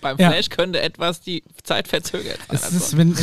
[0.00, 0.30] beim Ja.
[0.30, 2.56] Flash könnte etwas die Zeit verzögert sein.
[2.56, 3.16] Es Also, ist, wenn,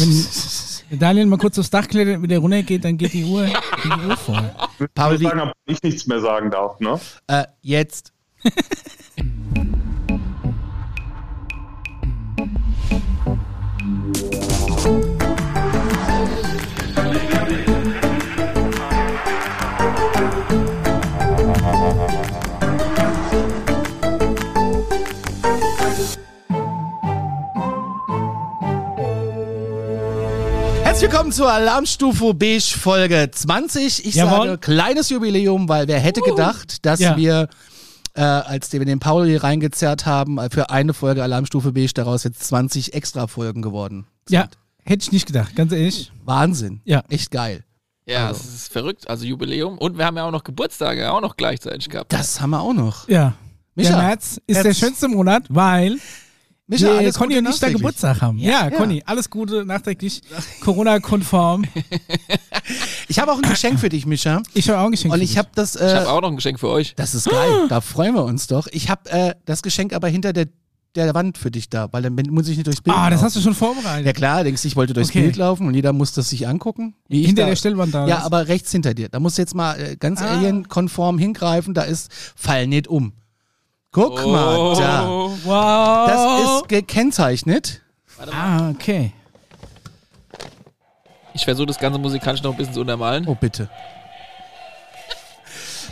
[0.90, 3.56] wenn Daniel mal kurz aufs Dach klettert und wieder runtergeht, dann geht die Uhr, geht
[3.86, 4.52] die Uhr voll.
[4.80, 7.00] Ich wie- sagen, ob ich nichts mehr sagen darf, ne?
[7.28, 8.12] Äh, jetzt.
[31.26, 34.06] willkommen zur Alarmstufe Beige Folge 20.
[34.06, 34.46] Ich Jawohl.
[34.48, 37.18] sage kleines Jubiläum, weil wer hätte gedacht, dass Ja.
[37.18, 37.50] wir,
[38.14, 42.26] äh, als wir den Paul hier reingezerrt haben, äh, für eine Folge Alarmstufe Beige daraus
[42.26, 44.06] jetzt 20 extra Folgen geworden.
[44.30, 44.50] Ja,
[44.84, 46.12] hätte ich nicht gedacht, ganz ehrlich.
[46.24, 46.82] Wahnsinn.
[46.86, 47.02] Ja.
[47.10, 47.64] Echt geil.
[48.06, 48.42] ja, also.
[48.42, 49.10] es ist verrückt.
[49.10, 49.80] Also Jubiläum.
[49.80, 52.14] Und wir haben ja auch noch Geburtstage auch noch gleichzeitig gehabt.
[52.14, 53.10] Das haben wir auch noch.
[53.10, 53.34] Ja.
[53.74, 55.98] Micha, der März ist der schönste Monat, weil
[56.68, 57.70] Micha, wir alles Conny Gute und ich da.
[57.70, 58.38] Geburtstag haben.
[58.40, 58.70] Ja, Ja.
[58.72, 60.22] Conny, alles Gute nachträglich,
[60.62, 61.64] Corona-konform.
[63.08, 64.42] Ich habe auch ein Geschenk für dich, Micha.
[64.56, 65.14] Ich habe auch ein Geschenk.
[65.14, 65.38] Und für ich dich.
[65.38, 65.76] habe das.
[65.76, 66.96] Ich Äh, habe auch noch ein Geschenk für euch.
[66.96, 67.66] das ist geil.
[67.70, 68.66] Da freuen wir uns doch.
[68.72, 70.48] Ich habe äh, das Geschenk aber hinter der,
[70.96, 73.26] der Wand für dich da, weil dann muss ich nicht durchs Bild Ah, das laufen.
[73.26, 74.08] hast du schon vorbereitet.
[74.08, 75.22] Ja klar, denkst du, ich wollte durchs Okay.
[75.22, 76.96] Bild laufen und jeder muss das sich angucken.
[77.08, 78.08] Wie ich Hinter da, der Stellwand da.
[78.08, 78.24] Ja, ist.
[78.24, 79.10] aber rechts hinter dir.
[79.10, 80.38] Da musst du jetzt mal äh, ganz Ah.
[80.38, 81.76] alienkonform hingreifen.
[81.76, 83.14] Da ist Fall nicht um.
[83.96, 85.08] Guck mal, da.
[85.08, 86.08] Wow.
[86.10, 87.82] Das ist gekennzeichnet.
[88.30, 89.14] Ah, okay.
[91.34, 93.26] Ich versuche das Ganze musikalisch noch ein bisschen zu untermalen.
[93.26, 93.70] Oh, bitte.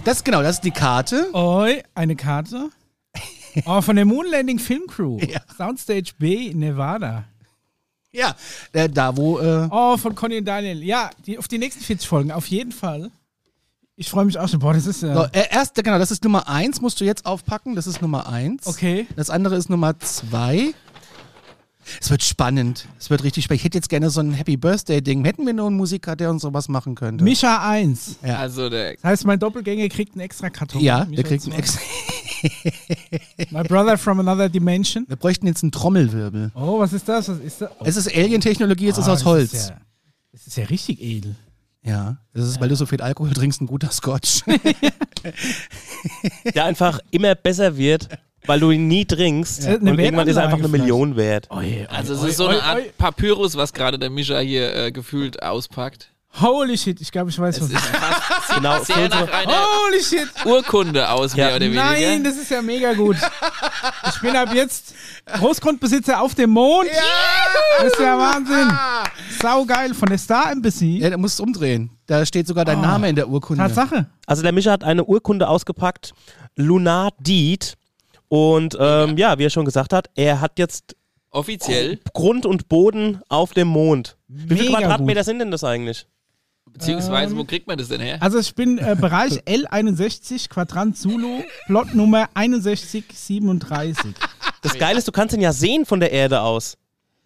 [0.03, 1.33] Das genau, das ist die Karte.
[1.33, 2.69] Oi, eine Karte.
[3.65, 5.19] Oh, von der Moonlanding Film Crew.
[5.19, 5.39] Ja.
[5.55, 7.23] Soundstage B in Nevada.
[8.11, 8.35] Ja,
[8.71, 9.39] äh, da wo.
[9.39, 10.83] Äh, Oh, von Conny und Daniel.
[10.83, 13.11] Ja, die, auf die nächsten 40 Folgen, auf jeden Fall.
[13.95, 14.59] Ich freue mich auch schon.
[14.59, 15.13] Boah, das ist ja.
[15.13, 17.75] so, äh, erst, genau, das ist Nummer eins, musst du jetzt aufpacken.
[17.75, 18.65] Das ist Nummer eins.
[18.65, 19.07] Okay.
[19.15, 20.73] Das andere ist Nummer zwei.
[22.01, 22.87] Es wird spannend.
[22.97, 23.59] Es wird richtig spannend.
[23.59, 25.25] Ich hätte jetzt gerne so ein Happy Birthday-Ding.
[25.25, 27.23] Hätten wir nur einen Musiker, der uns sowas machen könnte?
[27.23, 28.19] Micha 1.
[28.25, 28.37] Ja.
[28.37, 30.81] Also der Das heißt, mein Doppelgänger kriegt einen extra Karton.
[30.81, 31.57] ja, Micha der kriegt einen 2.
[31.59, 31.81] extra.
[33.51, 35.05] My brother from another dimension.
[35.07, 36.51] Wir bräuchten jetzt einen Trommelwirbel.
[36.55, 37.29] Oh, was ist das?
[37.29, 37.69] Was ist das?
[37.79, 39.53] Oh, Es ist Alien-Technologie, es ist ah, aus Holz.
[39.53, 39.77] Ist ja,
[40.31, 41.35] das ist ja richtig edel.
[41.85, 44.41] Ja, das ist, weil du so viel Alkohol trinkst, ein guter Scotch.
[46.55, 48.07] der einfach immer besser wird,
[48.45, 49.65] weil du ihn nie trinkst.
[49.65, 51.49] Ja, und irgendwann ist er einfach eine Million wert.
[51.51, 52.97] Oi, Also es ist so eine Art.
[52.97, 56.09] Papyrus, was gerade der Mischa hier äh, gefühlt auspackt.
[56.41, 57.95] Holy shit, ich glaube, ich weiß, Es was ist das ist.
[57.95, 60.27] fast Genau, Holy shit!
[60.45, 61.45] Urkunde aus, Ja.
[61.47, 61.83] mehr oder weniger.
[61.83, 63.17] Nein, das ist ja mega gut.
[64.09, 64.93] Ich bin ab jetzt
[65.25, 66.89] Großgrundbesitzer auf dem Mond.
[67.77, 68.71] Das ist ja Wahnsinn.
[69.41, 70.99] Saugeil von der Star Embassy.
[70.99, 71.89] ja, da musst du umdrehen.
[72.05, 72.81] Da steht sogar dein Oh.
[72.81, 73.61] Name in der Urkunde.
[73.63, 74.07] Tatsache.
[74.25, 76.13] Also der Mischa hat eine Urkunde ausgepackt,
[76.55, 77.75] Lunar Deed.
[78.27, 80.95] Und ähm, ja, wie er schon gesagt hat, er hat jetzt
[81.29, 84.17] Offiziell, Grund und Boden auf dem Mond.
[84.27, 85.25] Wie viele Quadratmeter gut.
[85.25, 86.07] sind denn das eigentlich?
[86.73, 88.17] Beziehungsweise wo kriegt man das denn her?
[88.21, 94.13] Also ich bin äh, Bereich L61, Quadrant Zulu, Plotnummer 6137.
[94.61, 96.77] Das Geile ist, du kannst ihn ja sehen von der Erde aus.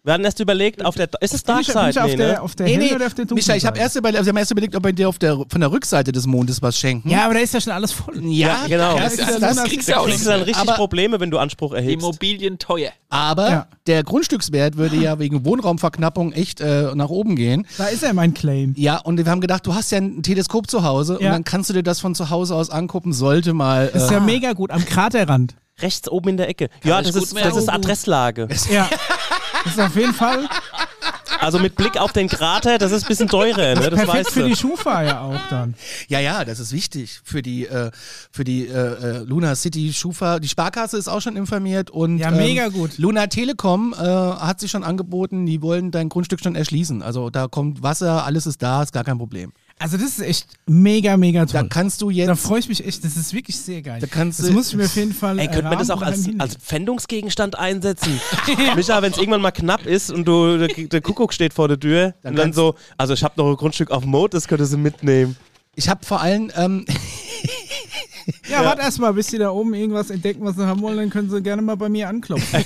[0.08, 1.08] Wir hatten erst überlegt, auf der.
[1.20, 2.40] Ist es Dark auf, Nee, der, ne?
[2.42, 4.30] auf der Nee, nee, oder auf der dunklen Micha, ich habe erst, überlegt, also wir
[4.30, 7.10] haben erst überlegt, ob wir dir auf der, von der Rückseite des Mondes was schenken.
[7.10, 8.14] Ja, aber da ist ja schon alles voll.
[8.24, 8.96] Ja, genau.
[8.96, 10.26] Ja, Das, ist ja das Luna- kriegst du auch kriegst nicht.
[10.26, 12.02] du dann richtig Aber- Probleme, wenn du Anspruch erhebst.
[12.02, 12.90] Immobilien teuer.
[13.10, 13.66] Aber Ja.
[13.86, 17.66] der Grundstückswert würde ja wegen Wohnraumverknappung echt äh, nach oben gehen.
[17.76, 18.72] Da ist ja mein Claim.
[18.78, 21.32] Ja, und wir haben gedacht, du hast ja ein Teleskop zu Hause und Ja.
[21.32, 23.90] dann kannst du dir das von zu Hause aus angucken, sollte mal.
[23.92, 25.54] Das ist Äh, ja mega gut, am Kraterrand.
[25.80, 26.68] Rechts oben in der Ecke.
[26.84, 28.48] Ja, ich das ist, das ist Adresslage.
[28.70, 28.88] Ja.
[29.64, 30.48] Das ist auf jeden Fall
[31.40, 33.76] Also mit Blick auf den Krater, das ist ein bisschen teurer, ne?
[33.76, 34.48] Das perfekt weißt für du.
[34.48, 35.74] die Schufa ja auch dann.
[36.08, 37.90] ja, ja, das ist wichtig für die, äh,
[38.32, 40.40] für die äh, äh, Luna City Schufa.
[40.40, 42.98] Die Sparkasse ist auch schon informiert und Ja, ähm, mega gut.
[42.98, 47.02] Luna Telekom äh, hat sich schon angeboten, die wollen dein Grundstück schon erschließen.
[47.02, 49.52] Also da kommt Wasser, alles ist da, ist gar kein Problem.
[49.80, 51.68] Also das ist echt mega, mega Da toll.
[51.68, 52.40] kannst du Da jetzt.
[52.40, 54.00] freue ich mich echt, das ist wirklich sehr geil.
[54.00, 56.02] Da kannst das du- muss ich mir auf jeden Fall Ey, könnte man das auch
[56.02, 58.20] als, als Pfändungsgegenstand einsetzen?
[58.76, 61.78] Micha, wenn es irgendwann mal knapp ist und du, der, der Kuckuck steht vor der
[61.78, 64.66] Tür Dann und dann so, also ich habe noch ein Grundstück auf Mode, das könnte
[64.66, 65.36] sie mitnehmen.
[65.76, 66.84] Ich habe vor allem, ähm,
[68.50, 71.30] Ja, warte erstmal, bis sie da oben irgendwas entdecken, was sie haben wollen, dann können
[71.30, 72.62] sie gerne mal bei mir anklopfen.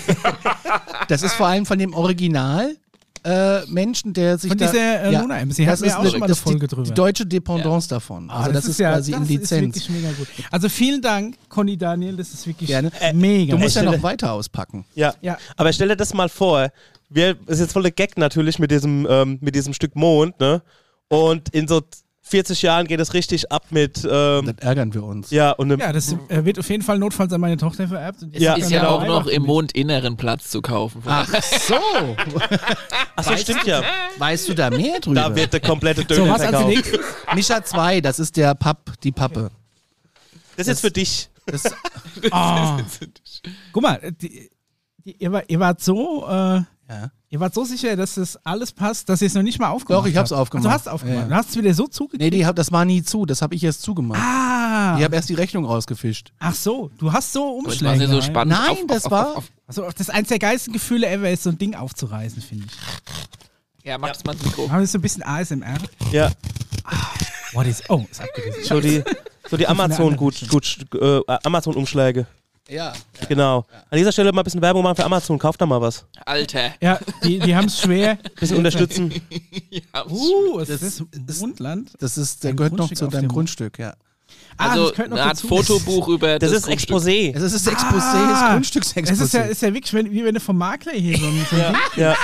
[1.09, 2.75] das ist vor allem von dem Original.
[3.25, 6.11] Äh, Menschen, der sich Von da, dieser äh, Ja, Luna Embassy das ist auch eine-
[6.11, 6.89] schon mal eine das Folge die, drüber.
[6.89, 8.29] Die deutsche Dependance davon.
[8.31, 9.77] Ah, Also das, ist quasi das in Lizenz.
[9.77, 10.27] Ist wirklich mega gut.
[10.51, 12.91] Also vielen Dank, Conny Daniel, das ist wirklich Gerne.
[13.01, 13.53] Äh, mega.
[13.53, 14.85] Du musst ja noch weiter auspacken.
[14.95, 15.15] Ja.
[15.21, 15.39] Ja.
[15.57, 16.71] Aber stell dir das mal vor,
[17.11, 20.41] wir, das ist jetzt voll der Gag natürlich mit diesem, ähm, mit diesem Stück Mond,
[20.41, 20.63] ne?
[21.09, 21.83] Und in so
[22.25, 25.31] 40 Jahren geht es richtig ab mit, ähm, Dann ärgern wir uns.
[25.31, 28.23] ja, und Ja, das äh, wird auf jeden Fall notfalls an meine Tochter vererbt.
[28.23, 29.43] Und Ja, ist Ist ja dabei auch noch im.
[29.43, 31.03] Mondinneren Platz zu kaufen.
[31.05, 31.75] Ach so.
[33.17, 33.83] achso, stimmt ja.
[34.19, 35.21] Weißt du da mehr drüber?
[35.21, 36.69] Da wird der komplette So, Döner was als verkauft.
[36.75, 37.01] nächstes?
[37.35, 39.51] Mischa 2, das ist der Papp, die Pappe.
[40.57, 41.29] Das ist jetzt für dich.
[41.47, 41.65] Das,
[42.31, 42.79] Ah.
[43.73, 44.49] Guck mal, die,
[45.05, 46.61] die, ihr, war, ihr wart so, äh,
[46.95, 47.11] ja.
[47.31, 50.05] ihr wart so sicher, dass das alles passt, dass ihr es noch nicht mal aufgemacht
[50.05, 50.41] Doch, ich hab's habt.
[50.41, 50.67] aufgemacht.
[50.67, 51.17] Also, du hast es aufgemacht.
[51.17, 51.29] Ja, ja.
[51.29, 52.23] Du hast es wieder so zugekriegt.
[52.23, 54.21] Nee, die hab, das war nie zu, das habe ich erst zugemacht.
[54.21, 54.97] ah.
[54.99, 56.33] Ich habe erst die Rechnung rausgefischt.
[56.39, 57.99] Ach so, du hast so Das war Umschläge.
[57.99, 58.53] nicht so spannend.
[58.59, 61.31] Nein, Auf- das auf- war- auf- auf- Also, das ist eins der geilsten Gefühle ever,
[61.31, 63.85] ist so ein Ding aufzureißen, finde ich.
[63.85, 64.65] Ja, mach's mal ins Mikro.
[64.67, 65.79] Aber das ist so ein bisschen ASMR.
[66.13, 66.31] Ja,
[67.55, 68.65] What is, oh, ist abgerissen.
[68.65, 69.03] so die,
[69.51, 70.17] so die andere Amazon
[72.69, 72.83] Umschläge.
[72.83, 72.93] Ja.
[73.29, 73.65] Genau.
[73.91, 75.39] An dieser Stelle mal ein bisschen Werbung machen für Amazon.
[75.39, 76.05] Kauft da mal was.
[76.25, 76.73] Alter.
[76.81, 78.17] Ja, die, die haben es schwer.
[78.41, 79.13] Bisschen unterstützen.
[79.71, 81.41] Ja, Uh, was Das ist das?
[81.41, 81.91] Mondland?
[81.99, 83.95] Das ist, der gehört noch Grundstück zu auf deinem Grundstück, ja.
[84.59, 85.49] Ah, also das könnte noch eine Art dazu.
[85.49, 86.69] Fotobuch über Das, das, ist.
[86.69, 87.35] Exposé.
[87.35, 88.29] Es ist das Exposé, Ah.
[88.31, 89.23] das Es Grundstücksexposé.
[89.25, 91.47] ist ja, ist ja wirklich wenn, wie wenn du vom Makler hier so Ding-
[91.97, 92.15] Ja.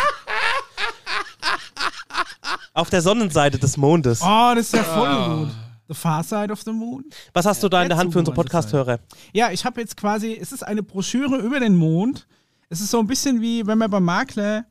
[2.74, 4.20] Auf der Sonnenseite des Mondes.
[4.22, 5.48] oh, das ist ja voll gut.
[5.88, 7.04] The Far Side of the Moon.
[7.32, 8.98] Was hast du da in der Hand für unsere Podcast-Hörer?
[9.32, 12.26] Ja, ich habe jetzt quasi, es ist eine Broschüre über den Mond.
[12.68, 14.66] Es ist so ein bisschen wie, wenn man beim Makler,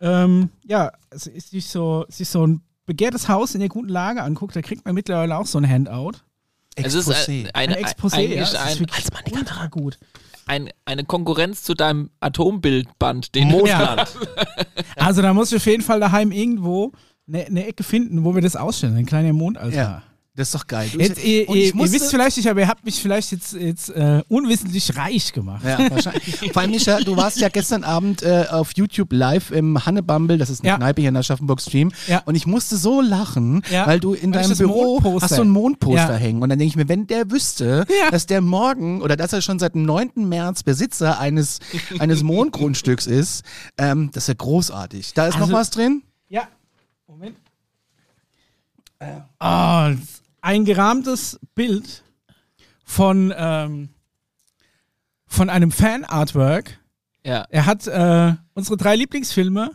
[0.00, 4.22] ähm, ja, es ist sich so, sich so ein begehrtes Haus in der guten Lage
[4.22, 6.12] anguckt, da kriegt man mittlerweile auch so ein Handout.
[6.74, 7.46] Es ist Exposé.
[7.46, 8.40] ein, Ein eine, Exposé, eigentlich ja.
[8.40, 9.98] das ist ein, Als man die gut.
[10.46, 13.34] ein, eine Konkurrenz zu deinem Atombildband.
[13.34, 14.16] Den Mondland.
[14.96, 16.92] Also da muss ich auf jeden Fall daheim irgendwo
[17.26, 18.96] eine, eine Ecke finden, wo wir das ausstellen.
[18.96, 19.72] Ein kleiner Mondaltar.
[19.72, 20.02] ja,
[20.38, 20.88] das ist doch geil.
[20.92, 23.90] Du- Jetzt, ihr, ihr, ihr wisst vielleicht nicht, aber ihr habt mich vielleicht jetzt, jetzt
[23.90, 25.64] äh, unwissentlich reich gemacht.
[25.64, 26.38] Ja, wahrscheinlich.
[26.52, 30.48] Vor allem, Micha, du warst ja gestern Abend äh, auf YouTube live im Hannebumble, das
[30.48, 30.76] ist eine Ja.
[30.76, 31.92] Kneipe hier in der Schaffenburg Stream.
[32.06, 32.22] Ja.
[32.24, 33.86] Und ich musste so lachen, Ja.
[33.86, 36.40] weil du in Weil deinem Büro Mondposter- hast so ein Mondposter hängen.
[36.42, 39.58] Und dann denke ich mir, wenn der wüsste, dass der morgen oder dass er schon
[39.58, 40.28] seit dem 9.
[40.28, 41.58] März Besitzer eines,
[41.98, 43.42] eines Mondgrundstücks ist,
[43.76, 45.14] ähm, das ist ja großartig.
[45.14, 46.02] Da ist Also- noch was drin?
[46.28, 46.46] Ja.
[47.06, 47.36] Moment.
[49.38, 49.92] Ah,
[50.48, 52.04] ein gerahmtes Bild
[52.82, 53.90] von, ähm,
[55.26, 56.78] von einem Fan-Artwork.
[57.22, 57.44] Ja.
[57.50, 59.72] Er hat äh, unsere drei Lieblingsfilme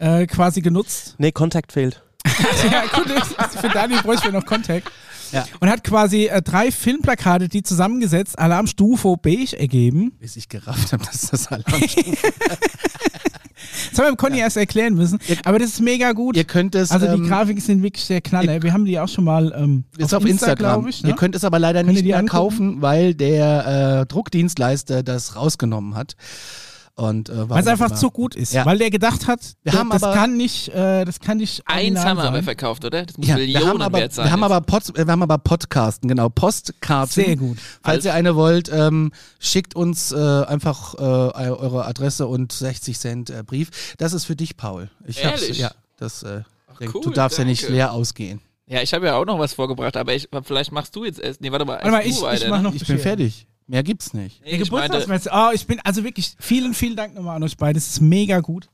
[0.00, 1.14] äh, quasi genutzt.
[1.18, 2.02] Nee, Kontakt fehlt.
[2.72, 3.08] ja, gut,
[3.60, 4.90] für Daniel bräuchten wir noch Kontakt.
[5.30, 5.46] Ja.
[5.60, 10.10] Und hat quasi äh, drei Filmplakate, die zusammengesetzt Alarmstufe beige ergeben.
[10.18, 12.16] Bis ich gerafft habe, dass das Alarmstufe
[13.90, 15.18] Das haben wir dem Conny erst erklären müssen.
[15.44, 16.36] Aber das ist mega gut.
[16.36, 16.90] Ihr könnt es.
[16.90, 18.62] also die ähm, Grafiken sind wirklich sehr knaller.
[18.62, 20.80] Wir haben die auch schon mal ähm, Ist auf, Insta, Instagram.
[20.82, 21.02] glaub ich.
[21.02, 21.10] Ne?
[21.10, 22.30] Ihr könnt es aber leider Könnt nicht mehr angucken?
[22.30, 26.16] kaufen, weil der äh, Druckdienstleister das rausgenommen hat.
[26.98, 27.94] Und, äh, Weil es einfach immer.
[27.96, 28.52] zu gut ist.
[28.52, 28.66] Ja.
[28.66, 31.62] Weil der gedacht hat, Wir das, haben das aber- kann nicht, äh, das kann nicht
[31.66, 33.06] Eins haben wir aber verkauft, oder?
[33.06, 34.24] Das muss Ja, wir Millionen haben aber, wert sein.
[34.26, 37.12] wir haben aber, Pod, äh, wir haben aber Podcasten, genau, Postkarten.
[37.24, 37.58] Sehr gut.
[37.84, 43.30] Falls ihr eine wollt, ähm, schickt uns äh, einfach äh, eure Adresse und 60 Cent
[43.30, 43.94] äh, Brief.
[43.98, 44.90] Das ist für dich, Paul.
[45.06, 45.58] Ich hab's, Ehrlich?
[45.58, 46.42] ja, das, äh,
[46.80, 47.74] denk, du cool, darfst ja nicht danke.
[47.76, 48.40] leer ausgehen.
[48.66, 51.40] Ja, ich habe ja auch noch was vorgebracht, aber ich, vielleicht machst du jetzt erst.
[51.40, 51.74] Nee, warte mal.
[51.74, 52.62] Warte mal, ich, ich mach ne?
[52.64, 53.46] noch Ich bin fertig.
[53.68, 54.40] Mehr gibt's nicht.
[54.42, 55.30] Nee, ich meinte, Geburtstagsmesse.
[55.32, 57.74] Oh, ich bin also wirklich vielen, vielen Dank nochmal an euch beide.
[57.74, 58.70] Das ist mega gut.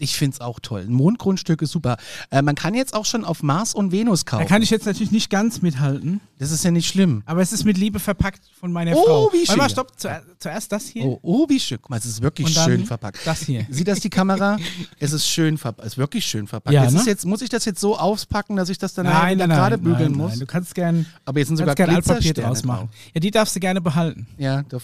[0.00, 0.80] Ich find's auch toll.
[0.88, 1.96] Ein Mondgrundstück ist super.
[2.30, 4.42] Äh, man kann jetzt auch schon auf Mars und Venus kaufen.
[4.44, 7.22] Da kann ich jetzt natürlich nicht ganz mithalten, das ist ja nicht schlimm.
[7.26, 9.30] aber es ist mit Liebe verpackt von meiner Oh, Frau.
[9.32, 9.72] wie Warte mal, schön.
[9.72, 10.00] stopp.
[10.00, 11.78] Zuer zuerst das hier Oh, oh wie schön.
[11.82, 13.18] Guck mal, es ist wirklich schön verpackt.
[13.26, 13.66] das hier.
[13.68, 14.56] Sieht das die Kamera?
[14.98, 15.86] es ist schön verpackt.
[15.86, 16.72] Es ist wirklich schön verpackt.
[16.72, 17.02] Ja, ne?
[17.04, 20.12] jetzt, muss ich das jetzt so auspacken, dass ich das dann gerade nein, bügeln nein,
[20.12, 20.30] muss?
[20.30, 20.40] nein.
[20.40, 22.88] Du kannst gern, Aber jetzt sind sogar Glitzersterne draus machen.
[23.14, 24.26] Ja, die darfst du gerne behalten.
[24.38, 24.80] Ja, da, weil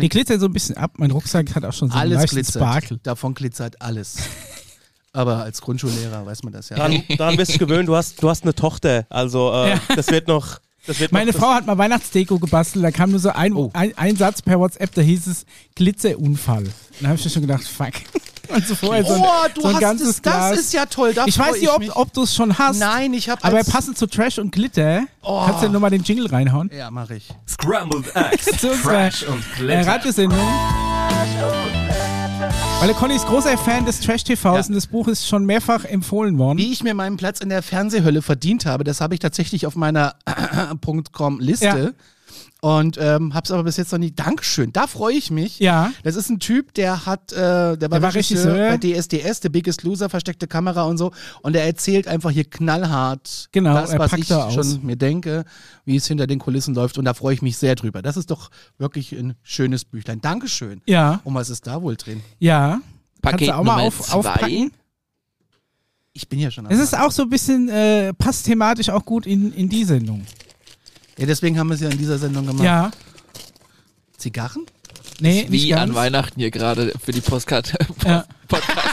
[0.00, 0.92] Die glitzert so ein bisschen ab.
[0.98, 2.62] Mein Rucksack hat auch schon so einen alles leichten glitzert.
[2.62, 2.98] Sparkle.
[3.02, 4.16] Davon glitzert alles.
[5.12, 6.76] Aber als Grundschullehrer weiß man das ja.
[6.76, 9.06] Daran, daran bist du gewöhnt, du hast, du hast eine Tochter.
[9.08, 9.80] Also äh, Ja.
[9.94, 10.58] das wird noch.
[10.86, 13.70] Das wird Meine noch, Frau hat mal Weihnachtsdeko gebastelt, da kam nur so ein, Oh.
[13.72, 16.64] ein, ein Satz per WhatsApp, da hieß es Glitzerunfall.
[17.00, 17.92] Da habe ich mir schon gedacht, fuck.
[18.48, 20.58] Und so vorher so ein, oh, du so ein hast ganzes es, das Glas.
[20.58, 21.12] ist ja toll.
[21.14, 23.98] Da ich weiß nicht, ob, ob du es schon hast, Nein, ich habe aber passend
[23.98, 25.44] zu Trash und Glitter, Oh.
[25.46, 26.70] kannst du nur mal den Jingle reinhauen.
[26.76, 27.28] Ja, mache ich.
[27.48, 28.46] Scrambled Eggs,
[28.82, 29.86] Trash und äh, Glitter.
[29.86, 30.38] Radiosendung.
[32.78, 34.52] Weil der Conny ist großer Fan des Trash-TVs Ja.
[34.68, 36.58] und das Buch ist schon mehrfach empfohlen worden.
[36.58, 39.76] Wie ich mir meinen Platz in der Fernsehhölle verdient habe, das habe ich tatsächlich auf
[39.76, 40.14] meiner
[41.12, 41.64] .com Liste.
[41.66, 41.88] Ja.
[42.62, 44.12] Und ähm, hab's aber bis jetzt noch nie.
[44.12, 45.58] Dankeschön, da freue ich mich.
[45.60, 45.92] Ja.
[46.02, 48.70] Das ist ein Typ, der hat, äh, der war, war Regisseur.
[48.70, 51.12] bei DSDS, The Biggest Loser, versteckte Kamera und so.
[51.42, 55.44] Und er erzählt einfach hier knallhart Genau, das, er was ich da schon mir denke,
[55.84, 56.96] wie es hinter den Kulissen läuft.
[56.98, 58.00] Und da freue ich mich sehr drüber.
[58.00, 60.20] Das ist doch wirklich ein schönes Büchlein.
[60.22, 60.80] Dankeschön.
[60.86, 62.22] Ja, Und was ist da wohl drin?
[62.38, 62.80] ja.
[63.22, 64.14] Paket Kannst du auch mal Nummer auf, zwei.
[64.14, 64.72] aufpacken?
[66.12, 69.04] Ich bin ja schon am Es ist auch so ein bisschen, äh, passt thematisch auch
[69.04, 70.22] gut in, in die Sendung.
[71.18, 72.64] Ja, deswegen haben wir es ja in dieser Sendung gemacht.
[72.64, 72.90] Ja.
[74.18, 74.66] Zigarren?
[75.20, 75.94] Nee, nicht Wie an.
[75.94, 77.72] Weihnachten hier gerade für die Postcard
[78.04, 78.26] Ja.
[78.46, 78.78] Podcast.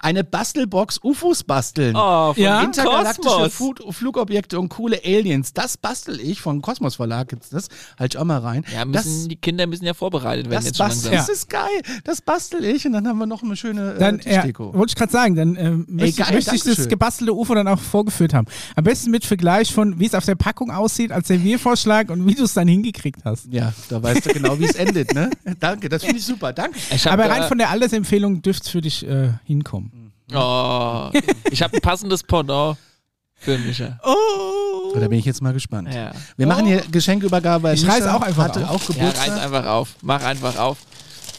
[0.00, 1.96] Eine Bastelbox UFOs basteln.
[1.96, 2.62] Oh, von Ja.
[2.62, 3.50] Intergalaktische.
[3.50, 5.52] Food Flugobjekte und coole Aliens.
[5.52, 7.68] Das bastel ich von Kosmos Verlag gibt's das.
[7.98, 8.64] Halt ich auch mal rein.
[8.72, 11.26] Ja, das müssen, die Kinder müssen ja vorbereitet werden das, jetzt schon bastel, langsam.
[11.26, 11.82] das ist geil.
[12.04, 14.96] Das bastel ich und dann haben wir noch eine schöne äh, Dann, ja, wollte ich
[14.96, 18.46] gerade sagen, dann ähm, möchte, geil, möchte ich das gebastelte UFO dann auch vorgeführt haben.
[18.76, 22.34] Am besten mit Vergleich von, wie es auf der Packung aussieht, als Serviervorschlag und wie
[22.34, 23.46] du es dann hingekriegt hast.
[23.50, 25.30] ja, da weißt du genau, wie es endet, ne?
[25.60, 26.52] Danke, das finde ich super.
[26.54, 26.78] Danke.
[26.90, 30.12] Ich hab Aber rein von der Altersempfehlung dürfte es für dich äh, hinkommen.
[30.34, 31.10] Oh,
[31.50, 32.78] ich habe ein passendes Pendant
[33.36, 33.98] für Micha.
[34.04, 34.96] Oh!
[34.98, 35.92] Da bin ich jetzt mal gespannt.
[35.92, 36.12] Ja.
[36.36, 37.64] Wir machen hier Geschenkübergabe.
[37.64, 38.88] weil Ich reiß auch einfach hatte auf.
[38.88, 39.42] auch Ja, reiß Geburtstag.
[39.44, 39.88] einfach auf.
[40.02, 40.78] Mach einfach auf.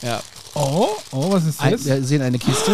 [0.03, 0.21] Ja.
[0.53, 1.85] Oh, oh, was ist Ein, das?
[1.85, 2.71] wir sehen eine Kiste.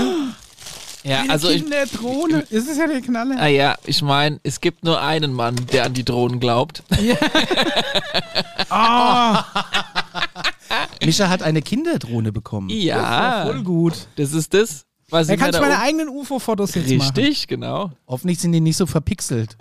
[1.03, 2.41] Ja, Eine also ich, Kinderdrohne.
[2.49, 3.35] Ist es ja der Knaller?
[3.39, 6.83] ah ja, ich meine, es gibt nur einen Mann, der an die Drohnen glaubt.
[8.69, 9.43] Ah,
[11.05, 12.69] Mischa hat eine Kinderdrohne bekommen.
[12.69, 14.07] Ja, voll gut.
[14.15, 17.15] das ist das, was Da ich kann ich meine eigenen UFO-Fotos jetzt machen.
[17.15, 17.91] Richtig, genau.
[18.07, 19.57] Hoffentlich sind die nicht so verpixelt.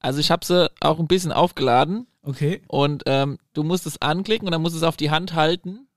[0.00, 2.60] Also ich habe sie auch ein bisschen aufgeladen Okay.
[2.68, 5.88] und ähm, du musst es anklicken und dann musst du es auf die Hand halten.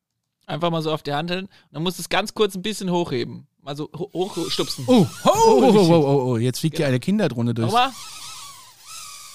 [0.48, 1.46] Einfach mal so auf die Hand halten.
[1.46, 3.48] Und dann musst du es ganz kurz ein bisschen hochheben.
[3.62, 4.86] Mal so ho hochstupsen.
[4.88, 6.38] Oh, Oh, oh, oh, oh, oh, oh.
[6.38, 7.68] jetzt fliegt hier eine Kinderdrohne durch.
[7.68, 7.92] Nochmal?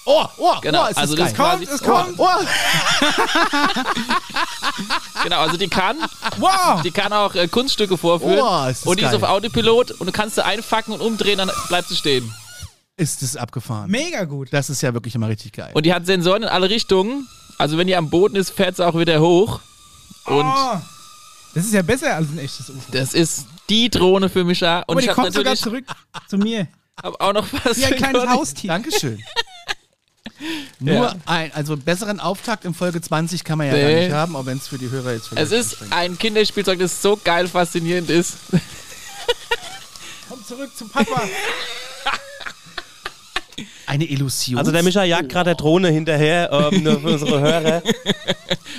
[0.09, 2.17] Oh, oh, Genau, oh, ist also das das quasi- es kommt.
[2.17, 2.27] Oh,
[5.23, 5.97] Genau, also die kann,
[6.37, 6.81] Wow.
[6.81, 8.39] die kann auch äh, Kunststücke vorführen.
[8.39, 9.23] Oh, ist das und die ist geil.
[9.23, 12.31] auf Autopilot und du kannst sie einfacken und umdrehen, dann bleibt sie stehen.
[12.95, 13.89] ist das abgefahren.
[13.91, 14.49] Mega gut.
[14.51, 15.71] Das ist ja wirklich immer richtig geil.
[15.73, 17.27] Und die hat Sensoren in alle Richtungen.
[17.57, 19.59] Also wenn die am Boden ist, fährt sie auch wieder hoch.
[20.25, 20.77] Und Oh,
[21.53, 22.79] das ist ja besser als ein echtes UFO.
[22.91, 24.59] das ist die Drohne für mich.
[24.61, 24.79] ja.
[24.79, 25.85] Und Aber ich die kommt sogar zurück
[26.27, 26.67] zu mir.
[27.03, 28.27] hab auch noch was Wie ein kleines.
[28.29, 28.67] Haustier.
[28.69, 29.23] Dankeschön.
[30.79, 31.15] Nur Ja.
[31.25, 33.81] ein, also besseren Auftakt in Folge 20 kann man ja Nee.
[33.81, 36.77] gar nicht haben, auch wenn es für die Hörer jetzt vielleicht Es ist ein Kinderspielzeug,
[36.79, 38.37] das so geil faszinierend ist.
[40.29, 41.21] Komm zurück zu Papa.
[43.87, 44.59] Eine Illusion.
[44.59, 47.81] Also der Micha jagt gerade der Drohne hinterher, ähm, nur für unsere Hörer.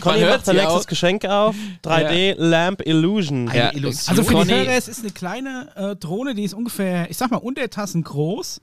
[0.01, 0.87] Conny hört macht sein nächstes auch.
[0.87, 1.57] Geschenk auf.
[1.83, 3.49] 3D Lamp Illusion.
[3.49, 4.09] Eine Ja, Illusion.
[4.11, 7.17] Also für Conny- die Hörer, es ist eine kleine äh, Drohne, die ist ungefähr, ich
[7.17, 8.61] sag mal, Untertassen groß.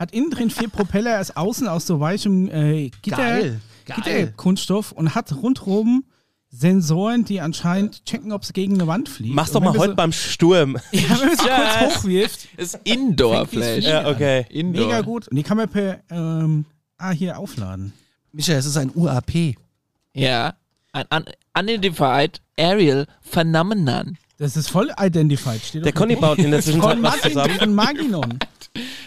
[0.00, 3.96] Hat innen drin vier Propeller, ist außen aus so weichem äh, Gitter, Geil, geil.
[3.96, 6.04] Gitterkunststoff und hat rundherum
[6.52, 9.34] Sensoren, die anscheinend checken, ob es gegen eine Wand fliegt.
[9.34, 10.78] Mach's doch mal heute so, beim Sturm.
[10.92, 13.76] Ja, wenn man es kurz hochwirft, Das ist Indoor Fängt die's Flash.
[13.84, 14.46] wieder Ja, okay.
[14.48, 14.86] Indoor.
[14.86, 15.28] mega gut.
[15.28, 16.64] Und die kann man per, ähm,
[16.98, 17.92] ah, hier aufladen.
[18.32, 19.54] Micha, es ist ein UAP.
[20.14, 20.54] Ja.
[20.92, 21.24] Ein un
[21.56, 24.16] Unidentified Aerial Phenomenon.
[24.38, 25.60] Das ist voll identified.
[25.62, 27.54] Steht Der Conny baut in der Zwischenzeit was zusammen.
[27.58, 28.38] von Maginon.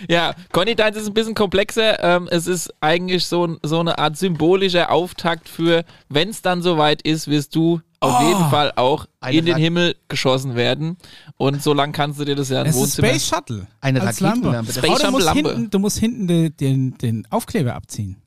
[0.10, 2.04] Ja, Conny Deins ist ein bisschen komplexer.
[2.04, 7.02] Ähm, es ist eigentlich so, so eine Art symbolischer Auftakt für, wenn es dann soweit
[7.04, 8.28] ist, wirst du auf Oh.
[8.28, 10.98] jeden Fall auch in den Ra- Himmel geschossen werden.
[11.38, 13.08] Und so lang kannst du dir das ja im Es ist Wohnzimmer.
[13.08, 13.68] Space Shuttle.
[13.80, 14.50] Eine Raketenlampe.
[14.52, 14.66] Lampe.
[14.74, 15.56] Das- Space Aber du musst, Shuttle Lampe.
[15.56, 18.18] hinten, du musst hinten den, den, den Aufkleber abziehen.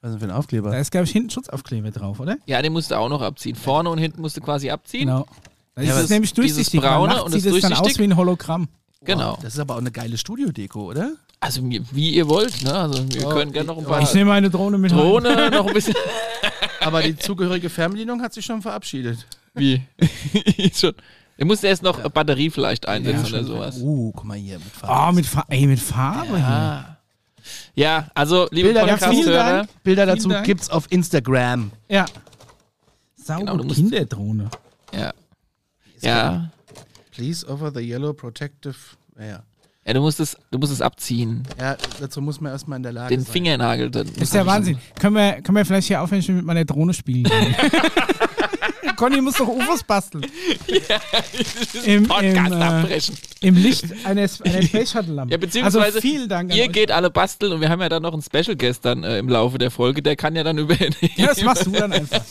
[0.00, 0.78] Was ist denn für ein Da Aufkleber?
[0.78, 2.38] ist, glaube ich, hinten Schutzaufkleber drauf, oder?
[2.46, 3.56] Ja, den musst du auch noch abziehen.
[3.56, 5.08] Vorne und hinten musst du quasi abziehen.
[5.08, 5.26] Genau.
[5.74, 6.80] Da ist Ja, es das- nämlich durchsichtig.
[6.80, 8.68] Braune und sieht das es dann aus wie ein Hologramm.
[9.04, 9.38] Genau.
[9.42, 11.12] Das ist aber auch eine geile Studio-Deko, oder?
[11.40, 12.62] Also wie ihr wollt.
[12.64, 12.74] Ne?
[12.74, 13.88] Also wir Oh, können gerne noch ein oh.
[13.88, 14.90] paar Ich nehme eine Drohne mit.
[14.92, 14.98] rein.
[14.98, 15.94] Drohne, noch ein bisschen.
[16.80, 19.26] Aber die zugehörige Fernbedienung hat sich schon verabschiedet.
[19.54, 19.82] Wie?
[20.74, 20.94] Schon.
[21.38, 23.78] Ihr müsst erst noch Batterie vielleicht einsetzen Ja, oder sowas.
[23.80, 25.16] Uh, guck mal hier mit Oh, Farbe.
[25.16, 26.46] mit, Fa ey, mit Farbe hier.
[26.46, 26.96] Ah.
[27.74, 29.82] Ja, also liebe Bilder, Podcast-Hörer, Dank.
[29.82, 30.46] Bilder dazu Dank.
[30.46, 31.70] gibt's auf Instagram.
[31.88, 32.06] Ja.
[33.26, 34.50] Genau, du musst- Kinderdrohne.
[34.94, 35.12] ja.
[36.00, 36.50] Ja.
[37.16, 38.76] Please offer the yellow protective.
[39.18, 39.42] Ja,
[39.86, 41.44] ja, du musst es, du musst es abziehen.
[41.58, 43.32] ja dazu muss man erstmal in der Lage Den sein.
[43.32, 44.06] Fingernagel dann.
[44.06, 44.78] Das ist der Wahnsinn.
[45.00, 47.26] Können wir, können wir vielleicht hier aufhören, ich mit meiner Drohne spielen?
[48.96, 50.26] Conny muss doch UFOs basteln.
[51.84, 53.16] Im, Podcast im, äh, abbrechen.
[53.40, 55.32] Im Licht eines, einer Space Shuttle Lampe.
[55.32, 56.72] Ja, beziehungsweise also vielen Dank an Ihr euch.
[56.72, 59.28] geht alle basteln und wir haben ja dann noch einen Special Guest dann äh, im
[59.28, 60.94] Laufe der Folge, der kann ja dann übernehmen.
[61.16, 62.22] Ja, das machst du dann einfach.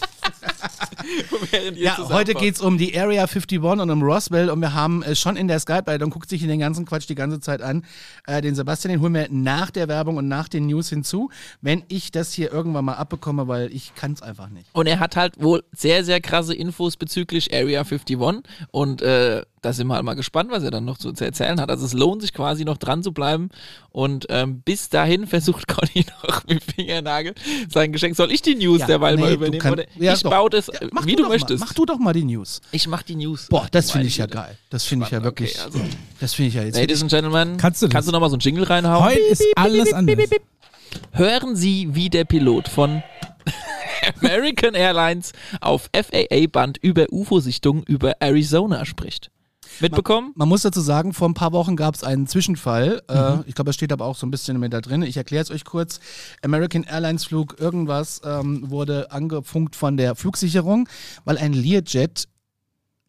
[1.75, 2.41] Ja, heute baut.
[2.41, 5.60] geht's um die Area 51 und um Roswell und wir haben äh, schon in der
[5.60, 7.86] Skype-Leitung, guckt sich den ganzen Quatsch die ganze Zeit an,
[8.27, 11.29] äh, den Sebastian, den holen wir nach der Werbung und nach den News hinzu,
[11.62, 14.70] wenn ich das hier irgendwann mal abbekomme, weil ich kann's einfach nicht.
[14.74, 18.17] Und er hat halt wohl sehr, sehr krasse Infos bezüglich Area 51
[18.72, 21.60] und äh, da sind wir halt mal gespannt, was er dann noch zu, zu erzählen
[21.60, 21.70] hat.
[21.70, 23.50] Also es lohnt sich quasi noch dran zu bleiben.
[23.90, 27.34] Und ähm, bis dahin versucht Conny noch mit Fingernagel
[27.70, 28.16] sein Geschenk.
[28.16, 29.60] Soll ich die News Ja, derweil mal nee, du übernehmen?
[29.60, 30.30] kann- ja, ich doch.
[30.32, 31.60] baue das, Ja, äh, wie du, doch möchtest.
[31.62, 32.62] Mal, mach du doch mal die News.
[32.72, 33.48] ich mach die News.
[33.50, 34.58] Boah, das finde ich ja geil.
[34.70, 35.56] Das finde ich ja wirklich.
[35.56, 35.80] okay, also-
[36.20, 36.78] Das finde ich ja jetzt.
[36.78, 37.94] Ladies and Gentlemen, Kannst du das?
[37.94, 39.04] kannst du nochmal so einen Jingle reinhauen?
[39.04, 40.30] Heute ist alles anders.
[41.12, 43.02] Hören Sie, wie der Pilot von
[44.22, 45.32] American Airlines
[45.62, 49.32] auf FAA-Band über UFO-Sichtungen über Arizona spricht.
[49.82, 50.32] Mitbekommen?
[50.36, 53.01] Man muss dazu sagen, vor ein paar Wochen gab es einen Zwischenfall.
[53.10, 53.15] Mhm.
[53.15, 55.01] Äh, ich glaube, das steht aber auch so ein bisschen mit da drin.
[55.01, 56.00] Ich erkläre es euch kurz.
[56.44, 60.88] American Airlines Flug irgendwas ähm, wurde angefunkt von der Flugsicherung,
[61.25, 62.27] weil ein Learjet,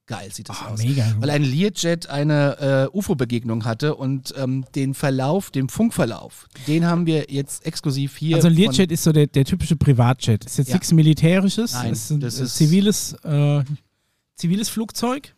[0.06, 1.04] geil sieht das Ah, aus, mega.
[1.18, 7.06] weil ein Learjet eine äh, UFO-Begegnung hatte und ähm, den Verlauf, den Funkverlauf, den haben
[7.06, 8.36] wir jetzt exklusiv hier.
[8.36, 10.44] Also ein Learjet ist so der, der typische Privatjet.
[10.44, 10.74] Ist jetzt Ja.
[10.76, 11.72] nichts Militärisches.
[11.74, 13.62] Nein, ist ein das äh, ist- ziviles, äh,
[14.36, 15.34] ziviles Flugzeug.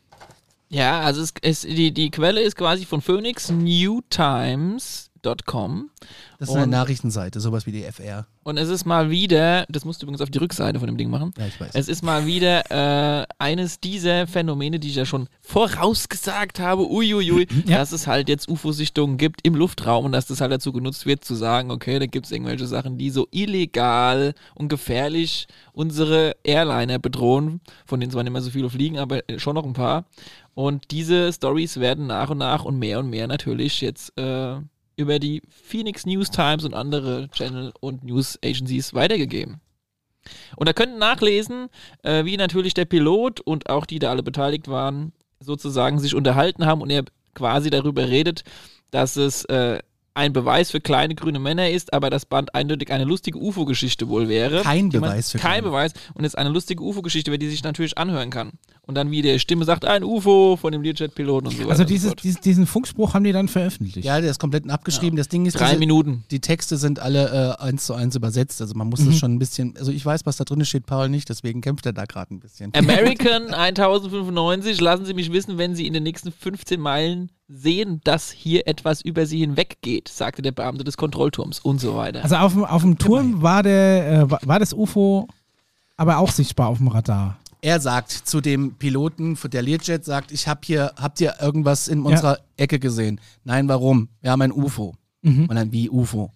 [0.71, 5.91] Ja, also es, es, die, die Quelle ist quasi von phoenixnewtimes.com
[6.39, 8.27] Das ist eine und- Nachrichtenseite, sowas wie die FR.
[8.45, 11.11] und es ist mal wieder, das musst du übrigens auf die Rückseite von dem Ding
[11.11, 11.71] machen, Ja, ich weiß.
[11.75, 17.47] es ist mal wieder äh, eines dieser Phänomene, die ich ja schon vorausgesagt habe, uiuiui,
[17.67, 17.79] Ja.
[17.79, 21.25] dass es halt jetzt UFO-Sichtungen gibt im Luftraum und dass das halt dazu genutzt wird,
[21.25, 26.99] zu sagen, okay, da gibt es irgendwelche Sachen, die so illegal und gefährlich unsere Airliner
[26.99, 30.05] bedrohen, von denen zwar nicht mehr so viele fliegen, aber schon noch ein paar.
[30.59, 34.57] Und diese Stories werden nach und nach und mehr und mehr natürlich jetzt äh,
[34.97, 39.61] über die Phoenix News Times und andere Channel und News Agencies weitergegeben.
[40.57, 41.69] Und da könnt ihr nachlesen,
[42.03, 46.67] äh, wie natürlich der Pilot und auch die, da alle beteiligt waren, sozusagen sich unterhalten
[46.67, 47.05] haben und er
[47.37, 48.43] quasi darüber redet,
[48.91, 49.79] dass es äh,
[50.15, 54.29] ein Beweis für kleine grüne Männer ist, aber das Band eindeutig eine lustige UFO-Geschichte wohl
[54.29, 54.63] wäre.
[54.63, 55.93] Kein die man- Beweis für Kein Beweis.
[56.15, 58.51] Und es ist eine lustige UFO-Geschichte, über die sich natürlich anhören kann.
[58.89, 61.71] Und dann wie der Stimme sagt, ein UFO von dem Learjet-Piloten und so weiter.
[61.73, 63.99] Also und so dieses, dies, diesen Funkspruch haben die dann veröffentlicht.
[64.03, 65.19] Ja, der ist komplett abgeschrieben.
[65.19, 66.25] Das Ding ist, Drei diese- Minuten.
[66.31, 68.63] die Texte sind alle äh, eins zu eins übersetzt.
[68.63, 69.07] Also man muss Mhm.
[69.11, 71.85] das schon ein bisschen, also ich weiß, was da drin steht, Paul nicht, deswegen kämpft
[71.85, 72.73] er da gerade ein bisschen.
[72.75, 78.31] American 1095, lassen Sie mich wissen, wenn Sie in den nächsten 15 Meilen sehen, dass
[78.31, 82.23] hier etwas über Sie hinweggeht, sagte der Beamte des Kontrollturms und so weiter.
[82.23, 85.29] Also auf dem, auf dem Turm war, der, äh, war das UFO
[85.99, 87.37] aber auch sichtbar auf dem Radar.
[87.61, 92.03] Er sagt zu dem Piloten, der Learjet sagt, ich habe hier, habt ihr irgendwas in
[92.03, 93.21] unserer Ecke gesehen?
[93.45, 94.09] Nein, warum?
[94.21, 94.95] Wir haben ein UFO.
[95.23, 95.47] Mhm.
[95.47, 96.33] Und dann, wie UFO?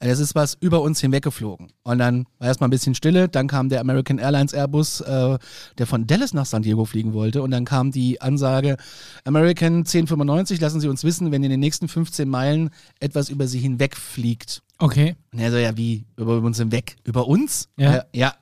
[0.00, 1.68] Das ist was über uns hinweggeflogen.
[1.82, 3.28] Und dann war erstmal ein bisschen Stille.
[3.28, 5.38] Dann kam der American Airlines Airbus, äh,
[5.78, 7.42] der von Dallas nach San Diego fliegen wollte.
[7.42, 8.76] Und dann kam die Ansage:
[9.24, 13.58] American 1095, lassen Sie uns wissen, wenn in den nächsten 15 Meilen etwas über Sie
[13.58, 14.62] hinwegfliegt.
[14.78, 15.16] Okay.
[15.32, 16.04] Und er so, ja, wie?
[16.16, 16.96] Über uns hinweg?
[17.04, 17.68] Über uns?
[17.76, 17.96] Ja.
[17.96, 18.34] Äh, ja.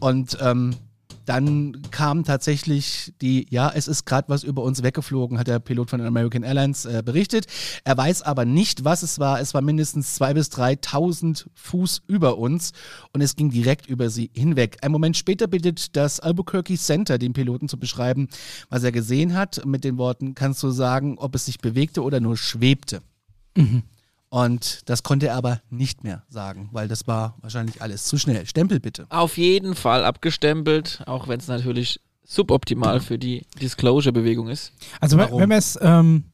[0.00, 0.74] Und ähm,
[1.24, 5.90] dann kam tatsächlich die, ja, es ist gerade was über uns weggeflogen, hat der Pilot
[5.90, 7.46] von American Airlines äh, berichtet.
[7.84, 9.40] Er weiß aber nicht, was es war.
[9.40, 12.72] Es war mindestens 2.000 bis 3.000 Fuß über uns
[13.12, 14.78] und es ging direkt über sie hinweg.
[14.82, 18.28] Ein Moment später bittet das Albuquerque Center den Piloten zu beschreiben,
[18.68, 19.64] was er gesehen hat.
[19.64, 23.02] Mit den Worten, kannst du sagen, ob es sich bewegte oder nur schwebte.
[24.32, 28.46] Und das konnte er aber nicht mehr sagen, weil das war wahrscheinlich alles zu schnell.
[28.46, 29.04] Stempel bitte.
[29.10, 34.72] Auf jeden Fall abgestempelt, auch wenn es natürlich suboptimal für die Disclosure-Bewegung ist.
[35.02, 35.42] Also wenn, Warum?
[35.42, 36.24] wenn wir es, ähm,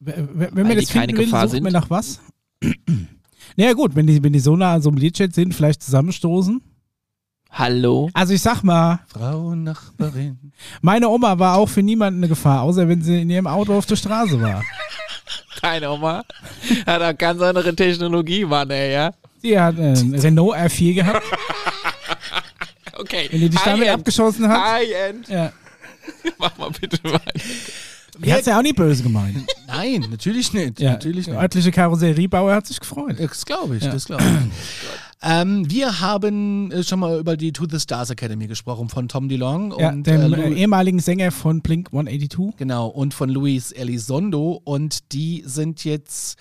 [0.00, 1.64] wenn wir die das keine finden will, Gefahr suchen sind.
[1.64, 2.18] wir nach was?
[3.58, 6.62] naja gut, wenn die, wenn die so nah an so einem Learjet sind, vielleicht zusammenstoßen.
[7.50, 8.08] Hallo?
[8.14, 10.52] Also ich sag mal, Frau Nachbarin.
[10.80, 13.84] meine Oma war auch für niemanden eine Gefahr, außer wenn sie in ihrem Auto auf
[13.84, 14.64] der Straße war.
[15.62, 16.24] Deine Oma
[16.86, 19.10] hat auch ganz andere Technologie, Mann, ey, ja?
[19.42, 21.22] Sie hat äh, einen Renault R4 gehabt,
[22.98, 23.28] Okay.
[23.30, 24.60] wenn die dich damit abgeschossen hat.
[24.72, 25.28] High-End.
[25.28, 25.52] Ja.
[26.38, 27.22] Mach mal bitte weiter.
[28.18, 29.46] Die hat's ja auch nicht böse gemeint.
[29.68, 30.80] Nein, natürlich nicht.
[30.80, 30.92] Ja.
[30.92, 31.42] Natürlich Der nicht.
[31.42, 33.16] örtliche Karosseriebauer hat sich gefreut.
[33.18, 33.92] Das glaube ich, Ja.
[33.92, 34.28] das glaube ich.
[35.20, 39.28] ähm, wir haben äh, schon mal über die To the Stars Academy gesprochen von Tom
[39.28, 42.56] DeLong Ja, und dem äh, äh, ehemaligen Sänger von Blink 182.
[42.56, 44.60] Genau, und von Luis Elizondo.
[44.62, 46.38] Und die sind jetzt,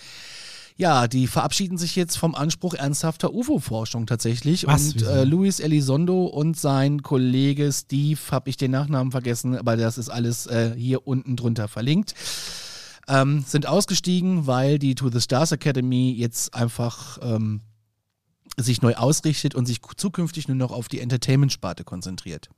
[0.76, 4.68] ja, die verabschieden sich jetzt vom Anspruch ernsthafter UFO-Forschung tatsächlich.
[4.68, 4.94] Was?
[4.94, 9.98] Und äh, Luis Elizondo und sein Kollege Steve, habe ich den Nachnamen vergessen, aber das
[9.98, 12.14] ist alles äh, hier unten drunter verlinkt.
[13.08, 17.62] Ähm, sind ausgestiegen, weil die To the Stars Academy jetzt einfach ähm,
[18.58, 22.50] sich neu ausrichtet und sich zukünftig nur noch auf die Entertainment-Sparte konzentriert.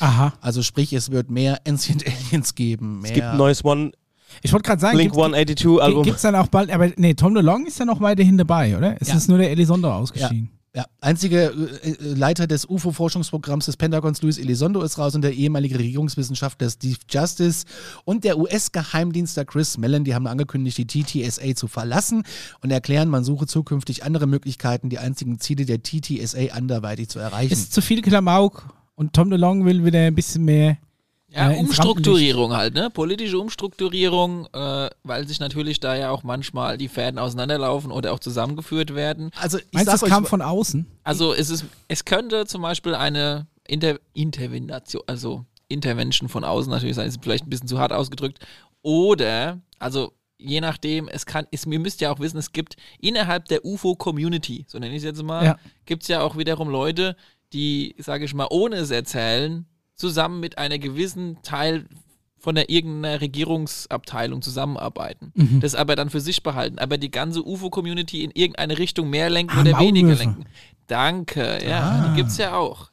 [0.00, 0.32] Aha.
[0.40, 3.00] Also sprich, es wird mehr Ancient Aliens geben.
[3.00, 3.92] Mehr Es gibt ein neues One,
[4.42, 6.02] Ich wollte gerade sagen, Blink gibt, 182 Album.
[6.04, 8.96] gibt es dann auch bald, aber nee, Tom DeLong ist ja noch weiterhin dabei, oder?
[9.00, 9.16] Es Ja.
[9.16, 10.50] ist nur der Elizondo ausgeschieden.
[10.52, 10.57] Ja,
[11.00, 15.78] einziger äh, äh, Leiter des UFO-Forschungsprogramms des Pentagons, Luis Elizondo, ist raus und der ehemalige
[15.78, 17.64] Regierungswissenschaftler Steve Justice
[18.04, 22.22] und der US-Geheimdienstler Chris Mellon, die haben angekündigt, die TTSA zu verlassen
[22.60, 27.52] und erklären, man suche zukünftig andere Möglichkeiten, die einzigen Ziele der TTSA anderweitig zu erreichen.
[27.52, 30.78] Ist zu viel Klamauk und Tom DeLong will wieder ein bisschen mehr.
[31.30, 32.88] Ja, äh, Umstrukturierung halt, ne?
[32.90, 38.18] Politische Umstrukturierung, äh, weil sich natürlich da ja auch manchmal die Fäden auseinanderlaufen oder auch
[38.18, 39.30] zusammengeführt werden.
[39.38, 40.86] also ich Meinst du, sag das kam von außen?
[41.04, 46.96] Also es ist, es könnte zum Beispiel eine Inter Intervention, also Intervention von außen natürlich
[46.96, 48.38] sein, ist vielleicht ein bisschen zu hart ausgedrückt.
[48.80, 53.46] Oder, also je nachdem, es kann, es, ihr müsst ja auch wissen, es gibt innerhalb
[53.46, 55.58] der UFO-Community, so nenne ich es jetzt mal, Ja.
[55.84, 57.16] gibt es ja auch wiederum Leute,
[57.52, 59.66] die, sage ich mal, ohne es erzählen,
[59.98, 61.84] zusammen mit einer gewissen Teil
[62.38, 65.32] von der irgendeiner Regierungsabteilung zusammenarbeiten.
[65.34, 65.60] Mhm.
[65.60, 69.56] Das aber dann für sich behalten, aber die ganze UFO-Community in irgendeine Richtung mehr lenken
[69.58, 70.44] Ah, oder weniger lenken.
[70.86, 72.08] Danke, ja, Ah.
[72.08, 72.90] die gibt's ja auch.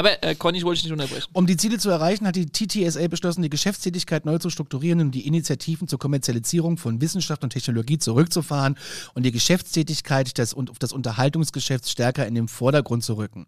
[0.00, 1.28] Aber äh, Conny, ich wollte dich nicht unterbrechen.
[1.34, 5.10] Um die Ziele zu erreichen, hat die TTSA beschlossen, die Geschäftstätigkeit neu zu strukturieren und
[5.10, 8.78] die Initiativen zur Kommerzialisierung von Wissenschaft und Technologie zurückzufahren
[9.12, 13.46] und die Geschäftstätigkeit des, und das Unterhaltungsgeschäft stärker in den Vordergrund zu rücken.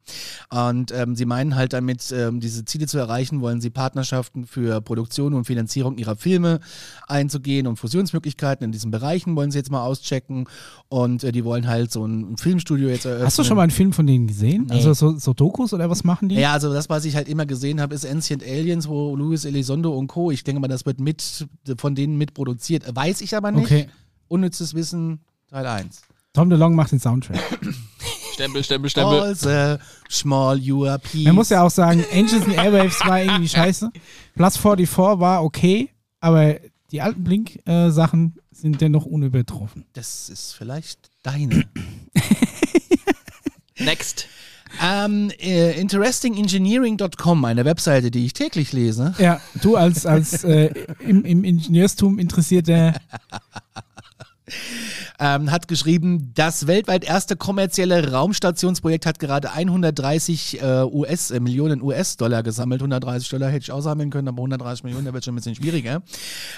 [0.50, 4.82] Und ähm, sie meinen halt damit, ähm, diese Ziele zu erreichen, wollen sie Partnerschaften für
[4.82, 6.60] Produktion und Finanzierung ihrer Filme
[7.08, 10.46] einzugehen und Fusionsmöglichkeiten in diesen Bereichen wollen sie jetzt mal auschecken
[10.90, 13.26] und äh, die wollen halt so ein, ein Filmstudio jetzt eröffnen.
[13.26, 14.66] Hast du schon mal einen Film von denen gesehen?
[14.68, 14.74] Nee.
[14.74, 16.41] Also so, so Dokus oder was machen die?
[16.42, 19.96] Ja, also das, was ich halt immer gesehen habe, ist Ancient Aliens, wo Luis Elizondo
[19.96, 20.32] und Co.
[20.32, 22.84] Ich denke mal, das wird mit von denen mitproduziert.
[22.92, 23.66] Weiß ich aber nicht.
[23.66, 23.88] Okay.
[24.26, 26.02] Unnützes Wissen, Teil 1.
[26.32, 27.38] Tom DeLong macht den Soundtrack.
[28.32, 29.20] Stempel, Stempel, Stempel.
[29.20, 29.76] All the
[30.10, 31.14] small UAPs.
[31.14, 33.92] Man muss ja auch sagen, Angels and Airwaves war irgendwie scheiße.
[34.34, 36.56] Plus 44 war okay, aber
[36.90, 39.84] die alten Blink-Sachen sind dennoch unübertroffen.
[39.92, 41.68] Das ist vielleicht deine.
[43.78, 44.26] Next.
[44.80, 49.14] Ähm, äh, interestingengineering.com, eine Webseite, die ich täglich lese.
[49.18, 52.94] Ja, du als, als äh, im, im Ingenieurstum interessierter
[55.22, 61.80] ähm, hat geschrieben, das weltweit erste kommerzielle Raumstationsprojekt hat gerade 130 äh, US, äh, Millionen
[61.80, 62.80] US-Dollar gesammelt.
[62.80, 66.02] 130 Dollar hätte ich aussammeln können, aber 130 Millionen, da wird schon ein bisschen schwieriger.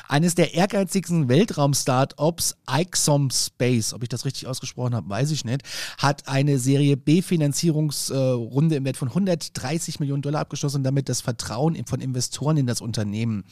[0.08, 5.60] Eines der ehrgeizigsten Weltraum-Startups, Ixom Space, ob ich das richtig ausgesprochen habe, weiß ich nicht,
[5.98, 11.76] hat eine Serie B-Finanzierungsrunde im Wert von 130 Millionen Dollar abgeschlossen und damit das Vertrauen
[11.84, 13.44] von Investoren in das Unternehmen.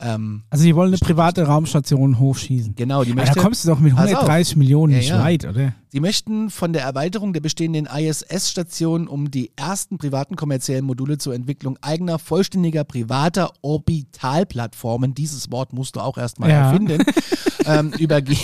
[0.00, 2.74] Ähm, Also die wollen eine private Raumstation hochschießen.
[2.74, 3.34] genau, die möchte...
[3.34, 4.20] da kommst du doch mit Pass auf.
[4.20, 5.22] 130 Millionen Ja, nicht ja.
[5.22, 5.74] weit, oder?
[5.92, 11.34] Sie möchten von der Erweiterung der bestehenden ISS-Station um die ersten privaten kommerziellen Module zur
[11.34, 16.70] Entwicklung eigener, vollständiger, privater Orbitalplattformen, dieses Wort musst du auch erstmal Ja.
[16.70, 17.02] erfinden,
[17.66, 18.38] ähm, übergehen,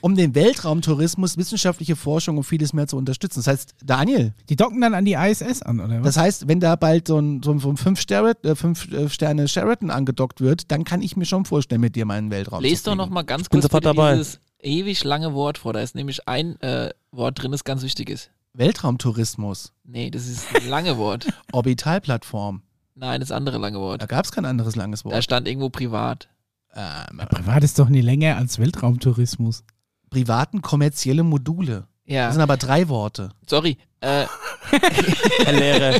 [0.00, 3.38] um den Weltraumtourismus, wissenschaftliche Forschung und vieles mehr zu unterstützen.
[3.40, 6.14] Das heißt, Daniel, Die docken dann an die ISS an, oder was?
[6.14, 8.92] das heißt, wenn da bald so ein, so ein, so ein fünf, Sterne, äh, fünf
[8.92, 12.62] äh, Sterne Sheraton angedockt wird, dann kann ich mir schon vorstellen, mit dir meinen Weltraum
[12.62, 12.98] Lest doch fliegen.
[12.98, 14.16] noch mal ganz kurz dabei.
[14.16, 15.72] dieses ewig lange Wort vor.
[15.72, 18.30] Da ist nämlich ein äh, Wort drin, das ganz wichtig ist.
[18.54, 21.26] Weltraumtourismus, Nee, das ist ein lange Wort.
[21.52, 22.62] Orbitalplattform.
[22.94, 24.08] Nein, das andere lange Da Wort.
[24.08, 25.24] gab es kein anderes langes Da Wort.
[25.24, 26.28] stand irgendwo privat.
[26.74, 29.64] Ähm, Privat ist doch nie länger als Weltraumtourismus.
[30.10, 31.86] privaten kommerzielle Module.
[32.06, 33.30] Das Ja, sind aber drei Worte.
[33.48, 33.78] sorry.
[34.00, 34.26] Äh,
[35.44, 35.94] Herr Lehrer.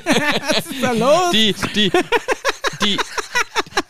[0.51, 1.31] Was ist da los?
[1.33, 1.91] die, die,
[2.83, 2.97] die,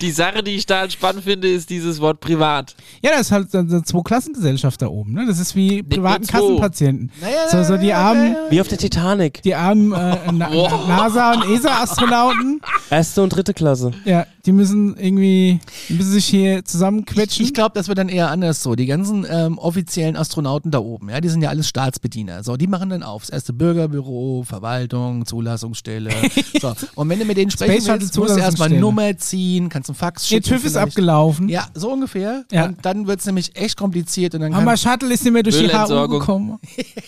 [0.01, 2.75] die Sache, die ich da halt spannend finde, ist dieses Wort privat.
[3.03, 5.13] Ja, das ist halt so eine Zwei-Klassengesellschaft da oben.
[5.13, 5.27] Ne?
[5.27, 6.27] Das ist wie privaten.
[6.27, 7.11] Kassenpatienten.
[7.21, 9.43] Naja, So, so die armen, Wie auf der Titanic.
[9.43, 10.87] die armen äh, Na Wow.
[10.89, 13.93] NASA- und ESA-Astronauten, Erste und dritte Klasse.
[14.05, 17.43] ja, die müssen irgendwie, müssen sich hier zusammenquetschen.
[17.43, 18.77] Ich, ich glaube, das wird dann eher anders so.
[18.77, 22.43] Die ganzen ähm, offiziellen Astronauten da oben, ja, die sind ja alles Staatsbediener.
[22.43, 23.25] So, die machen dann auf.
[23.25, 26.11] Das erste Bürgerbüro, Verwaltung, Zulassungsstelle.
[26.63, 26.73] so.
[26.95, 28.71] Und wenn du mit denen sprechen Space willst, musst du erstmal.
[28.71, 30.57] Nummer ziehen, kannst einen Fax Ihr schicken.
[30.57, 31.51] TÜV ist abgelaufen.
[31.51, 32.45] Ja, so ungefähr.
[32.51, 32.67] Ja.
[32.67, 35.43] Und dann wird es nämlich echt kompliziert und dann Hammer kann, Shuttle ist nicht mehr
[35.43, 36.21] durch die HU Müllentsorgung.
[36.21, 36.59] gekommen.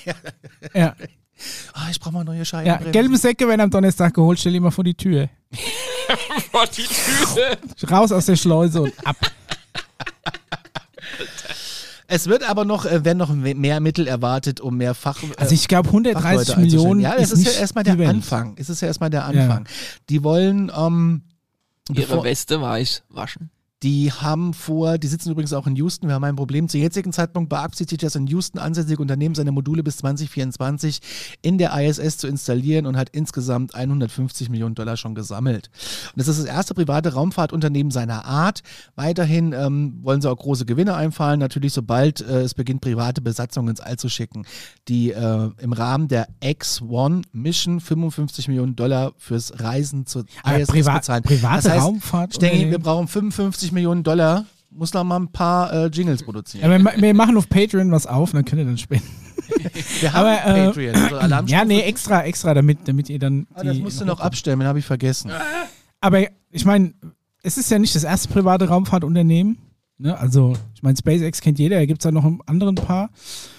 [0.74, 0.94] ja,
[1.74, 2.66] ah, ich brauche mal neue Scheiben.
[2.66, 5.28] ja, gelbe Säcke werden am Donnerstag geholt, stell die mal vor die Tür.
[6.50, 7.88] Vor die Tür.
[7.90, 9.16] Raus aus der Schleuse und ab.
[12.12, 15.22] Es wird aber noch, äh, werden noch me- mehr Mittel erwartet, um mehr Fach.
[15.22, 16.62] äh, Also ich glaube 130 Fachleute einzustellen.
[16.66, 18.08] Millionen Ja, das ist ist, ja erstmal der Welt.
[18.08, 18.56] Anfang.
[18.58, 19.68] Es ist ja erstmal der Anfang.
[20.08, 21.22] Die wollen, ähm,
[21.92, 23.50] Ihre Weste weiß waschen.
[23.82, 26.68] Die haben vor, die sitzen übrigens auch in Houston, wir haben ein Problem.
[26.68, 31.00] Zum jetzigen Zeitpunkt beabsichtigt das in Houston ansässige Unternehmen, seine Module bis 2024
[31.40, 35.70] in der ISS zu installieren und hat insgesamt 150 Millionen Dollar schon gesammelt.
[36.12, 38.60] Und das ist das erste private Raumfahrtunternehmen seiner Art.
[38.96, 43.70] Weiterhin ähm, wollen sie auch große Gewinne einfahren, natürlich sobald äh, es beginnt, private Besatzungen
[43.70, 44.44] ins All zu schicken,
[44.88, 50.68] die äh, im Rahmen der X-1 Mission 55 Millionen Dollar fürs Reisen zur Aber ISS
[50.68, 51.22] priva bezahlen.
[51.22, 52.34] private das heißt, Raumfahrt.
[52.34, 54.46] Stengi, wir brauchen 55 Millionen Dollar.
[54.70, 56.70] Muss noch mal ein paar äh, Jingles produzieren.
[56.70, 59.08] ja, wir, wir machen auf Patreon was auf, dann könnt ihr dann spenden.
[60.00, 60.94] Wir haben aber, äh, Patreon.
[60.94, 61.58] Also Alarmstufe.
[61.58, 63.46] Ja, nee, extra, extra, damit, damit ihr dann.
[63.54, 65.32] Ah, das musst du noch abstellen, den habe ich vergessen.
[66.00, 66.94] Aber ich meine,
[67.42, 69.58] es ist ja nicht das erste private Raumfahrtunternehmen.
[70.00, 70.18] Ne?
[70.18, 73.10] Also, ich meine, SpaceX kennt jeder, da gibt es ja noch ein anderen Paar.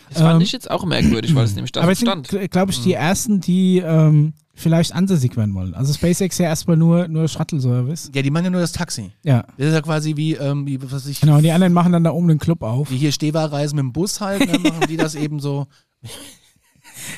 [0.09, 2.27] Das fand Ähm, ich jetzt auch merkwürdig, weil es nämlich da Aber so stand.
[2.51, 5.73] glaube ich, die ersten, die ähm, vielleicht ansässig werden wollen.
[5.73, 8.11] Also SpaceX ja erstmal nur, nur Shuttle-Service.
[8.13, 9.11] Ja, die machen ja nur das Taxi.
[9.23, 11.37] Ja, Das ist ja quasi wie, ähm, wie was ich, genau.
[11.37, 12.89] Und die anderen machen dann da oben den Club auf.
[12.91, 15.67] wie hier Stehwahlreisen mit dem Bus halt, dann machen die das eben so.
[16.01, 16.11] Das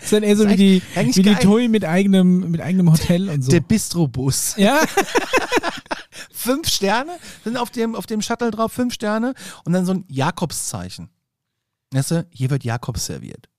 [0.03, 1.36] ist dann eher so wie die, wie die.
[1.36, 3.49] TUI mit eigenem, mit eigenem Hotel und so.
[3.51, 4.55] Der Bistro-Bus.
[4.57, 4.81] ja,
[6.32, 7.12] Fünf Sterne
[7.43, 9.34] sind auf dem, auf dem Shuttle drauf, fünf Sterne
[9.65, 11.10] und dann so ein Jakobszeichen.
[11.91, 13.49] Weißt du, hier wird Jakobs serviert.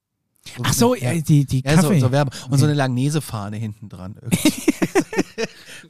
[0.62, 2.00] ach so, ja, die, die Ja, so, Kaffee.
[2.00, 2.34] so Werbung.
[2.50, 4.16] Und so eine Langnese-Fahne hinten dran.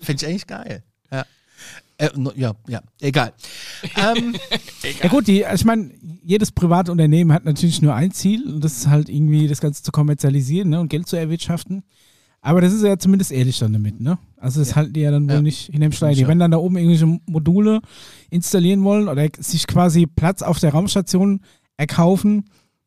[0.01, 0.83] Finde ich eigentlich geil.
[1.11, 1.25] Ja.
[1.97, 3.33] Äh, no, ja, ja, egal.
[3.97, 4.35] ähm,
[5.03, 8.79] Ja gut, die, ich meine, jedes private Unternehmen hat natürlich nur ein Ziel und das
[8.79, 11.85] ist halt irgendwie das Ganze zu kommerzialisieren ne, und Geld zu erwirtschaften.
[12.47, 14.19] Aber das ist ja zumindest ehrlich dann damit, ne?
[14.37, 15.43] Also das halten die ja dann wohl Ja.
[15.43, 16.15] nicht in dem Stein.
[16.15, 16.29] Die Ja.
[16.29, 17.81] werden dann da oben irgendwelche Module
[18.31, 21.41] installieren wollen oder sich quasi Platz auf der Raumstation
[21.79, 22.45] erkaufen,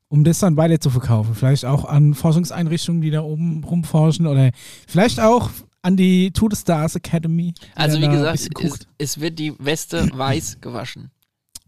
[0.09, 1.33] um das dann weiter zu verkaufen.
[1.33, 4.51] Vielleicht auch an Forschungseinrichtungen, die da oben rumforschen oder
[4.87, 5.49] vielleicht auch
[5.81, 7.55] an die To the Stars Academy.
[7.73, 11.09] Also wie gesagt, es, es wird die Weste weiß gewaschen.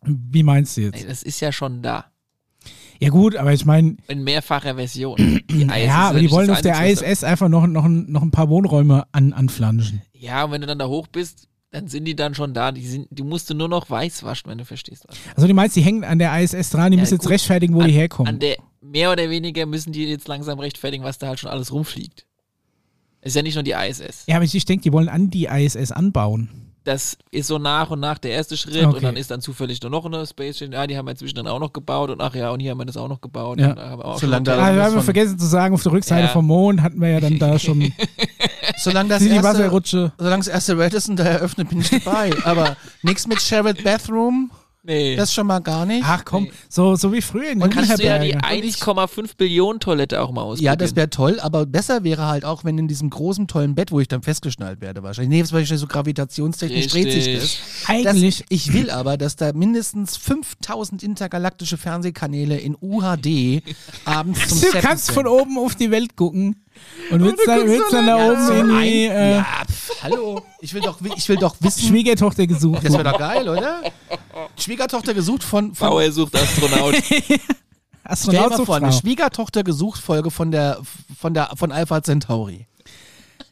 [0.06, 1.02] Wie meinst du jetzt?
[1.02, 2.06] Ey, Das ist ja schon da.
[3.01, 5.41] Ja gut, aber ich meine, In mehrfacher Version.
[5.49, 9.05] Ja, aber die wollen auf der ISS einfach noch, noch, ein- noch ein paar Wohnräume
[9.12, 10.01] an, anflanschen.
[10.13, 12.71] Ja, und wenn du dann da hoch bist, dann sind die dann schon da.
[12.71, 15.05] Die, sind, die musst du nur noch weiß waschen, wenn du verstehst.
[15.07, 15.17] was.
[15.35, 17.31] Also die meinst, die hängen an der ISS dran, die Ja, müssen jetzt gut.
[17.31, 18.33] rechtfertigen, wo an, die herkommen.
[18.33, 21.71] An der mehr oder weniger müssen die jetzt langsam rechtfertigen, was da halt schon alles
[21.71, 22.25] rumfliegt.
[23.21, 24.23] Ist ja nicht nur die ISS.
[24.27, 26.68] ja, aber ich, ich denke, die wollen an die ISS anbauen.
[26.86, 28.96] Das ist so nach und nach der erste Schritt Okay.
[28.96, 30.74] und dann ist dann zufällig nur noch eine Space Station.
[30.74, 32.78] Ja, die haben wir inzwischen dann auch noch gebaut und ach ja, und hier haben
[32.80, 33.60] wir das auch noch gebaut.
[33.60, 33.70] Ja.
[33.72, 35.84] Und da haben wir auch Solange schon da- Ah, wir haben vergessen zu sagen, auf
[35.84, 36.34] der Rückseite Ja.
[36.34, 37.92] vom Mond hatten wir ja dann da schon
[38.78, 42.32] solange das die erste, solange das erste Radisson da eröffnet, bin ich dabei.
[42.46, 44.52] Aber nichts mit Shared Bathroom,
[44.89, 45.15] nee.
[45.15, 46.04] das schon mal gar nicht.
[46.06, 48.67] Ach komm, so, so wie früher in und kannst du ja die Jugendherberge.
[48.67, 50.65] 1,5 Billionen Toilette auch mal ausprobieren.
[50.65, 53.91] Ja, das wäre toll, aber besser wäre halt auch, wenn in diesem großen, tollen Bett,
[53.91, 55.30] wo ich dann festgeschnallt werde, wahrscheinlich.
[55.30, 57.43] Nee, das ist wahrscheinlich so gravitationstechnisch dreht sich das.
[57.43, 57.60] Richtig.
[57.88, 63.63] Eigentlich, Das, ich will aber, dass da mindestens 5000 intergalaktische Fernsehkanäle in UHD
[64.06, 65.15] abends zum du Seppen kannst sind.
[65.15, 66.56] von oben auf die Welt gucken
[67.12, 70.42] und willst dann, willst dann da Ja, oben so irgendwie ein- äh, ja, pf, hallo.
[70.62, 71.88] Ich will doch, ich will doch wissen.
[71.88, 72.84] Schwiegertochter gesucht.
[72.86, 73.82] Das wäre doch geil, oder?
[74.58, 76.96] Schwiegertochter gesucht von, von Bauer sucht Astronaut.
[77.06, 77.39] Stell dir
[78.04, 78.92] Astronaut mal sucht vor, eine.
[78.94, 80.80] Schwiegertochter gesucht Folge von der
[81.20, 82.68] von der von Alpha Centauri.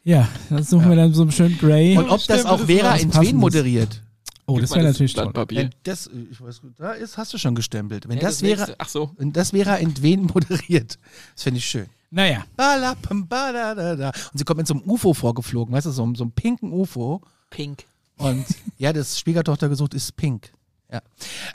[0.04, 1.96] Ja, das suchen wir dann so einen schönen Grey.
[1.96, 3.10] Und ob das auch Vera in.
[3.10, 4.02] Twen moderiert.
[4.48, 5.32] Oh, das wäre natürlich toll.
[5.50, 8.08] Wenn das, ich weiß, da ist, hast du schon gestempelt.
[8.08, 9.10] Wenn Ja, das, wäre, nächste- Ach so.
[9.16, 10.98] wenn das wäre in Twen moderiert,
[11.34, 11.86] das finde ich schön.
[12.10, 12.44] Naja.
[12.56, 16.72] Und sie kommt mit so einem UFO vorgeflogen, weißt du, so, einem- so einem pinken
[16.72, 17.20] UFO.
[17.50, 17.84] Pink.
[18.16, 18.44] Und
[18.78, 20.50] ja, das Schwiegertochter gesucht ist pink.
[20.90, 21.02] Ja.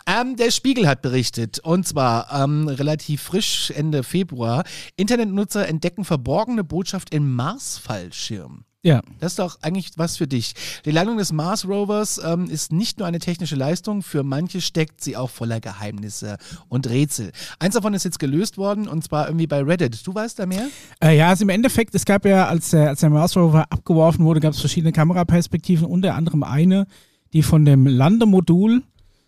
[0.05, 4.63] Ähm, der Spiegel hat berichtet, und zwar ähm, relativ frisch Ende Februar,
[4.95, 8.63] Internetnutzer entdecken verborgene Botschaft im Mars-Fallschirm.
[8.83, 9.01] Ja.
[9.19, 10.53] Das ist doch eigentlich was für dich.
[10.85, 15.01] Die Landung des Mars Rovers ähm, ist nicht nur eine technische Leistung, für manche steckt
[15.01, 17.31] sie auch voller Geheimnisse und Rätsel.
[17.59, 20.05] Eins davon ist jetzt gelöst worden und zwar irgendwie bei Reddit.
[20.05, 20.67] Du weißt da mehr?
[21.01, 24.25] Äh, ja, also im Endeffekt, es gab ja, als der, als der Mars Rover abgeworfen
[24.25, 26.85] wurde, gab es verschiedene Kameraperspektiven, unter anderem eine,
[27.31, 28.83] die von dem Landemodul,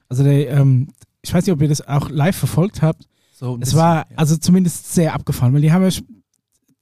[0.09, 0.89] also der, ähm,
[1.21, 4.17] ich weiß nicht, ob ihr das auch live verfolgt habt, So es war ja.
[4.17, 5.97] also zumindest sehr abgefahren, weil die haben ja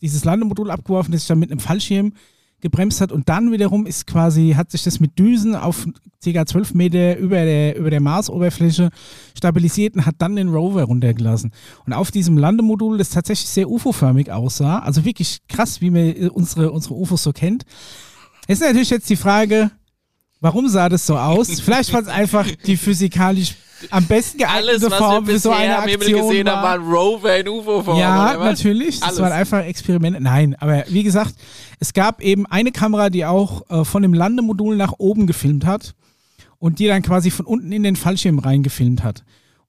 [0.02, 2.14] dieses Landemodul abgeworfen, das sich dann mit einem Fallschirm
[2.64, 5.86] gebremst hat und dann wiederum ist quasi, hat sich das mit Düsen auf
[6.24, 6.46] ca.
[6.46, 8.90] 12 Meter über der, über der Marsoberfläche
[9.38, 11.52] stabilisiert und hat dann den Rover runtergelassen.
[11.86, 16.30] Und auf diesem Landemodul, das tatsächlich sehr UFO-förmig aussah, also wirklich krass, wie man äh,
[16.34, 17.66] unsere, unsere UFOs so kennt,
[18.48, 19.70] ist natürlich jetzt die Frage,
[20.40, 21.60] warum sah das so aus?
[21.62, 23.56] Vielleicht war es einfach die physikalisch
[23.90, 26.56] am besten Alles, geeignete Form für so eine am Himmel Aktion gesehen war.
[26.58, 27.98] haben, war ein Rover in UFO-Form.
[28.00, 29.00] Ja, natürlich.
[29.00, 29.20] Das Alles.
[29.22, 30.22] waren einfach Experimente.
[30.22, 31.36] Nein, aber wie gesagt,
[31.80, 35.94] es gab eben eine Kamera, die auch äh, von dem Landemodul nach oben gefilmt hat.
[36.60, 39.24] und die dann quasi von unten in den Fallschirm reingefilmt hat.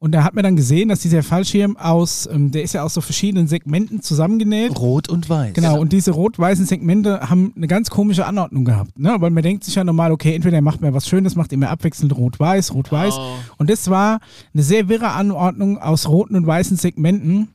[0.05, 2.93] Und da hat man dann gesehen, dass dieser Fallschirm aus, ähm, der ist ja aus
[2.93, 4.79] so verschiedenen Segmenten zusammengenäht.
[4.79, 5.55] Rot und weiß.
[5.55, 8.99] Genau, und diese rot-weißen Segmente haben eine ganz komische Anordnung gehabt.
[8.99, 9.17] Ne?
[9.21, 12.15] Weil man denkt sich ja normal, okay, entweder macht man was Schönes, macht immer abwechselnd
[12.15, 13.15] rot-weiß, rot-weiß.
[13.17, 13.37] Oh.
[13.57, 14.21] Und das war
[14.53, 17.49] eine sehr wirre Anordnung aus roten und weißen Segmenten,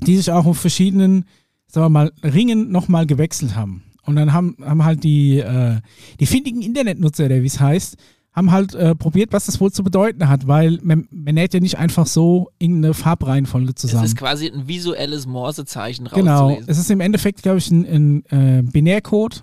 [0.00, 1.24] die sich auch auf verschiedenen,
[1.66, 3.84] sagen wir mal, Ringen nochmal gewechselt haben.
[4.04, 5.80] Und dann haben, haben halt die, äh,
[6.20, 7.96] die findigen Internetnutzer, der wie es heißt,
[8.32, 11.60] haben halt äh, probiert, was das wohl zu bedeuten hat, weil man, man näht ja
[11.60, 14.04] nicht einfach so irgendeine Farbreihenfolge Es zusammen.
[14.04, 16.70] ist quasi ein visuelles Morsezeichen Genau, rauszulesen.
[16.70, 17.84] es ist im Endeffekt, glaube ich, ein,
[18.30, 19.42] ein äh, Binärcode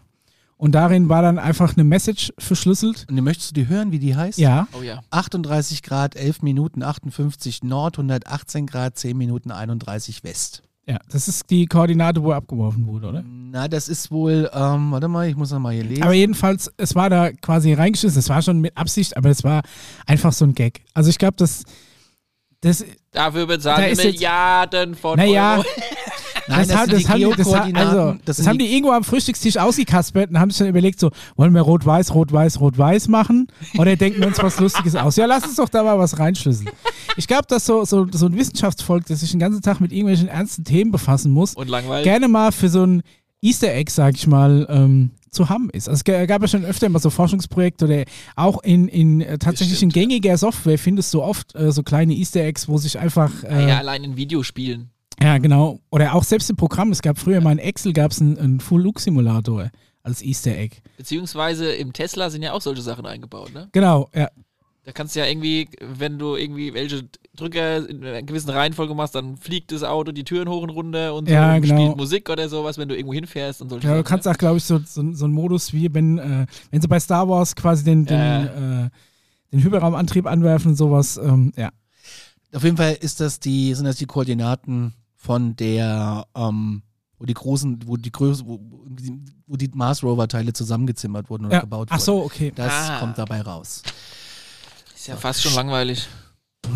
[0.55, 3.05] und darin war dann einfach eine Message verschlüsselt.
[3.09, 4.39] Und möchtest du die hören, wie die heißt?
[4.39, 5.01] Ja, Oh ja.
[5.11, 10.63] 38 Grad, 11 Minuten 58 Nord, 118 Grad, 10 Minuten 31 West.
[10.89, 13.23] Ja, das ist die Koordinate, wo er abgeworfen wurde, oder?
[13.27, 16.03] Na, das ist wohl, ähm, warte mal, ich muss noch mal hier lesen.
[16.03, 19.61] Aber jedenfalls, es war da quasi reingeschissen, es war schon mit Absicht, aber es war
[20.05, 20.81] einfach so ein Gag.
[20.93, 21.63] Also ich glaube, das,
[22.61, 25.65] das, Dafür Da bezahlen ist wir jetzt- Milliarden von naja, Euro.
[26.47, 29.03] Nein, das, haben, das, haben die, das, ha- also, das das, haben die irgendwo am
[29.03, 33.47] Frühstückstisch ausgekaspert und haben sich dann überlegt, so, wollen wir rot-weiß, rot-weiß, rot-weiß machen?
[33.77, 35.15] Oder denken wir uns was Lustiges aus?
[35.17, 36.69] Ja, lass uns doch da mal was reinschlüsseln.
[37.17, 40.27] Ich glaube, dass so, so, so ein Wissenschaftsvolk, das sich den ganzen Tag mit irgendwelchen
[40.27, 42.03] ernsten Themen befassen muss, Und langweilig.
[42.03, 43.01] gerne mal für so ein
[43.41, 45.89] Easter Egg, sag ich mal, ähm, zu haben ist.
[45.89, 48.03] Also es gab ja schon öfter mal so Forschungsprojekte oder
[48.35, 52.41] auch in, in äh, tatsächlich in gängiger Software findest du oft äh, so kleine Easter
[52.41, 53.77] Eggs, wo sich einfach äh, ja, ja.
[53.77, 54.89] allein in Videospielen.
[55.19, 56.91] Genau oder auch selbst im Programm.
[56.91, 59.69] Es gab früher mal in Excel gab es einen, einen Full Look Simulator
[60.03, 60.77] als Easter Egg.
[60.97, 63.67] Beziehungsweise im Tesla sind ja auch solche Sachen eingebaut, ne?
[63.71, 64.29] Genau, ja.
[64.85, 67.03] Da kannst du ja irgendwie, wenn du irgendwie welche
[67.35, 71.13] Drücker in einer gewissen Reihenfolge machst, dann fliegt das Auto die Türen hoch und runter
[71.13, 71.75] und so Ja, und genau.
[71.75, 74.31] spielt Musik oder sowas, wenn du irgendwo hinfährst und solche Ja, du kannst ne?
[74.31, 77.27] auch, glaube ich, so, so, so einen Modus wie, wenn, äh, wenn sie bei Star
[77.27, 78.85] Wars quasi den, den, Ja.
[78.85, 78.89] äh,
[79.51, 81.17] den Hyperraumantrieb anwerfen und sowas.
[81.17, 81.69] Ähm, ja.
[82.53, 86.83] Auf jeden Fall ist das die, sind das die Koordinaten von der, ähm,
[87.19, 88.59] wo die großen, wo die Größe, wo,
[89.47, 91.61] wo die Mars Rover Teile zusammengezimmert wurden oder ja.
[91.61, 92.05] gebaut Ach wurden.
[92.05, 92.53] so, okay.
[92.55, 92.99] Das Ah.
[92.99, 93.81] kommt dabei raus.
[94.95, 96.07] Ist ja fast schon langweilig.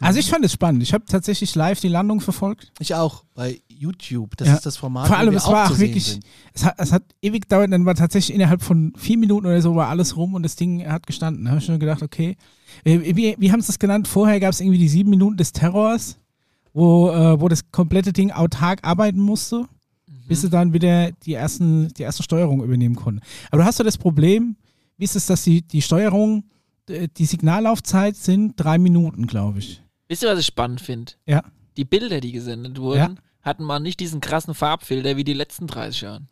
[0.00, 0.82] Also ich fand es spannend.
[0.82, 2.72] Ich habe tatsächlich live die Landung verfolgt.
[2.78, 4.36] Ich auch bei YouTube.
[4.36, 4.54] Das Ja.
[4.54, 5.06] ist das Format.
[5.06, 6.20] Vor wo allem, wir es war auch wirklich,
[6.52, 9.74] es hat, es hat ewig gedauert, dann war tatsächlich innerhalb von vier Minuten oder so
[9.76, 11.44] war alles rum und das Ding hat gestanden.
[11.44, 12.36] Da habe ich schon gedacht, okay.
[12.84, 14.08] Äh, Wie, wie haben sie das genannt?
[14.08, 16.18] Vorher gab es irgendwie die sieben Minuten des Terrors,
[16.72, 19.66] wo, äh, wo das komplette Ding autark arbeiten musste,
[20.26, 23.20] bis sie dann wieder die ersten, die erste Steuerung übernehmen konnten.
[23.50, 24.56] Aber du hast ja das Problem,
[24.96, 26.44] wie ist es, dass die, die Steuerung,
[26.88, 29.82] äh, die Signallaufzeit sind drei Minuten, glaube ich.
[30.08, 31.12] Wisst ihr, was ich spannend finde?
[31.26, 31.42] Ja.
[31.76, 33.14] Die Bilder, die gesendet wurden, Ja.
[33.42, 36.22] hatten mal nicht diesen krassen Farbfilter wie die letzten 30 Jahre.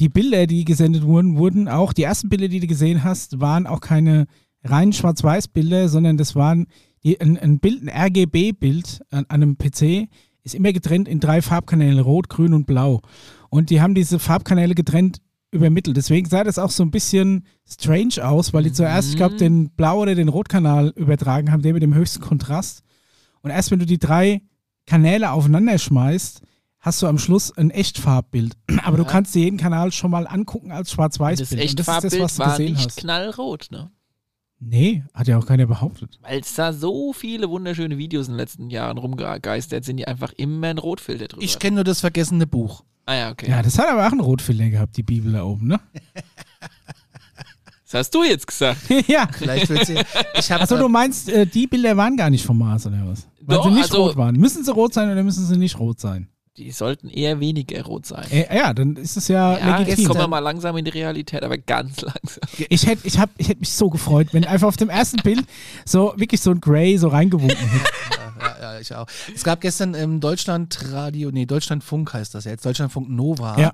[0.00, 3.66] die Bilder, die gesendet wurden, wurden auch, die ersten Bilder, die du gesehen hast, waren
[3.66, 4.26] auch keine
[4.66, 6.66] reinen Schwarz-Weiß-Bilder, sondern das waren
[7.02, 10.08] die, ein, ein Bild, ein RGB-Bild an, an einem PC,
[10.42, 13.00] ist immer getrennt in drei Farbkanäle, Rot, Grün und Blau.
[13.50, 15.18] Und die haben diese Farbkanäle getrennt
[15.50, 15.96] übermittelt.
[15.96, 19.70] Deswegen sah das auch so ein bisschen strange aus, weil die zuerst, ich glaube, den
[19.70, 22.82] Blau- oder den Rotkanal übertragen haben, der mit dem höchsten Kontrast.
[23.42, 24.42] Und erst wenn du die drei
[24.86, 26.42] Kanäle aufeinander schmeißt,
[26.80, 28.56] hast du am Schluss ein Echtfarbbild.
[28.84, 29.08] Aber du Ja.
[29.08, 31.52] kannst dir jeden Kanal schon mal angucken als Das Schwarz-Weiß-Bild.
[31.52, 32.96] Und Echtfarbbild war nicht hast.
[32.98, 33.90] knallrot, ne?
[34.58, 36.18] Nee, hat ja auch keiner behauptet.
[36.22, 40.32] Weil es da so viele wunderschöne Videos in den letzten Jahren rumgegeistert sind, die einfach
[40.32, 42.82] immer einen Rotfilter drüber Ich kenne nur das vergessene Buch.
[43.04, 43.50] Ah ja, okay.
[43.50, 45.80] Ja, das hat aber auch einen Rotfilter gehabt, die Bibel da oben, ne?
[47.84, 48.80] Das hast du jetzt gesagt.
[49.06, 49.28] ja.
[49.30, 49.96] Vielleicht wird sie.
[50.34, 53.28] Ich habe Achso, du meinst, äh, die Bilder waren gar nicht vom Mars oder was?
[53.42, 54.34] Weil Doch, sie nicht also- rot waren.
[54.36, 56.28] Müssen sie rot sein oder müssen sie nicht rot sein?
[56.56, 58.24] Die sollten eher weniger rot sein.
[58.30, 60.06] Äh, ja, dann ist es ja, Ja, jetzt legitim.
[60.08, 62.40] kommen wir mal langsam in die Realität, aber ganz langsam.
[62.70, 65.44] Ich hätte ich hab, ich hätt mich so gefreut, wenn einfach auf dem ersten Bild
[65.84, 67.84] so wirklich so ein Grey so reingewunken hätte.
[68.40, 69.06] ja, ja, ich auch.
[69.34, 73.72] Es gab gestern im Deutschlandradio, nee, Deutschlandfunk heißt das jetzt, Deutschlandfunk Nova, Ja.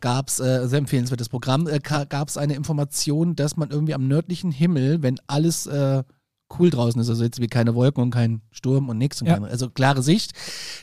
[0.00, 4.08] gab es, äh, sehr empfehlenswertes Programm, äh, gab es eine Information, dass man irgendwie am
[4.08, 6.02] nördlichen Himmel, wenn alles äh,
[6.58, 9.34] cool draußen ist, also jetzt wie keine Wolken und kein Sturm und nichts, und Ja.
[9.34, 10.32] keine, also klare Sicht,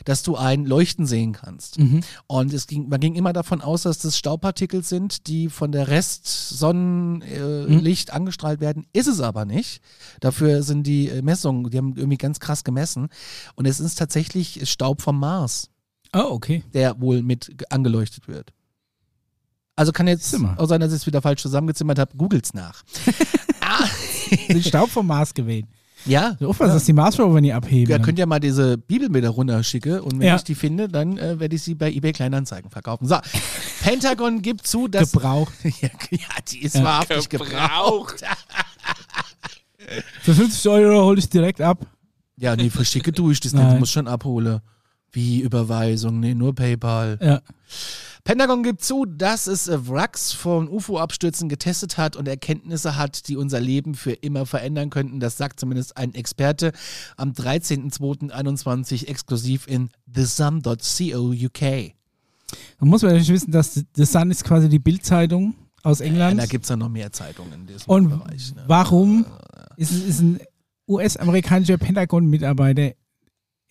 [0.04, 1.78] dass du ein Leuchten sehen kannst.
[1.78, 2.00] Mhm.
[2.26, 5.88] Und es ging, man ging immer davon aus, dass das Staubpartikel sind, die von der
[5.88, 8.86] Restsonnenlicht angestrahlt werden.
[8.92, 9.80] Ist es aber nicht.
[10.20, 13.08] Dafür sind die äh, Messungen, die haben irgendwie ganz krass gemessen.
[13.54, 15.68] Und es ist tatsächlich Staub vom Mars,
[16.12, 16.64] Oh, okay.
[16.74, 18.52] der wohl mit ge- angeleuchtet wird.
[19.76, 20.56] Also kann jetzt Zimmer.
[20.58, 22.16] auch sein, dass ich es wieder falsch zusammengezimmert habe.
[22.16, 22.82] Googelt's nach.
[24.48, 25.66] Den Staub vom Mars gewählt.
[26.06, 27.90] Ja, So aufpassen, dass die Mars Rover nicht abheben.
[27.90, 30.36] Ja, könnt ihr mal diese Bibel mir da runterschicken und wenn Ja.
[30.36, 33.06] ich die finde, dann äh, werde ich sie bei eBay Kleinanzeigen verkaufen.
[33.06, 33.16] So,
[33.82, 35.12] Pentagon gibt zu, dass.
[35.12, 35.52] Gebraucht.
[35.62, 36.18] ja, ja,
[36.50, 36.84] die ist Ja.
[36.84, 38.22] wahrhaftig gebraucht.
[40.22, 41.84] Für 50 Euro hole ich direkt ab.
[42.36, 43.70] Ja, nee, verschicke tue ich das nicht.
[43.70, 44.60] Du musst schon abholen.
[45.12, 46.20] Wie Überweisung?
[46.20, 47.18] Nee, nur PayPal.
[47.20, 47.40] Ja.
[48.24, 53.36] Pentagon gibt zu, dass es äh, Wracks von UFO-Abstürzen getestet hat und Erkenntnisse hat, die
[53.36, 55.20] unser Leben für immer verändern könnten.
[55.20, 56.72] Das sagt zumindest ein Experte
[57.16, 61.92] am 13.02.21 exklusiv in thesun.co UK.
[62.80, 66.40] Man muss natürlich wissen, dass The Sun ist quasi die Bildzeitung aus Ja, England.
[66.40, 68.54] da gibt es ja noch mehr Zeitungen in diesem Und Bereich.
[68.54, 68.64] Ne?
[68.66, 69.24] warum
[69.76, 70.40] ist, es- ist ein
[70.88, 72.92] US-amerikanischer Pentagon-Mitarbeiter,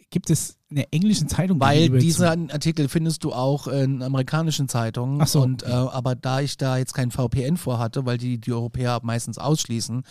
[0.10, 5.20] gibt es eine englische Zeitung Weil diesen Artikel findest du auch in amerikanischen Zeitungen.
[5.20, 5.72] Ach so, Und, okay.
[5.72, 10.04] äh, aber da ich da jetzt kein VPN vorhatte, weil die die Europäer meistens ausschließen,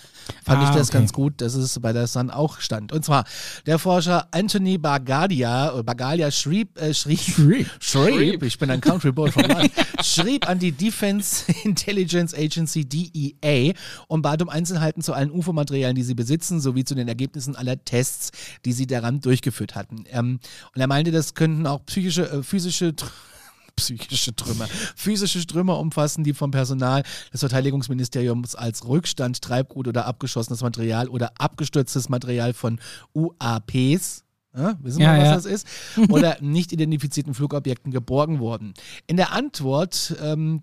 [0.45, 0.99] fand ich Ah, das okay.
[0.99, 2.93] ganz gut, dass es bei der Sun auch stand.
[2.93, 3.25] Und zwar
[3.67, 7.69] der Forscher Anthony Bagalia, äh, Bagalia schrieb, äh, schrieb, Schrieb.
[7.81, 9.71] schrieb, ich bin ein Country Boy from London,
[10.03, 13.75] schrieb an die Defense Intelligence Agency DEA
[14.09, 17.83] und bat um Einzelheiten zu allen UFO-Materialien, die sie besitzen, sowie zu den Ergebnissen aller
[17.85, 18.33] Tests,
[18.65, 20.05] die sie daran durchgeführt hatten.
[20.11, 20.41] Ähm,
[20.75, 22.95] und er meinte, das könnten auch psychische, äh, physische
[23.77, 30.63] psychische Trümmer, physische Trümmer umfassen, die vom Personal des Verteidigungsministeriums als Rückstand, Treibgut oder abgeschossenes
[30.63, 32.81] Material oder abgestürztes Material von
[33.15, 34.25] UAPs
[34.57, 35.35] ja, wissen wir, Ja, was ja.
[35.35, 35.67] das ist?
[36.09, 38.75] Oder nicht identifizierten Flugobjekten geborgen wurden.
[39.07, 40.63] In der Antwort, ähm,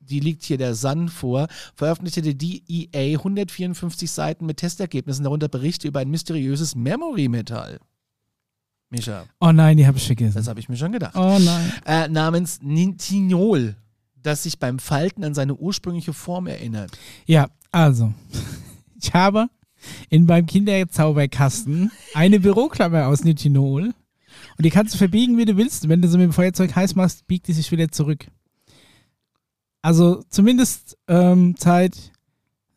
[0.00, 5.86] die liegt hier der Sun vor, veröffentlichte die DEA 154 Seiten mit Testergebnissen, darunter Berichte
[5.86, 7.78] über ein mysteriöses Memory-Metall.
[8.90, 10.36] Micha, Oh nein, die habe ich vergessen.
[10.38, 11.14] das habe ich mir schon gedacht.
[11.14, 11.72] Oh nein.
[11.84, 13.76] Äh, namens Nintinol,
[14.22, 16.96] das sich beim Falten an seine ursprüngliche Form erinnert.
[17.26, 18.14] Ja, also,
[19.00, 19.48] ich habe
[20.08, 23.92] in meinem Kinderzauberkasten eine Büroklammer aus Nitinol
[24.56, 25.88] und die kannst du verbiegen, wie du willst.
[25.88, 28.26] Wenn du sie mit dem Feuerzeug heiß machst, biegt die sich wieder zurück.
[29.82, 31.96] Also zumindest ähm, seit,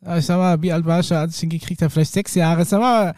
[0.02, 1.90] ja, ich sag mal, wie alt war ich da, als ich ihn gekriegt habe?
[1.90, 2.66] Vielleicht sechs Jahre.
[2.66, 3.16] Sag mal,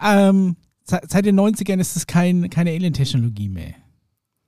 [0.00, 0.56] ähm,
[0.88, 3.74] seit, den 90ern ist es kein, keine Alien-Technologie mehr.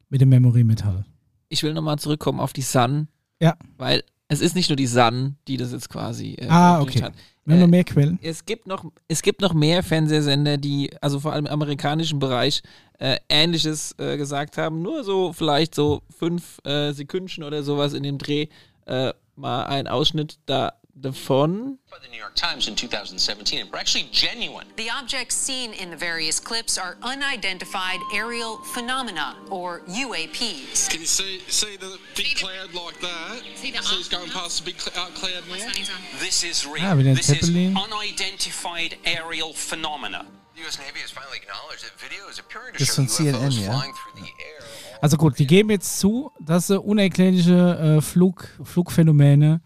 [0.08, 1.04] Mit dem Memory-Metall.
[1.48, 3.08] Ich will nochmal zurückkommen auf die Sun.
[3.40, 3.56] Ja.
[3.76, 7.02] Weil es ist nicht nur die Sun, die das jetzt quasi äh, Ah, okay.
[7.02, 7.12] hat.
[7.44, 8.18] Wir haben Äh, noch mehr Quellen.
[8.22, 12.62] Es gibt noch, es gibt noch mehr Fernsehsender, die, also vor allem im amerikanischen Bereich,
[12.98, 14.82] äh, Ähnliches äh, gesagt haben.
[14.82, 18.48] Nur so vielleicht so fünf äh, Sekündchen oder sowas in dem Dreh.
[18.86, 21.78] Äh, mal ein Ausschnitt da davon.
[21.90, 24.66] by the New York Times in 2017 and were actually genuine.
[24.76, 30.90] The objects seen in the various clips are unidentified aerial phenomena, or UAPs.
[30.90, 33.42] Can you see see the big cloud like that?
[33.54, 35.72] See the it's going past the big cl- uh, cloud now.
[36.18, 36.84] This is real.
[36.84, 40.26] Ah, this is unidentified aerial phenomena.
[40.54, 40.78] The U.S.
[40.78, 43.64] Navy has finally acknowledged that video is appearing to Das show ist von UFOs CNN,
[43.64, 43.78] ja?
[43.78, 44.64] flying through the air.
[45.00, 49.60] Also gut, die geben jetzt zu, dass sie unerklärliche äh, Flug, Flugphänomene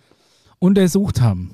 [0.62, 1.50] untersucht haben.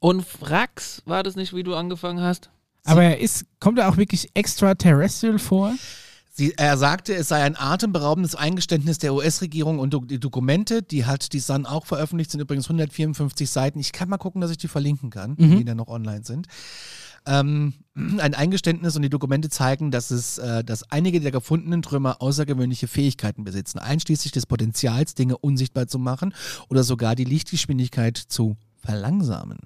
[0.00, 2.50] Und Frax, war das nicht, wie du angefangen hast?
[2.84, 5.74] Aber er ist, kommt er auch wirklich extraterrestrial vor?
[6.38, 11.32] Sie, er sagte, es sei ein atemberaubendes Eingeständnis der US-Regierung und die Dokumente, die hat
[11.32, 13.80] die Sun auch veröffentlicht, sind übrigens 154 Seiten.
[13.80, 16.46] Ich kann mal gucken, dass ich die verlinken kann, die da noch online sind.
[17.26, 22.22] Ähm, ein Eingeständnis und die Dokumente zeigen, dass es, äh, dass einige der gefundenen Trümmer
[22.22, 26.32] außergewöhnliche Fähigkeiten besitzen, einschließlich des Potenzials, Dinge unsichtbar zu machen
[26.68, 29.58] oder sogar die Lichtgeschwindigkeit zu verlangsamen.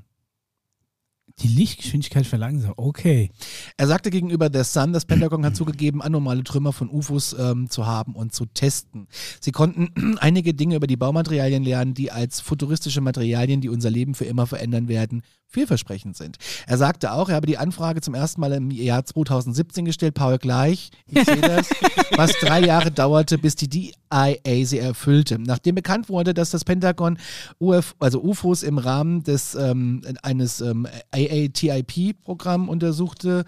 [1.40, 2.74] Die Lichtgeschwindigkeit verlangsamt.
[2.76, 3.30] Okay.
[3.76, 7.86] Er sagte gegenüber The Sun, das Pentagon hat zugegeben, anormale Trümmer von UFOs ähm, zu
[7.86, 9.08] haben und zu testen.
[9.40, 14.14] Sie konnten einige Dinge über die Baumaterialien lernen, die als futuristische Materialien, die unser Leben
[14.14, 15.22] für immer verändern werden,
[15.52, 16.38] vielversprechend sind.
[16.66, 20.38] Er sagte auch, er habe die Anfrage zum ersten Mal im Jahr 2017 gestellt, Paul
[20.38, 21.68] gleich, ich sehe das,
[22.16, 25.38] was drei Jahre dauerte, bis die DIA sie erfüllte.
[25.38, 27.18] Nachdem bekannt wurde, dass das Pentagon
[27.60, 33.44] UF, also UFOs im Rahmen des ähm, eines ähm, AATIP-Programm untersuchte,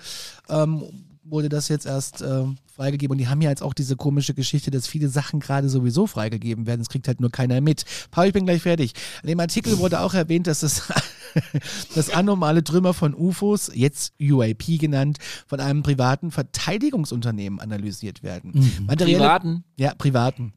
[0.48, 0.82] ähm,
[1.24, 3.12] wurde das jetzt erst äh, freigegeben.
[3.12, 6.66] Und die haben ja jetzt auch diese komische Geschichte, dass viele Sachen gerade sowieso freigegeben
[6.66, 6.80] werden.
[6.80, 7.84] Das kriegt halt nur keiner mit.
[8.10, 8.92] Paul, ich bin gleich fertig.
[9.22, 10.92] In dem Artikel wurde auch erwähnt, dass das,
[11.94, 18.52] das anormale Trümmer von UFOs, jetzt UAP genannt, von einem privaten Verteidigungsunternehmen analysiert werden.
[18.86, 19.64] Materielle, Privaten.
[19.76, 20.52] Ja, privaten.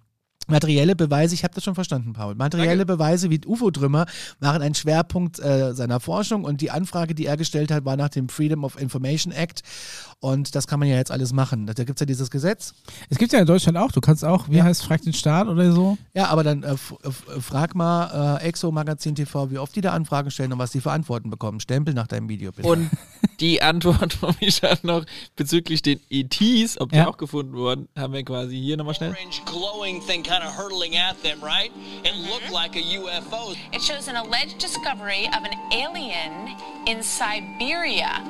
[0.48, 2.36] Materielle Beweise, ich habe das schon verstanden, Paul.
[2.36, 4.06] Materielle Beweise wie UFO-Trümmer
[4.40, 8.10] waren ein Schwerpunkt äh, seiner Forschung und die Anfrage, die er gestellt hat, war nach
[8.10, 9.62] dem Freedom of Information Act
[10.20, 11.68] und das kann man ja jetzt alles machen.
[11.68, 12.74] Da gibt es ja dieses Gesetz.
[13.10, 14.64] Es gibt ja in Deutschland auch, du kannst auch, wie Ja.
[14.64, 15.98] heißt Frag den Staat oder so?
[16.14, 19.82] Ja, aber dann äh, f- f- frag mal äh, Exo Magazin TV, wie oft die
[19.82, 21.60] da Anfragen stellen und was die für Antworten bekommen.
[21.60, 22.68] Stempel nach deinem Video bitte.
[22.68, 22.90] Und
[23.40, 27.08] Die Antwort von Micha noch bezüglich den ETs, ob die Ja.
[27.08, 29.12] auch gefunden wurden, haben wir quasi hier nochmal schnell.
[29.12, 31.72] Orange glowing thing kind of hurtling at them, right?
[32.04, 33.56] It looked like a UFO.
[33.74, 38.22] It shows an alleged discovery of an alien in Siberia.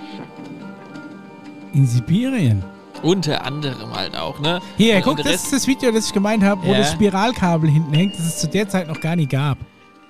[1.74, 2.64] In Sibirien.
[3.04, 4.60] Unter anderem halt auch, ne?
[4.78, 6.80] Hier, Und guck, das ist das Video, das ich gemeint habe, wo Ja.
[6.80, 9.60] das Spiralkabel hinten hängt, das es zu der Zeit noch gar nicht gab.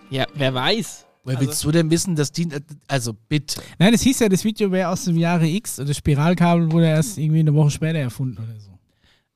[0.09, 1.05] Ja, wer weiß.
[1.25, 2.47] Woher willst du denn wissen, dass die.
[2.87, 3.61] Also bitte.
[3.77, 6.85] Nein, es hieß ja, das Video wäre aus dem Jahre X und das Spiralkabel wurde
[6.87, 8.69] erst irgendwie eine Woche später erfunden oder so.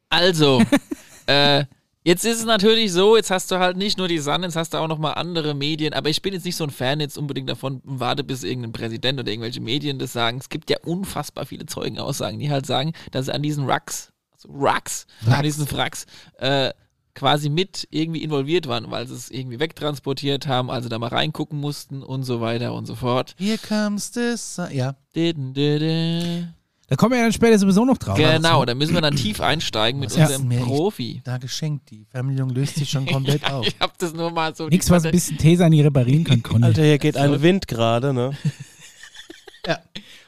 [0.09, 0.61] Also,
[1.25, 1.65] äh,
[2.03, 4.73] jetzt ist es natürlich so, jetzt hast du halt nicht nur die Sun, jetzt hast
[4.73, 7.49] du auch nochmal andere Medien, aber ich bin jetzt nicht so ein Fan jetzt unbedingt
[7.49, 10.37] davon, warte bis irgendein Präsident oder irgendwelche Medien das sagen.
[10.39, 14.49] Es gibt ja unfassbar viele Zeugenaussagen, die halt sagen, dass sie an diesen Rucks, also
[14.49, 16.05] Rucks, an diesen Wracks,
[16.37, 16.71] äh,
[17.13, 21.59] quasi mit irgendwie involviert waren, weil sie es irgendwie wegtransportiert haben, also da mal reingucken
[21.59, 23.35] mussten und so weiter und so fort.
[23.37, 24.71] Here comes the sun.
[24.71, 24.95] Ja.
[25.15, 26.53] Didin.
[26.91, 28.17] Da kommen wir ja dann später sowieso noch drauf.
[28.17, 31.21] Genau, da müssen wir dann tief einsteigen mit hast unserem Profi.
[31.23, 31.89] Da geschenkt.
[31.89, 33.65] Die Fernbedienung löst sich schon komplett auf.
[33.65, 34.67] Ich hab das nur mal so.
[34.67, 36.65] Nichts, was ein bisschen Tesa nie reparieren kann, Conny.
[36.65, 38.31] Alter, hier geht ein Wind gerade, ne?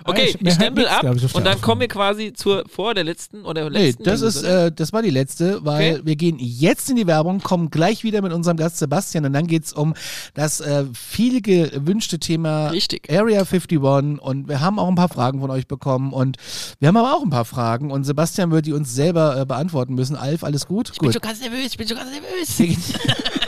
[0.06, 3.06] Okay, ich- ich hört stempel ab ich, und dann kommen wir quasi zur vor der
[3.06, 4.04] letzten oder Nee, letzten.
[4.04, 6.02] das ist, äh, das war die letzte, weil Okay.
[6.04, 9.48] wir gehen jetzt in die Werbung, kommen gleich wieder mit unserem Gast Sebastian und dann
[9.48, 9.94] geht's um
[10.34, 13.10] das äh, viel gewünschte Thema Richtig.
[13.10, 13.80] Area 51
[14.20, 16.36] und wir haben auch ein paar Fragen von euch bekommen und
[16.80, 19.94] wir haben aber auch ein paar Fragen und Sebastian wird die uns selber äh, beantworten
[19.94, 20.18] müssen.
[20.18, 20.90] Alf, alles gut?
[20.92, 21.14] ich bin gut.
[21.14, 22.78] schon ganz nervös, ich bin schon ganz nervös.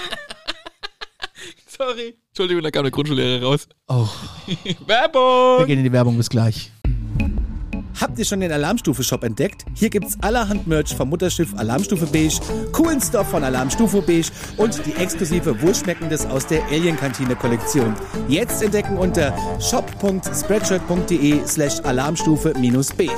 [1.78, 2.15] Sorry.
[2.30, 3.67] Entschuldigung, da kam der Grundschullehrer raus.
[3.88, 4.07] Oh,
[4.63, 5.65] wir Werbung!
[5.65, 6.71] gehen in die Werbung, bis gleich.
[7.99, 9.65] Habt ihr schon den Alarmstufe-Shop entdeckt?
[9.73, 12.39] Hier gibt's allerhand Merch vom Mutterschiff Alarmstufe Beige,
[12.73, 17.95] coolen Stuff von Alarmstufe Beige und die exklusive Wohlschmeckendes aus der Alien-Kantine-Kollektion.
[18.28, 23.15] Jetzt entdecken unter shop.spreadshirt.de slash alarmstufe-beige.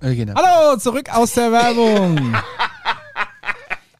[0.00, 0.34] Genau.
[0.34, 2.36] Hallo, zurück aus der Werbung.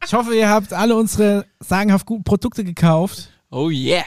[0.05, 4.03] Ich hoffe, ihr habt alle unsere sagenhaft guten Produkte gekauft, Oh yeah.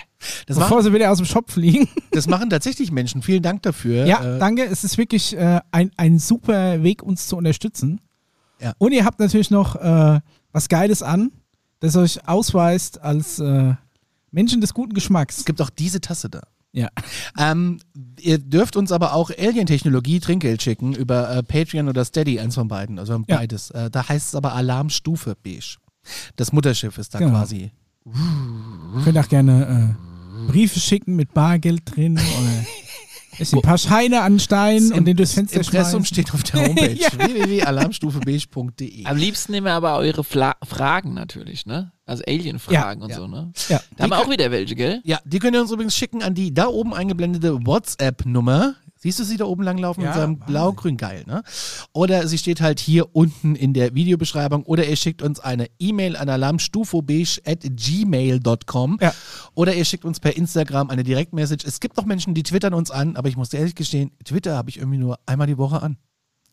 [0.46, 1.88] Das, bevor machen, sie wieder aus dem Shop fliegen.
[2.12, 3.22] das machen tatsächlich Menschen.
[3.22, 4.06] Vielen Dank dafür.
[4.06, 4.64] Ja, Äh, danke.
[4.64, 8.00] Es ist wirklich äh, ein, ein super Weg, uns zu unterstützen.
[8.60, 8.72] Ja.
[8.78, 10.20] Und ihr habt natürlich noch äh,
[10.52, 11.32] was Geiles an,
[11.80, 13.74] das euch ausweist als äh,
[14.30, 15.38] Menschen des guten Geschmacks.
[15.38, 16.42] Es gibt auch diese Tasse da.
[16.74, 16.88] Ja.
[17.38, 17.80] Ähm,
[18.18, 22.68] ihr dürft uns aber auch Alien-Technologie Trinkgeld schicken über äh, Patreon oder Steady, eins von
[22.68, 22.98] beiden.
[22.98, 23.36] Also Ja.
[23.36, 23.70] beides.
[23.72, 25.76] Äh, da heißt es aber Alarmstufe Beige.
[26.36, 27.32] Das Mutterschiff ist da Genau.
[27.32, 27.72] quasi.
[29.04, 32.22] Könnt auch gerne äh, Briefe schicken mit Bargeld drin oder
[33.38, 36.04] ist ein paar Scheine an Stein und den durchs Fenster Impressum schmeißen.
[36.06, 37.08] steht auf der Homepage Ja.
[37.16, 39.04] www.alarmstufebeige.de.
[39.06, 41.92] Am liebsten nehmen wir aber eure Fla Fragen natürlich, ne?
[42.04, 43.16] Also Alien-Fragen Ja, und ja.
[43.16, 43.52] so, ne?
[43.68, 43.80] Ja.
[43.96, 45.00] Da haben wir auch wieder welche, gell?
[45.04, 48.74] Ja, die könnt ihr uns übrigens schicken an die da oben eingeblendete WhatsApp-Nummer.
[49.02, 51.42] Siehst du sie da oben langlaufen Ja, in seinem blau-grün geil, ne?
[51.92, 56.16] Oder sie steht halt hier unten in der Videobeschreibung oder ihr schickt uns eine E-Mail
[56.16, 59.12] an alarmstufobeige@gmail.com Ja.
[59.54, 61.66] oder ihr schickt uns per Instagram eine Direktmessage.
[61.66, 64.70] Es gibt noch Menschen, die twittern uns an, aber ich muss ehrlich gestehen, Twitter habe
[64.70, 65.96] ich irgendwie nur einmal die Woche an.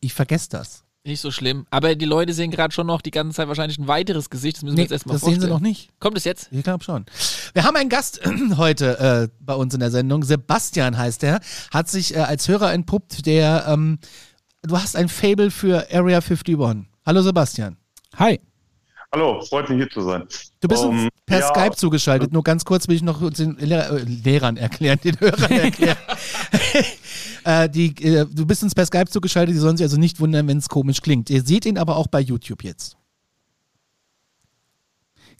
[0.00, 0.82] Ich vergesse das.
[1.04, 1.66] Nicht so schlimm.
[1.70, 4.58] Aber die Leute sehen gerade schon noch die ganze Zeit wahrscheinlich ein weiteres Gesicht.
[4.58, 5.48] Das müssen wir Nee, jetzt erstmal das sehen vorstellen.
[5.48, 5.88] sie noch nicht.
[5.98, 6.48] Kommt es jetzt?
[6.52, 7.06] Ich glaube schon.
[7.54, 8.20] Wir haben einen Gast
[8.58, 10.22] heute äh, bei uns in der Sendung.
[10.24, 11.40] Sebastian heißt er.
[11.72, 13.98] Hat sich äh, als Hörer entpuppt, der, ähm,
[14.62, 16.56] du hast ein Fable für Area 51.
[17.06, 17.78] Hallo Sebastian.
[18.16, 18.38] Hi.
[19.12, 20.24] Hallo, freut mich hier zu sein.
[20.60, 22.32] Du bist uns Ähm, per ja, Skype zugeschaltet.
[22.32, 25.96] Nur ganz kurz will ich noch den Lehrer, äh, Lehrern erklären, den Hörern erklären.
[27.44, 30.46] äh, die, äh, du bist uns per Skype zugeschaltet, die sollen sich also nicht wundern,
[30.46, 31.28] wenn es komisch klingt.
[31.28, 32.96] Ihr seht ihn aber auch bei YouTube jetzt.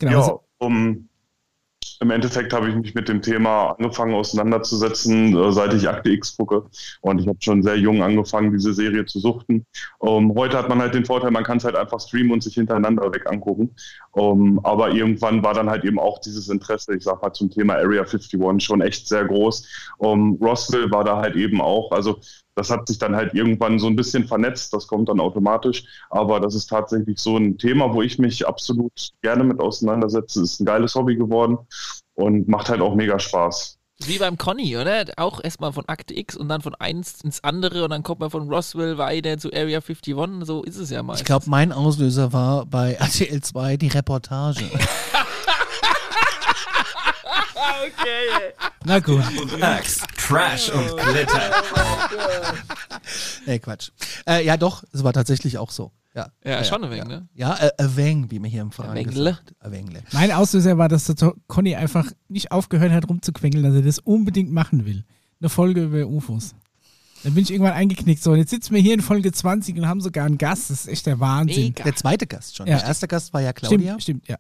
[0.01, 0.13] Genau.
[0.13, 1.09] Ja, also- um,
[2.01, 6.37] im Endeffekt habe ich mich mit dem Thema angefangen auseinanderzusetzen, äh, seit ich Akte X
[6.37, 6.65] gucke.
[7.03, 9.67] Und ich habe schon sehr jung angefangen, diese Serie zu suchten.
[9.99, 12.55] Um, heute hat man halt den Vorteil, man kann es halt einfach streamen und sich
[12.55, 13.75] hintereinander weg angucken.
[14.13, 17.75] Um, aber irgendwann war dann halt eben auch dieses Interesse, ich sag mal, zum Thema
[17.75, 19.93] Area 51 schon echt sehr groß.
[19.99, 21.93] Um, Roswell war da halt eben auch.
[21.93, 22.19] Also
[22.55, 25.85] das hat sich dann halt irgendwann so ein bisschen vernetzt, das kommt dann automatisch.
[26.11, 30.43] Aber das ist tatsächlich so ein Thema, wo ich mich absolut gerne mit auseinandersetze.
[30.43, 31.59] Ist ein geiles Hobby geworden
[32.15, 33.79] und macht halt auch mega Spaß.
[34.03, 35.05] Wie beim Conny, oder?
[35.19, 38.31] Auch erstmal von Akte X und dann von eins ins andere und dann kommt man
[38.31, 40.17] von Roswell weiter zu Area 51.
[40.47, 41.17] So ist es ja mal.
[41.17, 44.65] Ich glaube, mein Auslöser war bei RTL 2 die Reportage.
[47.87, 48.55] okay.
[48.85, 49.23] Na gut.
[49.61, 51.51] Axt, Trash und Glitter.
[53.47, 53.91] Nee, Quatsch.
[54.27, 55.93] Äh, ja, doch, es war tatsächlich auch so.
[56.15, 57.29] Ja, Ja, schon ein wenig, ne?
[57.35, 59.15] Ja, äh, ein wenig, wie man hier im Verein Wengle.
[59.15, 59.55] gesagt.
[59.61, 60.03] Ein Wengle.
[60.13, 64.51] Mein Auslöser war, dass der Conny einfach nicht aufgehört hat rumzuquengeln, dass er das unbedingt
[64.51, 65.05] machen will.
[65.41, 66.55] Eine Folge über UFOs.
[67.23, 68.23] Dann bin ich irgendwann eingeknickt.
[68.23, 70.71] So, und jetzt sitzen wir hier in Folge 20 und haben sogar einen Gast.
[70.71, 71.65] Das ist echt der Wahnsinn.
[71.67, 71.85] Mega.
[71.85, 72.67] Der zweite Gast schon.
[72.67, 72.79] Ja.
[72.79, 74.01] Der erste Gast war ja Claudia.
[74.01, 74.37] Stimmt, stimmt, ja.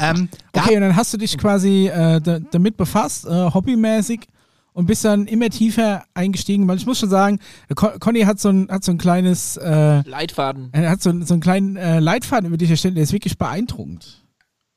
[0.00, 4.26] Ähm, Okay, und dann hast du dich quasi äh, da, damit befasst, äh, hobbymäßig,
[4.72, 7.38] und bist dann immer tiefer eingestiegen, weil ich muss schon sagen,
[7.74, 10.68] Con Conny hat so ein, hat so ein kleines, äh, Leitfaden.
[10.72, 13.38] er hat so, ein- so einen kleinen äh, Leitfaden über dich erstellt, der ist wirklich
[13.38, 14.22] beeindruckend.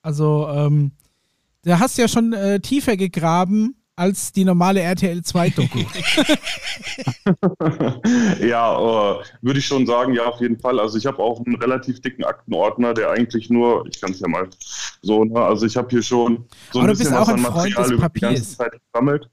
[0.02, 0.92] Also, ähm,
[1.64, 5.80] da hast du ja schon äh, tiefer gegraben als die normale RTL 2-Doku.
[8.46, 10.80] ja, äh, würde ich schon sagen, ja, auf jeden Fall.
[10.80, 14.28] Also ich habe auch einen relativ dicken Aktenordner, der eigentlich nur, ich kann es ja
[14.28, 14.50] mal
[15.02, 17.30] so, ne, also ich habe hier schon so ein Aber du bist bisschen auch was
[17.30, 18.58] ein an Freund Material des über die ganze Papiers.
[18.58, 19.30] Zeit gesammelt.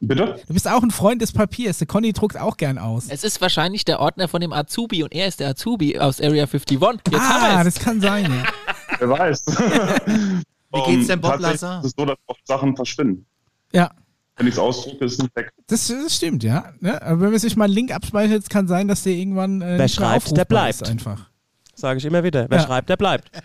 [0.00, 0.40] Bitte?
[0.46, 1.78] du bist auch ein Freund des Papiers.
[1.78, 3.06] Der Conny druckt auch gern aus.
[3.08, 6.44] Es ist wahrscheinlich der Ordner von dem Azubi und er ist der Azubi aus Area
[6.44, 6.78] 51.
[6.78, 8.44] Jetzt ah, das kann sein, ja.
[8.98, 9.44] Wer weiß.
[9.46, 11.80] Wie geht's denn Bob Lazar?
[11.80, 13.26] ist es so, dass oft Sachen verschwinden.
[13.74, 13.90] Ja.
[14.36, 15.52] Wenn ich es ausdrucke, ist es weg.
[15.66, 16.72] Das, das stimmt, ja.
[16.80, 17.00] Ne?
[17.02, 19.88] Aber wenn man sich mal einen Link abspeichert, kann sein, dass der irgendwann äh, Wer
[19.88, 20.88] schreibt, der bleibt.
[20.88, 21.30] Einfach.
[21.74, 22.46] Sage ich immer wieder.
[22.48, 22.64] Wer Ja.
[22.66, 23.30] schreibt, der bleibt.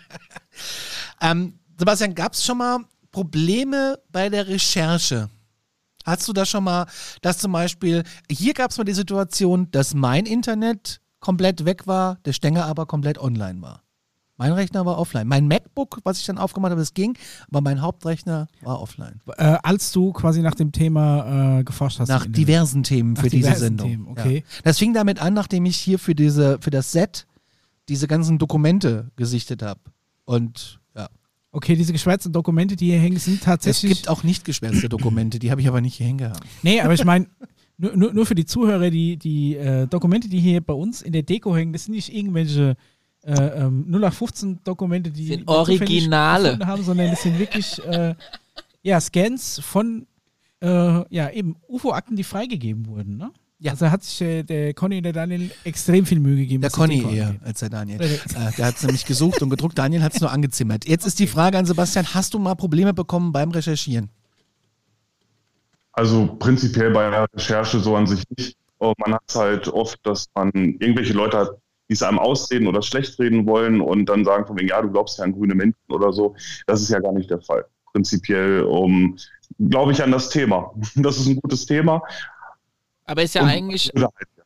[1.22, 2.78] Ähm, Sebastian, gab es schon mal
[3.12, 5.28] Probleme bei der Recherche?
[6.04, 6.86] Hast du da schon mal,
[7.20, 12.16] dass zum Beispiel, hier gab es mal die Situation, dass mein Internet komplett weg war,
[12.24, 13.82] der Stänger aber komplett online war.
[14.40, 15.28] Mein Rechner war offline.
[15.28, 17.12] Mein MacBook, was ich dann aufgemacht habe, das ging,
[17.50, 19.20] aber mein Hauptrechner war offline.
[19.36, 22.08] Äh, als du quasi nach dem Thema äh, geforscht hast.
[22.08, 23.90] Nach diversen Themen für diese diversen Sendung.
[23.90, 24.36] Themen, okay.
[24.36, 24.60] Ja.
[24.64, 27.26] Das fing damit an, nachdem ich hier für diese, für das Set
[27.90, 29.80] diese ganzen Dokumente gesichtet habe.
[30.24, 31.10] Und ja.
[31.52, 33.92] Okay, diese geschwärzten Dokumente, die hier hängen, sind Es tatsächlich.
[33.92, 36.40] gibt auch nicht geschwärzte Dokumente, die habe ich aber nicht hier hingehauen.
[36.62, 37.26] Nee, aber ich meine,
[37.76, 41.12] nur, nur, nur für die Zuhörer, die, die äh, Dokumente, die hier bei uns in
[41.12, 42.78] der Deko hängen, das sind nicht irgendwelche
[43.24, 46.58] äh, ähm, 0815 Dokumente, die Sind Originale.
[46.64, 48.14] haben, sondern das sind wirklich äh,
[48.82, 50.06] ja, Scans von
[50.62, 50.68] äh,
[51.14, 53.16] ja, eben UFO-Akten, die freigegeben wurden.
[53.16, 53.30] Ne?
[53.58, 53.72] Ja.
[53.72, 56.62] Also hat sich äh, der Conny und der Daniel extrem viel Mühe gegeben.
[56.62, 57.98] Der Conny eher als der Daniel.
[57.98, 59.76] Der- Äh, der hat es nämlich gesucht und gedruckt.
[59.78, 60.86] Daniel hat es nur angezimmert.
[60.86, 64.08] Jetzt ist die Frage an Sebastian: Hast du mal Probleme bekommen beim Recherchieren?
[65.92, 68.56] Also prinzipiell bei der Recherche so an sich nicht.
[68.78, 71.50] Aber man hat es halt oft, dass man irgendwelche Leute hat,
[71.90, 74.90] die es einem ausreden oder schlecht reden wollen und dann sagen von wegen, ja, du
[74.90, 76.36] glaubst ja an grüne Menschen oder so.
[76.68, 77.64] Das ist ja gar nicht der Fall.
[77.92, 79.18] Prinzipiell um,
[79.58, 80.72] glaube ich an das Thema.
[80.94, 82.00] Das ist ein gutes Thema.
[83.06, 83.90] Aber ist ja Und- eigentlich,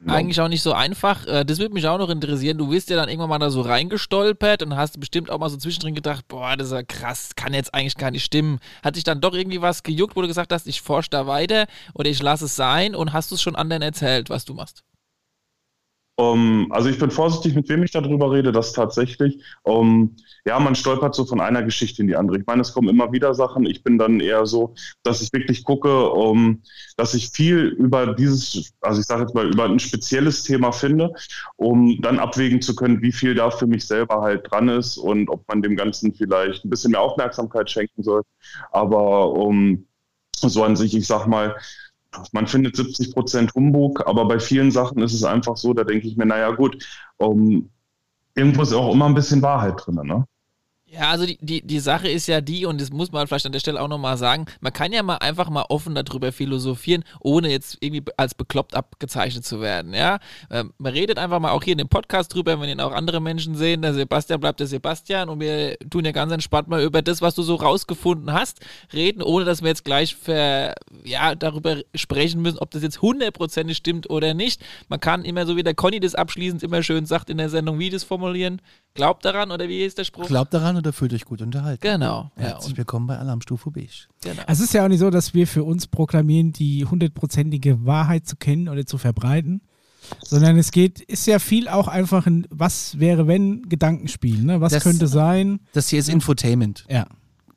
[0.07, 1.27] eigentlich auch nicht so einfach.
[1.27, 2.57] Äh, Das würde mich auch noch interessieren.
[2.57, 5.59] Du bist ja dann irgendwann mal da so reingestolpert und hast bestimmt auch mal so
[5.59, 8.59] zwischendrin gedacht, boah, das ist ja krass, kann jetzt eigentlich gar nicht stimmen.
[8.83, 11.67] Hat dich dann doch irgendwie was gejuckt, wo du gesagt hast, ich forsche da weiter
[11.93, 14.83] oder ich lasse es sein und hast du es schon anderen erzählt, was du machst?
[16.17, 19.43] Um, also ich bin vorsichtig, mit wem ich darüber rede, das tatsächlich.
[19.65, 22.39] Um, ja, man stolpert so von einer Geschichte in die andere.
[22.39, 23.67] Ich meine, es kommen immer wieder Sachen.
[23.67, 26.63] Ich bin dann eher so, dass ich wirklich gucke, um,
[26.97, 31.13] dass ich viel über dieses, also ich sage jetzt mal, über ein spezielles Thema finde,
[31.57, 35.29] um dann abwägen zu können, wie viel da für mich selber halt dran ist und
[35.29, 38.23] ob man dem Ganzen vielleicht ein bisschen mehr Aufmerksamkeit schenken soll.
[38.71, 39.85] Aber um,
[40.37, 41.57] so an sich, ich sag mal,
[42.33, 46.07] man findet 70 Prozent Humbug, aber bei vielen Sachen ist es einfach so, da denke
[46.07, 46.85] ich mir, naja gut,
[47.17, 47.71] um,
[48.35, 50.27] irgendwo ist auch immer ein bisschen Wahrheit drin, ne?
[50.95, 53.53] Ja, also die, die, die Sache ist ja die, und das muss man vielleicht an
[53.53, 57.51] der Stelle auch nochmal sagen, man kann ja mal einfach mal offen darüber philosophieren, ohne
[57.51, 60.21] jetzt irgendwie als bekloppt abgezeichnet zu werden, ja.
[60.53, 63.21] Ähm, man redet einfach mal auch hier in dem Podcast drüber, wenn ihn auch andere
[63.21, 67.03] Menschen sehen, der Sebastian bleibt der Sebastian und wir tun ja ganz entspannt mal über
[67.03, 68.61] das, was du so rausgefunden hast,
[68.93, 73.77] reden, ohne dass wir jetzt gleich ver, ja, darüber sprechen müssen, ob das jetzt hundertprozentig
[73.77, 74.63] stimmt oder nicht.
[74.89, 77.81] Man kann immer, so wie der Conny das abschließend immer schön sagt in der Sendung,
[77.81, 78.61] wie das formulieren,
[78.95, 80.27] glaubt daran oder wie ist der Spruch?
[80.29, 81.81] Glaubt daran oder fühlt euch gut unterhalten?
[81.83, 82.31] Genau.
[82.37, 84.07] Ja, Herzlich willkommen bei Alarmstufe Beige.
[84.23, 84.43] Genau.
[84.47, 88.27] Also Es ist ja auch nicht so, dass wir für uns proklamieren, die hundertprozentige Wahrheit
[88.27, 89.63] zu kennen oder zu verbreiten,
[90.23, 94.61] sondern es geht, ist ja viel auch einfach ein Was wäre wenn Gedankenspiel, ne?
[94.61, 95.59] Was Das- könnte sein?
[95.73, 96.85] Das hier ist Infotainment.
[96.89, 97.07] Ja.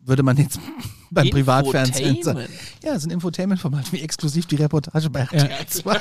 [0.02, 0.60] Würde man jetzt
[1.12, 2.40] beim Privatfernsehen sagen.
[2.40, 2.50] Infotainment?
[2.84, 5.98] Ja, es ist ein Infotainment-Format, wie exklusiv die Reportage bei RTL 2.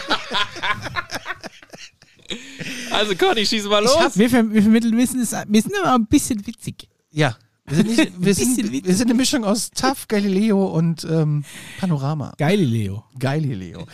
[2.90, 3.94] Also Conny, schieß mal los.
[3.96, 6.88] Ich hab, wir, ver wir vermitteln Wissen, ist, wir sind aber ein bisschen witzig.
[7.10, 7.36] Ja.
[7.68, 8.84] Wir sind, nicht, wir, Bisschen sind, witzig.
[8.86, 11.44] wir sind eine Mischung aus TAF, Galileo und ähm,
[11.80, 12.32] Panorama.
[12.38, 13.02] Geile Leo.
[13.18, 13.86] Galileo.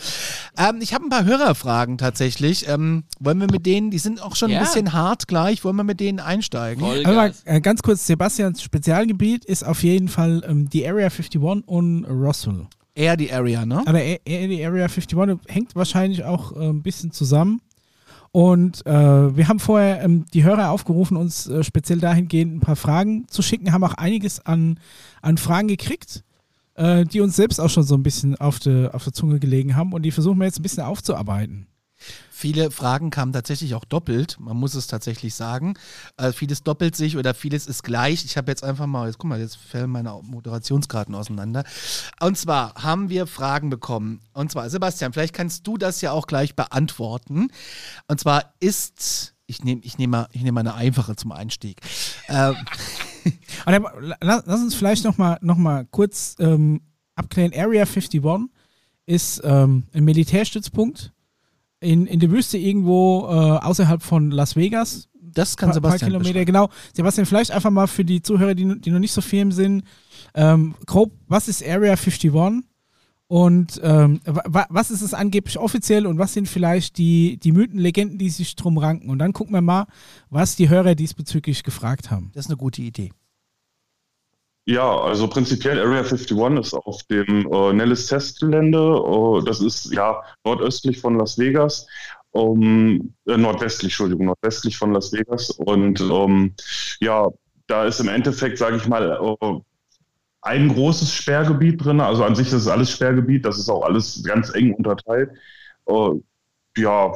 [0.57, 2.67] Ähm, ich habe ein paar Hörerfragen tatsächlich.
[2.67, 4.59] Ähm, wollen wir mit denen, die sind auch schon Ja.
[4.59, 6.83] ein bisschen hart gleich, wollen wir mit denen einsteigen?
[7.05, 12.05] Aber äh, ganz kurz, Sebastians Spezialgebiet ist auf jeden Fall ähm, die Area 51 und
[12.05, 12.67] Roswell.
[12.93, 13.81] Eher die Area, ne?
[13.87, 15.17] Aber eher eher die Area 51
[15.47, 17.59] hängt wahrscheinlich auch äh, ein bisschen zusammen.
[18.33, 22.75] Und äh, wir haben vorher ähm, die Hörer aufgerufen, uns äh, speziell dahingehend ein paar
[22.75, 24.79] Fragen zu schicken, haben auch einiges an,
[25.21, 26.23] an Fragen gekriegt,
[26.73, 29.75] äh, die uns selbst auch schon so ein bisschen auf der auf der Zunge gelegen
[29.75, 31.67] haben und die versuchen wir jetzt ein bisschen aufzuarbeiten.
[32.35, 35.75] Viele Fragen kamen tatsächlich auch doppelt, man muss es tatsächlich sagen.
[36.17, 38.25] Äh, vieles doppelt sich oder vieles ist gleich.
[38.25, 41.63] Ich habe jetzt einfach mal, jetzt guck mal, jetzt fällen meine Moderationskarten auseinander.
[42.19, 44.19] Und zwar haben wir Fragen bekommen.
[44.33, 47.49] Und zwar, Sebastian, vielleicht kannst du das ja auch gleich beantworten.
[48.07, 51.81] Und zwar ist, ich nehme ich nehm mal, nehm mal eine einfache zum Einstieg.
[52.27, 52.55] Ähm,
[53.65, 56.81] lass, lass uns vielleicht nochmal noch mal kurz ähm,
[57.15, 57.53] abklären.
[57.55, 58.21] Area 51
[59.05, 61.13] ist ähm, ein Militärstützpunkt
[61.83, 65.09] in, in der Wüste irgendwo äh, außerhalb von Las Vegas.
[65.21, 66.69] Das kann paar, Sebastian paar Kilometer, genau.
[66.93, 69.83] Sebastian, vielleicht einfach mal für die Zuhörer, die, die noch nicht so firm sind,
[70.35, 72.31] ähm, grob, was ist Area 51
[73.27, 77.79] und ähm, wa was ist es angeblich offiziell und was sind vielleicht die, die Mythen,
[77.79, 79.09] Legenden, die sich drum ranken?
[79.09, 79.87] Und dann gucken wir mal,
[80.29, 82.31] was die Hörer diesbezüglich gefragt haben.
[82.33, 83.11] Das ist eine gute Idee.
[84.65, 88.77] Ja, also prinzipiell Area 51 ist auf dem äh, Nellis Testgelände.
[88.77, 91.85] Äh, das ist ja nordöstlich von Las Vegas.
[92.31, 95.51] Um, äh, nordwestlich, Entschuldigung, nordwestlich von Las Vegas.
[95.51, 96.55] Und ähm,
[97.01, 97.27] ja,
[97.67, 99.59] da ist im Endeffekt, sage ich mal, äh,
[100.41, 101.99] ein großes Sperrgebiet drin.
[101.99, 103.45] Also an sich ist es alles Sperrgebiet.
[103.45, 105.31] Das ist auch alles ganz eng unterteilt.
[105.87, 106.09] Äh,
[106.77, 107.13] ja,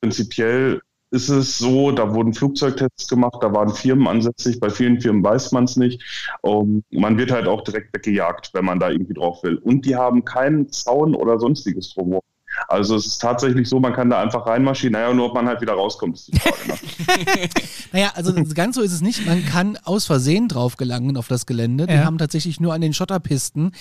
[0.00, 0.80] prinzipiell
[1.10, 5.52] ist es so, da wurden Flugzeugtests gemacht, da waren Firmen ansässig, bei vielen Firmen weiß
[5.52, 6.02] man es nicht.
[6.42, 9.56] Um, man wird halt auch direkt weggejagt, wenn man da irgendwie drauf will.
[9.58, 12.22] Und die haben keinen Zaun oder sonstiges drumherum.
[12.68, 15.60] Also es ist tatsächlich so, man kann da einfach reinmarschieren, naja, nur ob man halt
[15.60, 16.56] wieder rauskommt, ist die Frage.
[16.68, 16.74] Ne?
[17.92, 19.24] Naja, also ganz so ist es nicht.
[19.26, 21.86] Man kann aus Versehen drauf gelangen auf das Gelände.
[21.86, 22.04] Die Ja.
[22.04, 23.72] haben tatsächlich nur an den Schotterpisten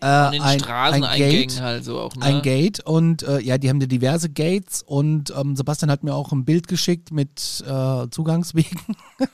[0.00, 0.62] äh, An den ein,
[1.04, 2.24] ein Gate, halt so auch, ne?
[2.24, 6.14] ein Gate und äh, ja, die haben da diverse Gates und ähm, Sebastian hat mir
[6.14, 8.80] auch ein Bild geschickt mit äh, Zugangswegen.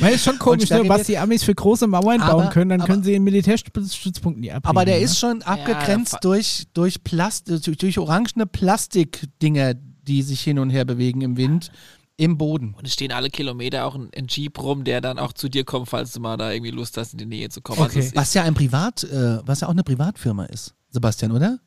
[0.00, 2.50] Weil es ist schon komisch, Und ne, was die Amis für große Mauern Aber- bauen
[2.50, 4.64] können, dann aber- können sie in Militärstützpunkten die abhängen.
[4.70, 5.02] Aber der ne?
[5.04, 10.70] ist schon abgegrenzt fa- durch, durch, Plast durch, durch orangene Plastikdinger, die sich hin und
[10.70, 11.70] her bewegen im Wind,
[12.16, 12.74] im Boden.
[12.78, 15.64] Und es stehen alle Kilometer auch ein, ein Jeep rum, der dann auch zu dir
[15.64, 17.80] kommt, falls du mal da irgendwie Lust hast, in die Nähe zu kommen.
[17.80, 21.32] Also es ist, Was ja ein Privat, äh, was ja auch eine Privatfirma ist, Sebastian,
[21.32, 21.58] oder?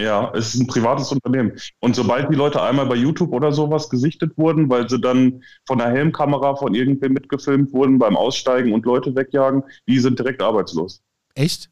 [0.00, 1.52] Ja, es ist ein privates Unternehmen.
[1.80, 5.78] Und sobald die Leute einmal bei YouTube oder sowas gesichtet wurden, weil sie dann von
[5.78, 11.00] der Helmkamera von irgendwem mitgefilmt wurden beim Aussteigen und Leute wegjagen, die sind direkt arbeitslos.
[11.36, 11.70] Echt?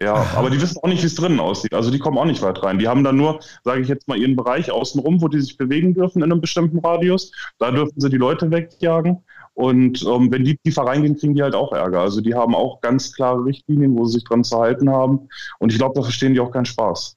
[0.00, 1.74] Ja, aber die wissen auch nicht, wie es drinnen aussieht.
[1.74, 2.78] Also die kommen auch nicht weit rein.
[2.78, 5.92] Die haben dann nur, sage ich jetzt mal, ihren Bereich außenrum, wo die sich bewegen
[5.92, 7.32] dürfen in einem bestimmten Radius.
[7.58, 9.24] Da dürfen sie die Leute wegjagen.
[9.54, 12.00] Und ähm, wenn die tiefer reingehen, kriegen die halt auch Ärger.
[12.00, 15.28] Also die haben auch ganz klare Richtlinien, wo sie sich dran zu halten haben.
[15.58, 17.16] Und ich glaube, da verstehen die auch keinen Spaß.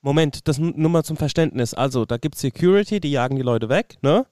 [0.00, 1.74] Moment, das nur mal zum Verständnis.
[1.74, 4.26] Also, da gibt es Security, die jagen die Leute weg, ne?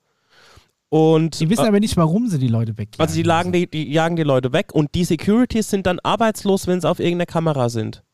[0.97, 3.01] Und Die wissen äh, aber nicht, warum sie die Leute wegjagen.
[3.01, 6.69] also die, lagen die, die jagen die Leute weg und die Securities sind dann arbeitslos,
[6.69, 8.05] wenn sie auf irgendeiner Kamera sind.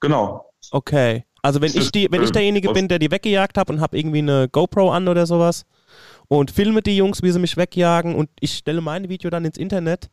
[0.00, 0.44] Genau.
[0.72, 1.24] Okay.
[1.40, 3.96] Also wenn ich die, wenn ich ähm, derjenige bin, der die weggejagt habe und habe
[3.96, 5.66] irgendwie eine GoPro an oder sowas
[6.26, 9.56] und filme die Jungs, wie sie mich wegjagen und ich stelle mein Video dann ins
[9.56, 10.10] Internet,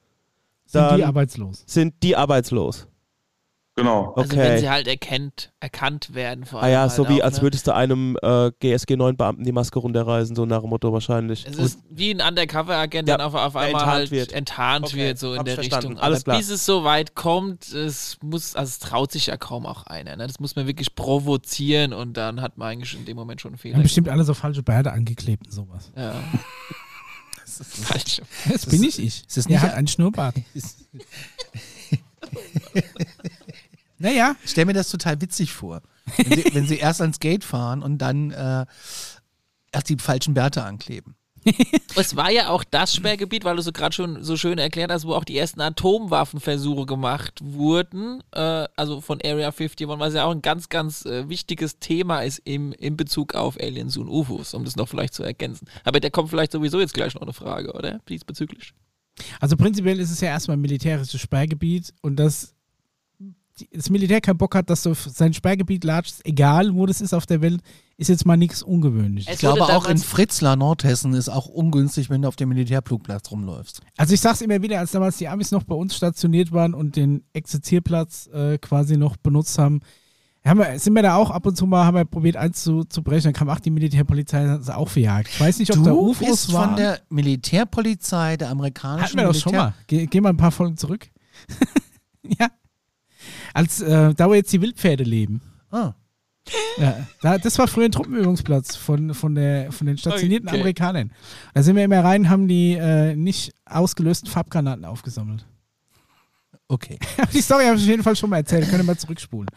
[0.68, 1.64] Sind dann die arbeitslos?
[1.66, 2.88] sind die arbeitslos.
[3.78, 4.14] Genau.
[4.14, 7.26] also wenn sie halt erkennt, erkannt werden vor Ah allem ja, halt so wie auch,
[7.26, 7.42] als ne?
[7.42, 11.46] würdest du einem äh, GSG 9 Beamten die Maske runterreißen, so nach dem Motto wahrscheinlich.
[11.46, 14.32] Es ist wie ein Undercover-Agent, Ja, dann auf, auf einmal enttarnt halt wird.
[14.32, 15.88] enttarnt Okay, wird, so in der verstanden.
[15.88, 16.02] Richtung.
[16.02, 16.38] Alles Aber klar.
[16.38, 20.16] bis es so weit kommt, es muss, also es traut sich ja kaum auch einer.
[20.16, 20.26] Ne?
[20.26, 23.58] Das muss man wirklich provozieren und dann hat man eigentlich in dem Moment schon einen
[23.58, 23.76] Die Fehler.
[23.76, 25.92] haben bestimmt alle so falsche Bärte angeklebt und sowas.
[25.98, 26.14] Ja.
[27.44, 28.22] Das ist Falsch.
[28.52, 29.24] Das bin ich ich.
[29.28, 30.36] Ist das Der nicht hat einen Schnurrbart.
[33.98, 34.36] naja.
[34.44, 35.82] Ich stelle mir das total witzig vor.
[36.18, 38.66] Wenn sie, wenn sie erst ans Gate fahren und dann äh,
[39.72, 41.16] erst die falschen Bärte ankleben.
[41.98, 45.06] Es war ja auch das Sperrgebiet, weil du so gerade schon so schön erklärt hast,
[45.06, 50.32] wo auch die ersten Atomwaffenversuche gemacht wurden, äh, also von Area 51, was ja auch
[50.32, 54.66] ein ganz, ganz äh, wichtiges Thema ist im, in Bezug auf Aliens und UFOs, um
[54.66, 55.68] das noch vielleicht zu ergänzen.
[55.84, 58.00] Aber der kommt vielleicht sowieso jetzt gleich noch eine Frage, oder?
[58.10, 58.74] Diesbezüglich.
[59.40, 62.54] Also prinzipiell ist es ja erstmal ein militärisches Sperrgebiet und das
[63.72, 67.14] das Militär keinen Bock hat, dass du auf sein Sperrgebiet latschst, egal wo das ist
[67.14, 67.62] auf der Welt,
[67.98, 69.34] ist jetzt mal nichts Ungewöhnliches.
[69.34, 73.82] Ich glaube, auch in Fritzlar, Nordhessen, ist auch ungünstig, wenn du auf dem Militärflugplatz rumläufst.
[73.96, 76.98] Also ich sag's immer wieder, als damals die Amis noch bei uns stationiert waren und
[76.98, 79.80] den Exerzierplatz äh, quasi noch benutzt haben,
[80.44, 83.34] haben wir, sind wir da auch ab und zu mal, haben wir probiert einzubrechen, dann
[83.34, 85.30] kam auch die Militärpolizei und hat uns auch verjagt.
[85.30, 86.70] Ich weiß nicht, ob du da UFOs bist waren.
[86.72, 89.74] von der Militärpolizei der amerikanischen Hatten wir doch schon Militär- mal.
[89.88, 91.08] Ge geh mal ein paar Folgen zurück.
[92.40, 92.48] ja.
[93.56, 95.42] Als äh, da wo jetzt die Wildpferde leben.
[95.72, 95.94] Ah.
[96.78, 100.58] Ja, da, das war früher ein Truppenübungsplatz von, von, der, von den stationierten Okay.
[100.58, 101.12] Amerikanern.
[101.54, 105.46] Da sind wir immer rein, haben die äh, nicht ausgelösten Farbgranaten aufgesammelt.
[106.68, 107.00] Okay.
[107.34, 109.48] die Story habe ich auf jeden Fall schon mal erzählt, können wir mal zurückspulen.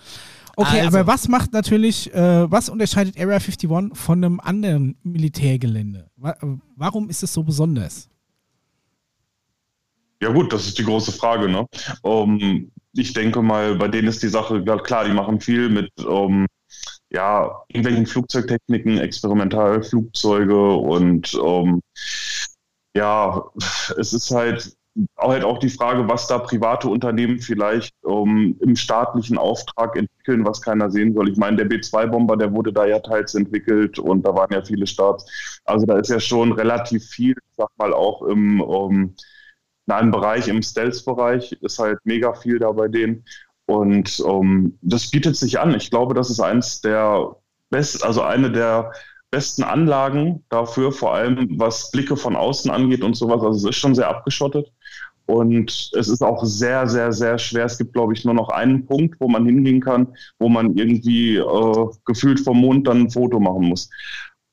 [0.54, 0.96] Okay, Also.
[0.96, 6.08] aber was macht natürlich, äh, was unterscheidet Area 51 von einem anderen Militärgelände?
[6.16, 6.36] Wa
[6.76, 8.08] warum ist es so besonders?
[10.22, 11.48] Ja gut, das ist die große Frage.
[11.48, 11.66] Ne?
[12.04, 16.46] Ähm, ich denke mal, bei denen ist die Sache klar, die machen viel mit ähm,
[17.10, 21.80] ja, irgendwelchen Flugzeugtechniken, Experimentalflugzeuge und ähm,
[22.94, 23.44] ja,
[23.98, 24.74] es ist halt
[25.16, 30.44] auch, halt auch die Frage, was da private Unternehmen vielleicht ähm, im staatlichen Auftrag entwickeln,
[30.44, 31.30] was keiner sehen soll.
[31.30, 34.86] Ich meine, der B-2-Bomber, der wurde da ja teils entwickelt und da waren ja viele
[34.86, 35.24] Starts.
[35.64, 39.14] Also da ist ja schon relativ viel, ich sag mal, auch im ähm,
[39.88, 43.24] in einem Bereich, im Stealth-Bereich, ist halt mega viel da bei denen.
[43.64, 45.74] Und ähm, das bietet sich an.
[45.74, 47.36] Ich glaube, das ist eins der
[47.70, 48.92] best, also eine der
[49.30, 53.42] besten Anlagen dafür, vor allem was Blicke von außen angeht und sowas.
[53.42, 54.70] Also es ist schon sehr abgeschottet.
[55.24, 57.64] Und es ist auch sehr, sehr, sehr schwer.
[57.64, 61.36] Es gibt, glaube ich, nur noch einen Punkt, wo man hingehen kann, wo man irgendwie
[61.36, 63.90] äh, gefühlt vom Mond dann ein Foto machen muss.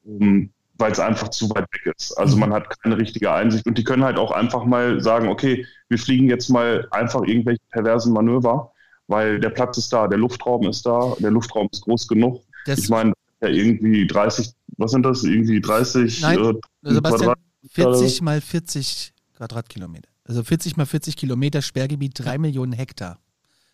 [0.03, 2.11] Um, weil es einfach zu weit weg ist.
[2.13, 5.65] Also man hat keine richtige Einsicht und die können halt auch einfach mal sagen, okay,
[5.89, 8.71] wir fliegen jetzt mal einfach irgendwelche perversen Manöver,
[9.07, 12.41] weil der Platz ist da, der Luftraum ist da, der Luftraum ist groß genug.
[12.65, 15.23] Das- ich meine, ja irgendwie 30, was sind das?
[15.23, 16.53] Irgendwie 30 Nein, äh,
[16.93, 20.09] Sebastian, Quadrat- 40 mal 40 Quadratkilometer.
[20.23, 23.19] Also 40 mal 40 Kilometer Sperrgebiet, 3 Millionen Hektar.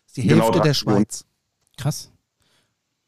[0.06, 1.24] Das ist die Genau, Hälfte der Schweiz.
[1.78, 2.10] Krass.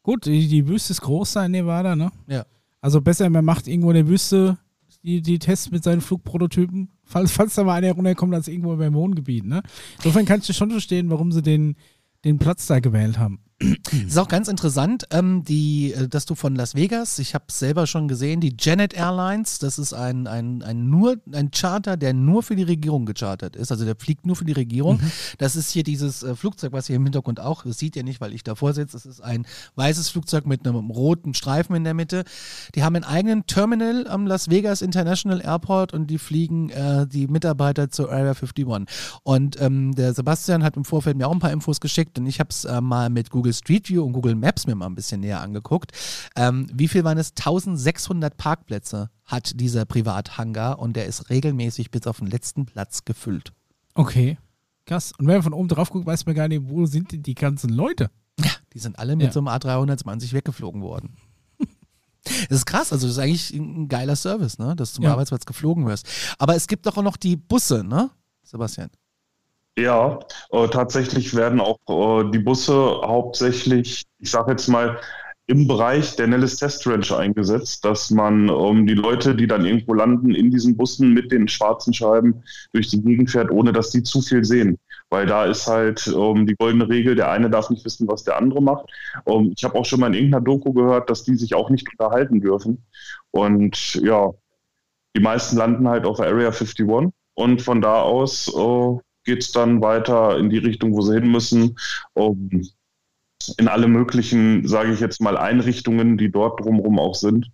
[0.01, 2.11] Gut, die, die Wüste ist groß da in Nevada, ne?
[2.27, 2.45] Ja.
[2.85, 4.59] Also besser, man macht irgendwo in der Wüste
[5.01, 8.93] die, die Tests mit seinen Flugprototypen, falls, falls da mal einer runterkommt, als irgendwo im
[8.93, 9.63] Wohngebiet, ne?
[9.97, 11.77] Insofern kann ich schon verstehen, warum sie den,
[12.25, 13.39] den Platz da gewählt haben.
[13.57, 17.57] Ist auch ganz interessant, ähm, die, äh, dass du von Las Vegas, ich habe es
[17.57, 22.13] selber schon gesehen, die Janet Airlines, das ist ein, ein, ein, nur, ein Charter, der
[22.13, 23.71] nur für die Regierung gechartert ist.
[23.71, 24.99] Also der fliegt nur für die Regierung.
[25.37, 28.19] Das ist hier dieses äh, Flugzeug, was ihr im Hintergrund auch, das sieht ihr nicht,
[28.19, 28.93] weil ich davor sitze.
[28.93, 29.45] Das ist ein
[29.75, 32.23] weißes Flugzeug mit einem roten Streifen in der Mitte.
[32.73, 37.27] Die haben einen eigenen Terminal am Las Vegas International Airport und die fliegen äh, die
[37.27, 38.65] Mitarbeiter zur Area 51.
[39.23, 42.39] Und ähm, der Sebastian hat im Vorfeld mir auch ein paar Infos geschickt und ich
[42.39, 45.21] habe es äh, mal mit Google Street View und Google Maps mir mal ein bisschen
[45.21, 45.91] näher angeguckt.
[46.35, 47.31] Ähm, wie viel waren es?
[47.31, 53.51] 1600 Parkplätze hat dieser Privathangar und der ist regelmäßig bis auf den letzten Platz gefüllt.
[53.93, 54.37] Okay.
[54.85, 55.13] Krass.
[55.17, 57.33] Und wenn man von oben drauf guckt, weiß man gar nicht, wo sind denn die
[57.35, 58.11] ganzen Leute?
[58.39, 59.31] Ja, die sind alle mit Ja.
[59.31, 61.15] so einem A320 weggeflogen worden.
[62.49, 64.75] Das ist krass, also das ist eigentlich ein geiler Service, ne?
[64.75, 65.11] dass du zum Ja.
[65.11, 66.07] Arbeitsplatz geflogen wirst.
[66.39, 68.09] Aber es gibt doch auch noch die Busse, ne,
[68.43, 68.89] Sebastian?
[69.77, 70.19] Ja,
[70.51, 74.99] äh, tatsächlich werden auch äh, die Busse hauptsächlich, ich sage jetzt mal,
[75.47, 79.93] im Bereich der Nellis Test Ranch eingesetzt, dass man ähm, die Leute, die dann irgendwo
[79.93, 84.01] landen, in diesen Bussen mit den schwarzen Scheiben durch die Gegend fährt, ohne dass die
[84.01, 84.79] zu viel sehen.
[85.09, 88.37] Weil da ist halt ähm, die goldene Regel, der eine darf nicht wissen, was der
[88.37, 88.89] andere macht.
[89.27, 91.87] Ähm, ich habe auch schon mal in irgendeiner Doku gehört, dass die sich auch nicht
[91.91, 92.83] unterhalten dürfen.
[93.29, 94.31] Und ja,
[95.15, 96.87] die meisten landen halt auf Area 51
[97.35, 101.31] und von da aus äh, geht es dann weiter in die Richtung, wo sie hin
[101.31, 101.77] müssen.
[102.13, 102.49] Um,
[103.57, 107.51] in alle möglichen, sage ich jetzt mal, Einrichtungen, die dort drumherum auch sind.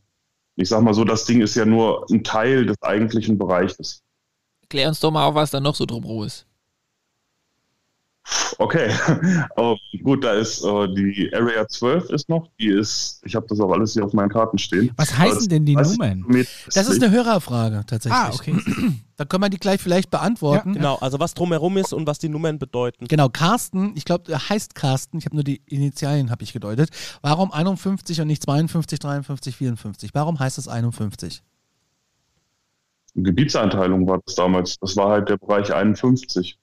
[0.56, 4.04] Ich sag mal so, das Ding ist ja nur ein Teil des eigentlichen Bereiches.
[4.70, 6.46] Klär uns doch mal auf, was da noch so drumherum ist.
[8.58, 8.92] Okay,
[9.56, 13.60] oh, gut, da ist äh, die Area 12 ist noch, die ist, ich habe das
[13.60, 14.92] auch alles hier auf meinen Karten stehen.
[14.98, 16.46] Was heißen denn die 30 Nummern?
[16.74, 18.22] Das ist eine Hörerfrage tatsächlich.
[18.22, 18.56] Ah, okay.
[19.18, 20.74] Da können wir die gleich vielleicht beantworten.
[20.74, 23.06] Genau, also was drumherum ist und was die Nummern bedeuten.
[23.08, 26.90] Genau, Carsten, ich glaube, er heißt Carsten, ich habe nur die Initialien habe ich gedeutet.
[27.22, 30.10] Warum 51 und nicht 52, 53, 54?
[30.16, 31.44] Warum heißt es 51?
[33.14, 34.80] Gebietseinteilung war das damals.
[34.80, 36.58] Das war halt der Bereich 51.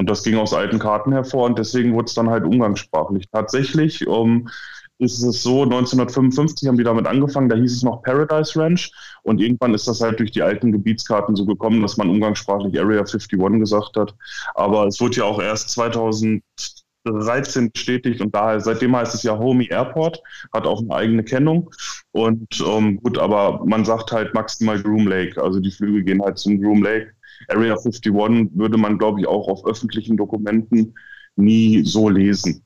[0.00, 3.28] Und das ging aus alten Karten hervor und deswegen wurde es dann halt umgangssprachlich.
[3.30, 4.48] Tatsächlich ähm,
[4.96, 8.90] ist es so, 1955 haben die damit angefangen, da hieß es noch Paradise Ranch
[9.24, 13.00] und irgendwann ist das halt durch die alten Gebietskarten so gekommen, dass man umgangssprachlich Area
[13.00, 14.14] 51 gesagt hat.
[14.54, 19.68] Aber es wurde ja auch erst 2013 bestätigt und daher, seitdem heißt es ja Homey
[19.70, 20.22] Airport,
[20.54, 21.68] hat auch eine eigene Kennung.
[22.12, 26.38] Und ähm, gut, aber man sagt halt maximal Groom Lake, also die Flüge gehen halt
[26.38, 27.12] zum Groom Lake.
[27.48, 30.94] Area 51 würde man, glaube ich, auch auf öffentlichen Dokumenten
[31.36, 32.62] nie so lesen,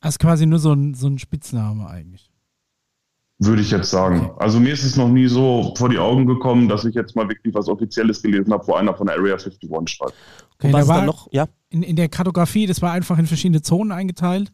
[0.00, 2.30] Das ist quasi nur so ein, so ein Spitzname eigentlich.
[3.38, 4.30] würde ich jetzt sagen.
[4.38, 7.28] Also mir ist es noch nie so vor die Augen gekommen, dass ich jetzt mal
[7.28, 10.14] wirklich was Offizielles gelesen habe, wo einer von der Area 51 schreibt.
[10.54, 11.28] Okay, da war dann noch?
[11.32, 11.46] Ja.
[11.68, 14.52] in, in der Kartografie, das war einfach in verschiedene Zonen eingeteilt.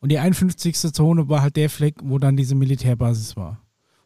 [0.00, 0.76] Und die 51.
[0.92, 3.62] Zone war halt der Fleck, wo dann diese Militärbasis war.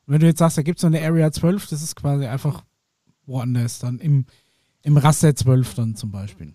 [0.07, 2.27] Und wenn du jetzt sagst, da gibt es so eine Area 12, das ist quasi
[2.27, 2.63] einfach
[3.27, 4.27] woanders, dann im,
[4.83, 6.55] im Raster 12 dann zum Beispiel.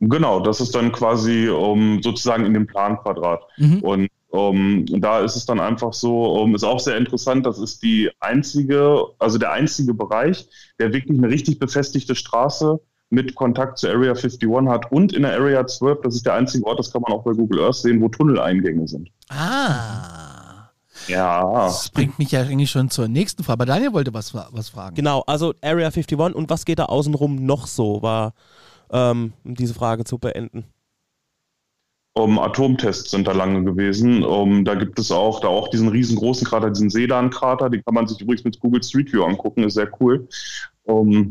[0.00, 3.42] Genau, das ist dann quasi um, sozusagen in dem Planquadrat.
[3.56, 3.78] Mhm.
[3.80, 7.82] Und um, da ist es dann einfach so, um, ist auch sehr interessant, das ist
[7.82, 10.46] die einzige, also der einzige Bereich,
[10.78, 12.78] der wirklich eine richtig befestigte Straße
[13.08, 16.66] mit Kontakt zur Area 51 hat und in der Area 12, das ist der einzige
[16.66, 19.10] Ort, das kann man auch bei Google Earth sehen, wo Tunneleingänge sind.
[19.30, 20.25] Ah.
[21.08, 21.66] Ja.
[21.66, 23.54] Das bringt mich ja eigentlich schon zur nächsten Frage.
[23.54, 24.96] Aber Daniel wollte was, was fragen.
[24.96, 28.34] Genau, also Area 51 und was geht da außenrum noch so, war,
[28.90, 30.64] ähm, um diese Frage zu beenden.
[32.14, 34.24] Um, Atomtests sind da lange gewesen.
[34.24, 38.06] Um, da gibt es auch, da auch diesen riesengroßen Krater, diesen Sedan-Krater, den kann man
[38.06, 40.26] sich übrigens mit Google Street View angucken, ist sehr cool.
[40.84, 41.30] Um,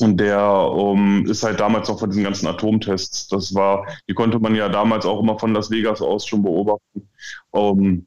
[0.00, 3.28] und der um, ist halt damals noch von diesen ganzen Atomtests.
[3.28, 7.08] Das war, die konnte man ja damals auch immer von Las Vegas aus schon beobachten.
[7.50, 8.06] Um,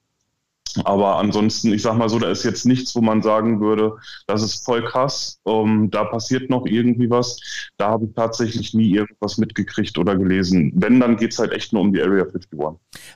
[0.84, 3.98] aber ansonsten, ich sag mal so, da ist jetzt nichts, wo man sagen würde,
[4.28, 7.40] das ist voll krass, um, da passiert noch irgendwie was.
[7.78, 10.72] Da habe ich tatsächlich nie irgendwas mitgekriegt oder gelesen.
[10.76, 12.60] Wenn, dann geht es halt echt nur um die Area 51.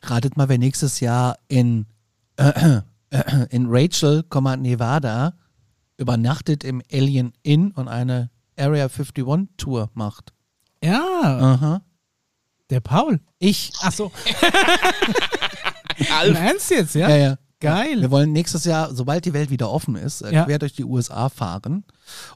[0.03, 1.85] Ratet mal, wer nächstes Jahr in,
[2.37, 2.79] äh,
[3.09, 4.23] äh, in Rachel,
[4.57, 5.33] Nevada
[5.97, 10.33] übernachtet im Alien Inn und eine Area 51 Tour macht.
[10.83, 11.01] Ja.
[11.01, 11.81] Aha.
[12.69, 13.19] Der Paul.
[13.39, 13.73] Ich.
[13.81, 14.11] Ach so.
[16.19, 16.37] Alf.
[16.37, 17.09] Ernst jetzt, ja?
[17.09, 17.37] Ja, ja.
[17.61, 17.99] Geil.
[18.01, 20.45] Wir wollen nächstes Jahr, sobald die Welt wieder offen ist, äh, Ja.
[20.45, 21.83] quer durch die USA fahren.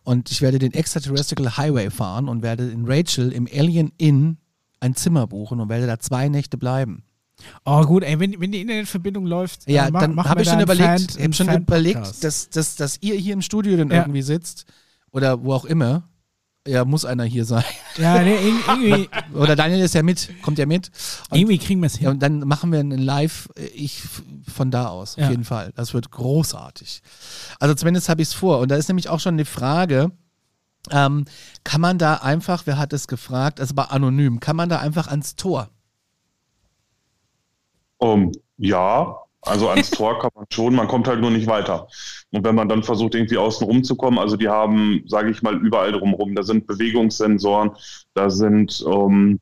[0.03, 4.37] Und ich werde den Extraterrestrial Highway fahren und werde in Rachel im Alien Inn
[4.81, 7.03] ein Zimmer buchen und werde da zwei Nächte bleiben.
[7.65, 10.85] Oh gut, ey, wenn, wenn die Internetverbindung läuft, Ja, mach- dann habe ich schon überlegt,
[10.87, 14.01] Fan- ich hab schon überlegt, dass, dass, dass ihr hier im Studio dann Ja.
[14.01, 14.65] irgendwie sitzt
[15.11, 16.03] oder wo auch immer.
[16.65, 17.65] Ja, muss einer hier sein.
[17.97, 20.91] Ja, nee, irg- irgendwie, Oder Daniel ist ja mit, kommt ja mit.
[21.29, 22.05] Und, irgendwie kriegen wir es hin.
[22.05, 24.01] ja, und dann machen wir einen Live, äh, ich
[24.53, 25.25] von da aus, Ja.
[25.25, 25.73] auf jeden Fall.
[25.75, 27.01] Das wird großartig.
[27.59, 28.59] Also zumindest habe ich es vor.
[28.59, 30.11] Und da ist nämlich auch schon die Frage,
[30.89, 31.25] ähm,
[31.65, 35.07] kann man da einfach, wer hat es gefragt, also bei anonym, kann man da einfach
[35.07, 35.69] ans Tor?
[37.97, 39.15] Um, ja,
[39.45, 41.87] also ans Tor kann man schon, man kommt halt nur nicht weiter.
[42.31, 45.91] Und wenn man dann versucht, irgendwie außen rumzukommen, also die haben, sage ich mal, überall
[45.91, 47.71] drumherum, da sind Bewegungssensoren,
[48.13, 49.39] da sind ähm,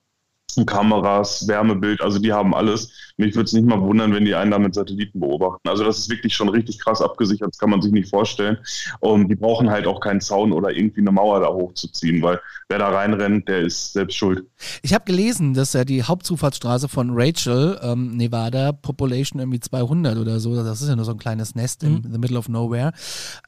[0.65, 3.10] Kameras, Wärmebild, also die haben alles.
[3.21, 5.67] Mich würde es nicht mal wundern, wenn die einen da mit Satelliten beobachten.
[5.69, 8.57] Also das ist wirklich schon richtig krass abgesichert, das kann man sich nicht vorstellen.
[8.99, 12.79] Und die brauchen halt auch keinen Zaun oder irgendwie eine Mauer da hochzuziehen, weil wer
[12.79, 14.45] da reinrennt, der ist selbst schuld.
[14.81, 20.39] Ich habe gelesen, dass ja die Hauptzufahrtsstraße von Rachel, ähm, Nevada, Population irgendwie 200 oder
[20.39, 22.01] so, das ist ja nur so ein kleines Nest Mhm.
[22.05, 22.91] in the middle of nowhere,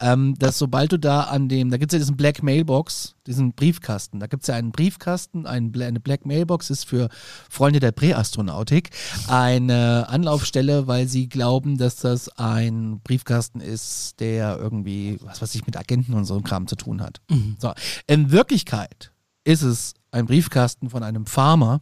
[0.00, 3.52] ähm, dass sobald du da an dem, da gibt es ja diesen Black Mailbox, diesen
[3.52, 7.08] Briefkasten, da gibt es ja einen Briefkasten, ein, Bla- eine Black Mailbox ist für
[7.50, 8.90] Freunde der Präastronautik
[9.64, 15.66] eine Anlaufstelle, weil sie glauben, dass das ein Briefkasten ist, der irgendwie, was weiß ich,
[15.66, 17.20] mit Agenten und so einem Kram zu tun hat.
[17.28, 17.56] Mhm.
[17.58, 17.72] So.
[18.06, 19.12] In Wirklichkeit
[19.44, 21.80] ist es ein Briefkasten von einem Farmer,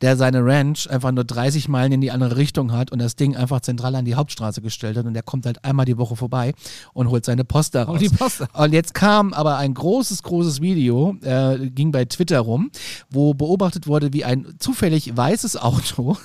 [0.00, 3.36] der seine Ranch einfach nur 30 Meilen in die andere Richtung hat und das Ding
[3.36, 6.52] einfach zentral an die Hauptstraße gestellt hat und der kommt halt einmal die Woche vorbei
[6.92, 7.94] und holt seine Post daraus.
[7.94, 8.44] Und die Post.
[8.52, 12.70] Und jetzt kam aber ein großes, großes Video, äh, ging bei Twitter rum,
[13.10, 16.16] wo beobachtet wurde, wie ein zufällig weißes Auto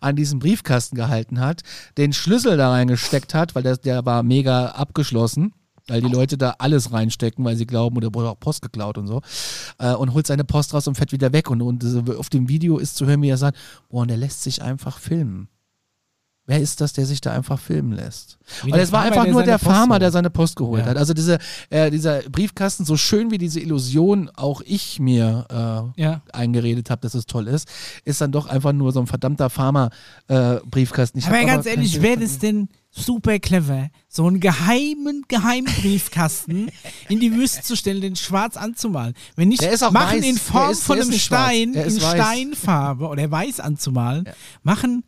[0.00, 1.62] an diesem Briefkasten gehalten hat,
[1.96, 5.52] den Schlüssel da reingesteckt hat, weil der, der war mega abgeschlossen.
[5.86, 9.06] Weil die Leute da alles reinstecken, weil sie glauben, oder wurde auch Post geklaut und
[9.06, 9.20] so.
[9.78, 11.50] Äh, und holt seine Post raus und fährt wieder weg.
[11.50, 13.58] Und, und so auf dem Video ist zu hören, wie er sagt,
[13.90, 15.48] boah, und der lässt sich einfach filmen.
[16.46, 18.36] Wer ist das, der sich da einfach filmen lässt?
[18.64, 20.90] Wie Und es war Farmer, einfach nur der Farmer, der seine Post geholt Ja.
[20.90, 20.98] hat.
[20.98, 21.38] Also diese,
[21.70, 25.46] äh, dieser Briefkasten, so schön wie diese Illusion auch ich mir
[25.96, 26.20] äh, Ja.
[26.34, 27.66] eingeredet habe, dass es toll ist,
[28.04, 29.48] ist dann doch einfach nur so ein verdammter
[30.28, 31.22] Farmer-Briefkasten.
[31.24, 36.70] aber ganz ehrlich, wäre das denn super clever, so einen geheimen, geheimen Briefkasten
[37.08, 39.14] in die Wüste zu stellen, den schwarz anzumalen?
[39.36, 40.24] Wenn nicht, ist machen weiß.
[40.24, 41.18] in Form ist- von ist einem.
[41.18, 42.02] Stein, in ist.
[42.02, 44.28] Steinfarbe oder weiß anzumalen,
[44.62, 45.04] machen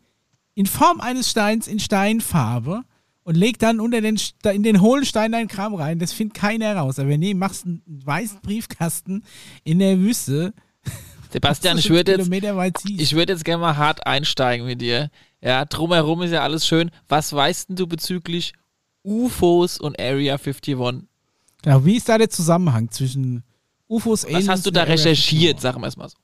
[0.57, 2.83] in Form eines Steins in Steinfarbe
[3.21, 4.19] und leg dann unter den,
[4.51, 5.99] in den hohlen Stein deinen Kram rein.
[5.99, 6.97] Das findet keiner raus.
[6.97, 9.23] Aber nee, machst einen weißen Briefkasten
[9.63, 10.55] in der Wüste.
[11.31, 15.11] Sebastian, ich würde jetzt, ich würde jetzt gerne mal hart einsteigen mit dir.
[15.43, 16.89] Ja, drumherum ist ja alles schön.
[17.07, 18.53] Was weißt denn du bezüglich
[19.03, 20.75] UFOs und Area 51?
[21.61, 23.43] Genau, wie ist da der Zusammenhang zwischen
[23.87, 25.61] UFOs, Was Aliens hast du da recherchiert?
[25.61, 26.17] Sagen wir es mal so.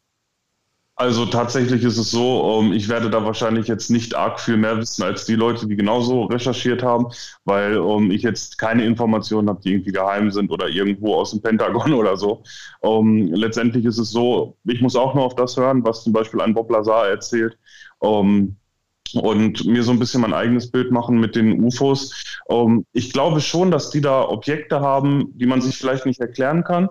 [1.04, 4.78] Also tatsächlich ist es so, ähm, ich werde da wahrscheinlich jetzt nicht arg viel mehr
[4.78, 7.08] wissen als die Leute, die genauso recherchiert haben,
[7.44, 11.42] weil ähm, ich jetzt keine Informationen habe, die irgendwie geheim sind oder irgendwo aus dem
[11.42, 12.44] Pentagon oder so.
[12.84, 16.40] Ähm, letztendlich ist es so, ich muss auch nur auf das hören, was zum Beispiel
[16.40, 17.58] ein Bob Lazar erzählt.
[18.00, 22.40] Und mir so ein bisschen mein eigenes Bild machen mit den UFOs.
[22.50, 26.64] Ähm, ich glaube schon, dass die da Objekte haben, die man sich vielleicht nicht erklären
[26.64, 26.88] kann,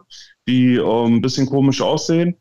[0.46, 2.36] die ähm, ein bisschen komisch aussehen,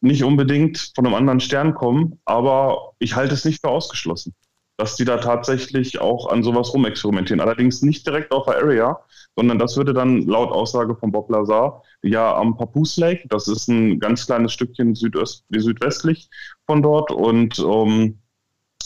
[0.00, 4.34] nicht unbedingt von einem anderen Stern kommen, aber ich halte es nicht für ausgeschlossen,
[4.76, 7.40] dass die da tatsächlich auch an sowas rumexperimentieren.
[7.40, 9.00] Allerdings nicht direkt auf der Area,
[9.36, 13.68] sondern das würde dann laut Aussage von Bob Lazar ja am Papoose Lake, das ist
[13.68, 16.28] ein ganz kleines Stückchen südöst, südwestlich
[16.66, 18.18] von dort und ähm,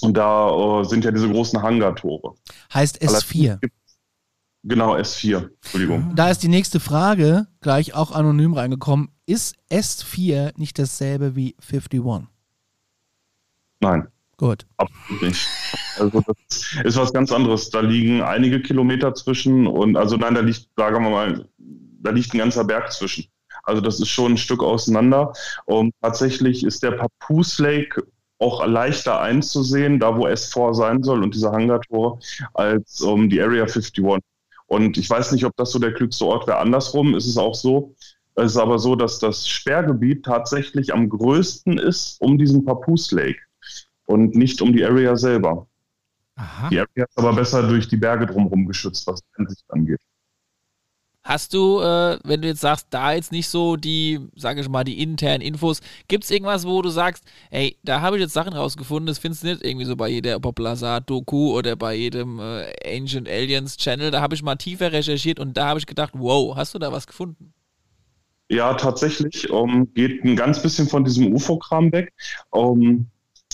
[0.03, 2.35] und da äh, sind ja diese großen Hangartore.
[2.73, 3.59] Heißt S4.
[4.63, 5.51] Genau, S4.
[5.63, 6.13] Entschuldigung.
[6.15, 9.09] Da ist die nächste Frage gleich auch anonym reingekommen.
[9.31, 12.27] Ist S4 nicht dasselbe wie 51?
[13.79, 14.09] Nein.
[14.37, 14.67] Gut.
[14.77, 15.47] Absolut nicht.
[16.01, 17.71] Also das ist was ganz anderes.
[17.71, 22.35] Da liegen einige Kilometer zwischen und also nein, da liegt, sagen wir mal, da liegt
[22.35, 23.27] ein ganzer Berg zwischen.
[23.63, 25.33] Also das ist schon ein Stück auseinander.
[25.65, 28.05] Und tatsächlich ist der Papoose Lake
[28.41, 32.19] auch leichter einzusehen, da wo S4 sein soll und diese Hangartor,
[32.55, 34.03] als um, die Area 51.
[34.67, 36.59] Und ich weiß nicht, ob das so der klügste Ort wäre.
[36.59, 37.95] Andersrum ist es auch so,
[38.43, 43.41] es ist aber so, dass das Sperrgebiet tatsächlich am größten ist um diesen Papoose Lake
[44.07, 45.67] und nicht um die Area selber.
[46.37, 46.69] Aha.
[46.69, 50.01] Die Area ist aber besser durch die Berge drumherum geschützt, was die Ansicht angeht.
[51.23, 54.85] Hast du, äh, wenn du jetzt sagst, da jetzt nicht so die, sage ich mal,
[54.85, 58.55] die internen Infos, gibt es irgendwas, wo du sagst, ey, da habe ich jetzt Sachen
[58.55, 62.73] rausgefunden, das findest du nicht irgendwie so bei jeder Bob Lazar-Doku oder bei jedem äh,
[62.87, 66.57] Ancient Aliens Channel, da habe ich mal tiefer recherchiert und da habe ich gedacht, wow,
[66.57, 67.53] hast du da was gefunden?
[68.51, 72.13] Ja, tatsächlich um, geht ein ganz bisschen von diesem UFO-Kram weg.
[72.51, 73.07] Um,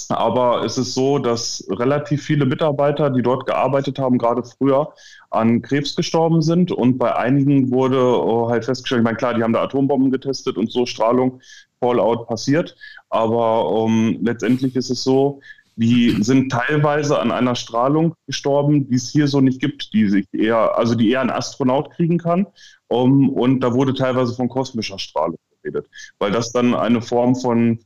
[0.08, 4.94] aber es ist so, dass relativ viele Mitarbeiter, die dort gearbeitet haben, gerade früher
[5.30, 6.72] an Krebs gestorben sind.
[6.72, 10.56] Und bei einigen wurde oh, halt festgestellt, ich meine, klar, die haben da Atombomben getestet
[10.56, 11.42] und so Strahlung,
[11.78, 12.74] Fallout passiert.
[13.10, 15.40] Aber um, letztendlich ist es so,
[15.76, 20.26] die sind teilweise an einer Strahlung gestorben, die es hier so nicht gibt, die sich
[20.32, 22.46] eher, also die eher ein Astronaut kriegen kann.
[22.88, 27.80] Um, und da wurde teilweise von kosmischer Strahlung geredet, weil das dann eine Form von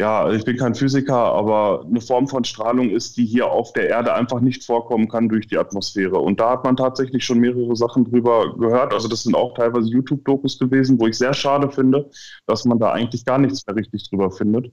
[0.00, 3.74] ja, also ich bin kein Physiker, aber eine Form von Strahlung ist, die hier auf
[3.74, 6.18] der Erde einfach nicht vorkommen kann durch die Atmosphäre.
[6.18, 8.94] Und da hat man tatsächlich schon mehrere Sachen drüber gehört.
[8.94, 12.08] Also das sind auch teilweise YouTube-Dokus gewesen, wo ich sehr schade finde,
[12.46, 14.72] dass man da eigentlich gar nichts mehr richtig drüber findet.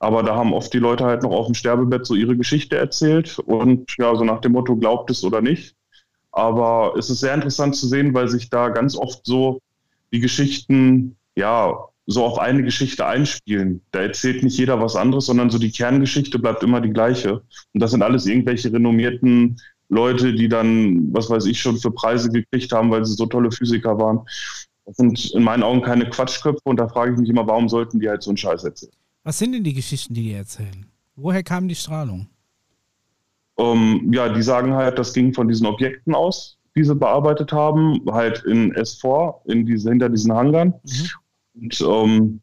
[0.00, 3.38] Aber da haben oft die Leute halt noch auf dem Sterbebett so ihre Geschichte erzählt
[3.38, 5.76] und ja, so nach dem Motto, glaubt es oder nicht.
[6.32, 9.60] Aber es ist sehr interessant zu sehen, weil sich da ganz oft so
[10.12, 11.74] die Geschichten, ja,
[12.06, 13.82] so auf eine Geschichte einspielen.
[13.92, 17.42] Da erzählt nicht jeder was anderes, sondern so die Kerngeschichte bleibt immer die gleiche.
[17.74, 22.30] Und das sind alles irgendwelche renommierten Leute, die dann, was weiß ich, schon für Preise
[22.30, 24.20] gekriegt haben, weil sie so tolle Physiker waren.
[24.86, 28.00] Das sind in meinen Augen keine Quatschköpfe und da frage ich mich immer, warum sollten
[28.00, 28.92] die halt so einen Scheiß erzählen?
[29.22, 30.86] Was sind denn die Geschichten, die die erzählen?
[31.14, 32.28] Woher kam die Strahlung?
[33.56, 38.00] Um, ja, die sagen halt, das ging von diesen Objekten aus, die sie bearbeitet haben,
[38.10, 40.72] halt in S4, in diese, hinter diesen Hangern.
[40.82, 41.62] Mhm.
[41.62, 42.40] Und, ähm,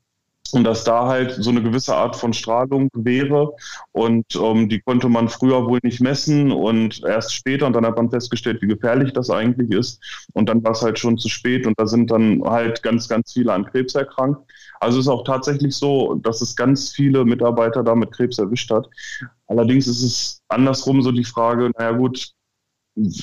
[0.53, 3.53] und dass da halt so eine gewisse Art von Strahlung wäre.
[3.91, 7.65] Und ähm, die konnte man früher wohl nicht messen und erst später.
[7.65, 9.99] Und dann hat man festgestellt, wie gefährlich das eigentlich ist.
[10.33, 11.65] Und dann war es halt schon zu spät.
[11.65, 14.39] Und da sind dann halt ganz, ganz viele an Krebs erkrankt.
[14.79, 18.87] Also ist auch tatsächlich so, dass es ganz viele Mitarbeiter da mit Krebs erwischt hat.
[19.47, 22.31] Allerdings ist es andersrum so die Frage, naja gut,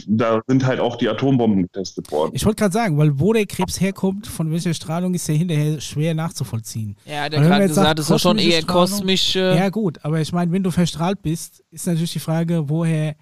[0.06, 2.30] da sind halt auch die Atombomben getestet worden.
[2.34, 5.80] Ich wollte gerade sagen, weil wo der Krebs herkommt, von welcher Strahlung ist ja hinterher
[5.80, 6.96] schwer nachzuvollziehen.
[7.04, 9.54] Ja, der gerade gesagt, das ist schon eher kosmische.
[9.56, 13.16] Ja, gut, aber ich meine, wenn du verstrahlt bist, ist natürlich die Frage, woher.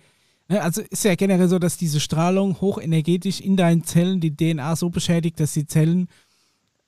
[0.48, 4.76] Ne, also ist ja generell so, dass diese Strahlung hochenergetisch in deinen Zellen die DNA
[4.76, 6.08] so beschädigt, dass die Zellen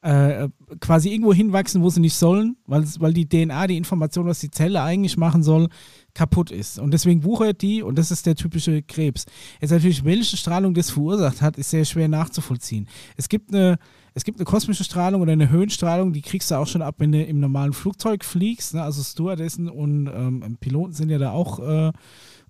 [0.05, 0.51] äh,
[0.81, 4.51] quasi irgendwo hinwachsen, wo sie nicht sollen, weil, weil die DNA, die Information, was die
[4.51, 5.69] Zelle eigentlich machen soll,
[6.13, 6.79] kaputt ist.
[6.79, 9.25] Und deswegen wuchert die, und das ist der typische Krebs.
[9.63, 12.87] Jetzt natürlich, welche Strahlung das verursacht hat, ist sehr schwer nachzuvollziehen.
[13.17, 13.79] Es gibt eine,
[14.13, 17.13] es gibt eine kosmische Strahlung oder eine Höhenstrahlung, die kriegst du auch schon ab, wenn
[17.13, 18.75] du im normalen Flugzeug fliegst.
[18.75, 18.83] Ne?
[18.83, 21.93] Also Stewardessen und ähm, Piloten sind ja da auch äh,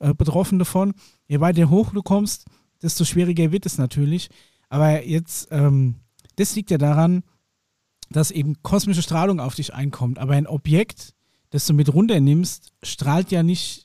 [0.01, 0.93] äh, betroffen davon.
[1.29, 2.47] Je weiter hoch du kommst,
[2.83, 4.29] desto schwieriger wird es natürlich.
[4.69, 6.01] Aber jetzt, ähm,
[6.35, 7.23] das liegt ja daran,
[8.11, 10.19] dass eben kosmische Strahlung auf dich einkommt.
[10.19, 11.15] Aber ein Objekt,
[11.51, 13.84] das du mit runternimmst, strahlt ja nicht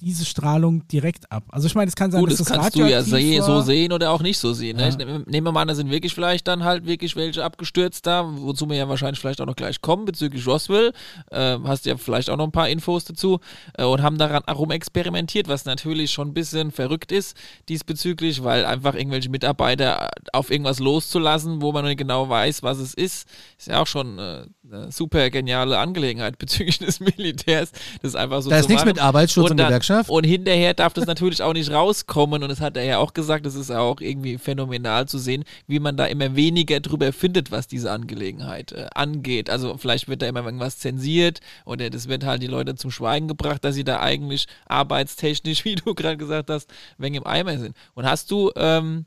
[0.00, 1.44] diese Strahlung direkt ab.
[1.50, 3.44] Also ich meine, es kann sein, Gut, dass das das kannst du ja war.
[3.46, 4.76] so sehen oder auch nicht so sehen.
[4.76, 4.82] Ne?
[4.84, 4.88] Ja.
[4.88, 8.06] Ich nehm- Nehmen wir mal an, da sind wirklich vielleicht dann halt wirklich welche abgestürzt
[8.06, 10.92] da, wozu wir ja wahrscheinlich vielleicht auch noch gleich kommen bezüglich Roswell.
[11.30, 13.40] Äh, hast ja vielleicht auch noch ein paar Infos dazu
[13.76, 17.36] äh, und haben daran herum experimentiert, was natürlich schon ein bisschen verrückt ist
[17.68, 22.94] diesbezüglich, weil einfach irgendwelche Mitarbeiter auf irgendwas loszulassen, wo man nicht genau weiß, was es
[22.94, 23.28] ist,
[23.58, 27.70] ist ja auch schon äh, eine super geniale Angelegenheit bezüglich des Militärs.
[28.02, 30.10] Das ist einfach so Da ist nichts mit Arbeitsschutz und dann- Gewerkschaft.
[30.10, 32.42] Und hinterher darf das natürlich auch nicht rauskommen.
[32.42, 35.80] Und das hat er ja auch gesagt, das ist auch irgendwie phänomenal zu sehen, wie
[35.80, 39.50] man da immer weniger drüber findet, was diese Angelegenheit äh, angeht.
[39.50, 43.28] Also vielleicht wird da immer irgendwas zensiert oder das wird halt die Leute zum Schweigen
[43.28, 47.76] gebracht, dass sie da eigentlich arbeitstechnisch, wie du gerade gesagt hast, wegen im Eimer sind.
[47.94, 49.06] Und hast du, ähm,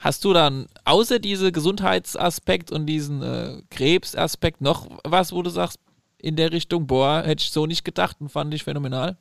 [0.00, 5.78] Hast du dann außer diese Gesundheitsaspekt und diesen äh, Krebsaspekt noch was, wo du sagst,
[6.18, 9.16] in der Richtung, boah, hätte ich so nicht gedacht und fand ich phänomenal?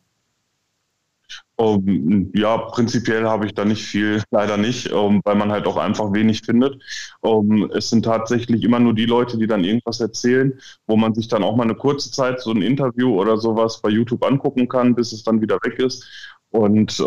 [1.58, 5.78] Ähm, ja, prinzipiell habe ich da nicht viel, leider nicht, ähm, weil man halt auch
[5.78, 6.82] einfach wenig findet.
[7.24, 11.28] Ähm, es sind tatsächlich immer nur die Leute, die dann irgendwas erzählen, wo man sich
[11.28, 14.96] dann auch mal eine kurze Zeit so ein Interview oder sowas bei YouTube angucken kann,
[14.96, 16.06] bis es dann wieder weg ist.
[16.50, 16.98] Und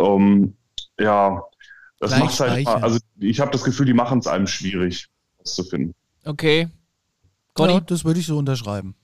[0.99, 1.43] ja,
[1.99, 5.09] das Gleich macht halt, mal, also ich habe das Gefühl, die machen es einem schwierig,
[5.39, 5.95] das zu finden.
[6.25, 6.69] Okay.
[7.55, 7.75] Conny?
[7.75, 8.95] Ja, das würde ich so unterschreiben.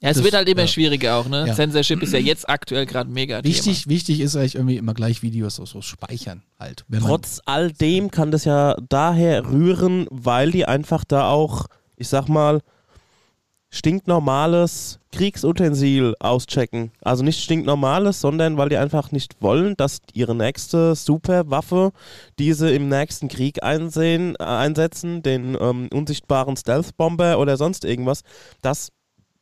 [0.00, 0.66] Ja, es Das- wird halt immer ja.
[0.66, 1.46] schwieriger auch, ne?
[1.46, 1.54] Ja.
[1.54, 5.56] Censorship ist ja jetzt aktuell gerade mega Wichtig, wichtig ist eigentlich irgendwie immer gleich Videos
[5.56, 6.84] so, so speichern halt.
[6.88, 11.66] Wenn man, Trotz all dem kann das ja daher rühren, weil die einfach da auch,
[11.96, 12.60] ich sag mal,
[13.70, 16.92] stinknormales Kriegsutensil auschecken.
[17.02, 21.92] Also nicht stinknormales, sondern weil die einfach nicht wollen, dass ihre nächste Superwaffe,
[22.38, 28.22] die sie im nächsten Krieg einsehen, äh, einsetzen, den ähm, unsichtbaren Stealth-Bomber oder sonst irgendwas,
[28.62, 28.90] dass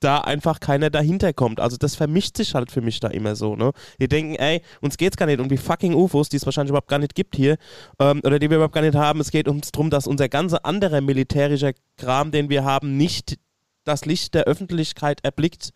[0.05, 1.61] da einfach keiner dahinter kommt.
[1.61, 3.73] Also das vermischt sich halt für mich da immer so, ne?
[3.99, 6.89] Wir denken, ey, uns geht's gar nicht um die fucking UFOs, die es wahrscheinlich überhaupt
[6.89, 7.57] gar nicht gibt hier,
[7.99, 9.21] ähm, oder die wir überhaupt gar nicht haben.
[9.21, 13.39] Es geht uns darum, dass unser ganzer anderer militärischer Kram, den wir haben, nicht
[13.85, 15.71] das Licht der Öffentlichkeit erblickt.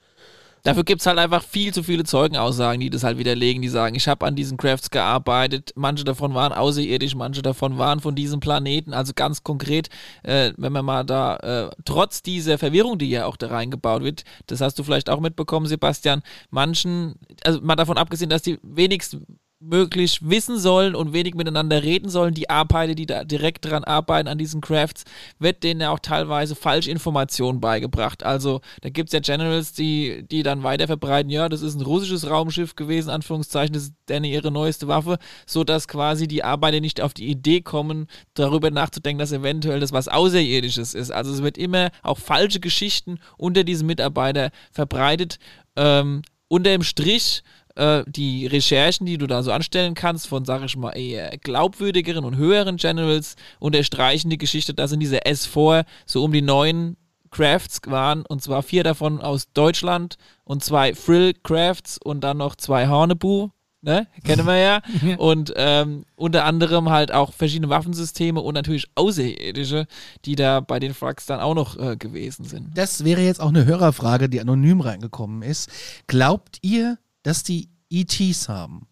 [0.69, 3.95] Dafür gibt es halt einfach viel zu viele Zeugenaussagen, die das halt widerlegen, die sagen,
[3.95, 8.40] ich habe an diesen Crafts gearbeitet, manche davon waren außerirdisch, manche davon waren von diesem
[8.40, 9.89] Planeten, also ganz konkret,
[10.24, 14.24] äh, wenn man mal da, äh, trotz dieser Verwirrung, die ja auch da reingebaut wird,
[14.47, 16.20] das hast du vielleicht auch mitbekommen, Sebastian,
[16.51, 17.15] manchen,
[17.45, 19.23] also mal davon abgesehen, dass die wenigstens
[19.60, 24.28] möglich wissen sollen und wenig miteinander reden sollen, die Arbeiter, die da direkt dran arbeiten
[24.28, 25.05] an diesen Crafts,
[25.40, 28.22] wird denen ja auch teilweise Falschinformationen beigebracht.
[28.22, 31.82] Also da gibt es ja Generals, die, die dann weiter verbreiten, ja, das ist ein
[31.82, 37.01] russisches Raumschiff gewesen, Anführungszeichen, das ist dann ihre neueste Waffe, sodass quasi die Arbeiter nicht
[37.01, 41.10] auf die Idee kommen, darüber nachzudenken, dass eventuell das was Außerirdisches ist.
[41.10, 45.39] Also es wird immer auch falsche Geschichten unter diesen Mitarbeiter verbreitet.
[45.74, 47.43] Ähm, unter dem Strich
[47.78, 52.24] äh, die Recherchen, die du da so anstellen kannst, von, sag ich mal, eher glaubwürdigeren
[52.24, 56.96] und höheren Generals, unterstreichen die Geschichte, dass in dieser S4 so um die neun
[57.30, 62.56] Crafts waren, und zwar vier davon aus Deutschland und zwei Frill Crafts und dann noch
[62.56, 63.50] zwei Hornebu.
[63.80, 64.09] Ne?
[64.24, 64.82] Kennen wir ja.
[65.18, 69.86] Und ähm, unter anderem halt auch verschiedene Waffensysteme und natürlich Außerirdische,
[70.24, 72.76] die da bei den Frags dann auch noch äh, gewesen sind.
[72.76, 75.70] Das wäre jetzt auch eine Hörerfrage, die anonym reingekommen ist.
[76.09, 76.98] Glaubt ihr,
[77.28, 78.88] dass die ETs haben?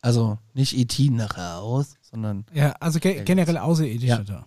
[0.00, 2.44] Also nicht ET nach Haus, sondern.
[2.52, 4.18] Ja, also ge generell Außerirdische Ja.
[4.18, 4.46] da.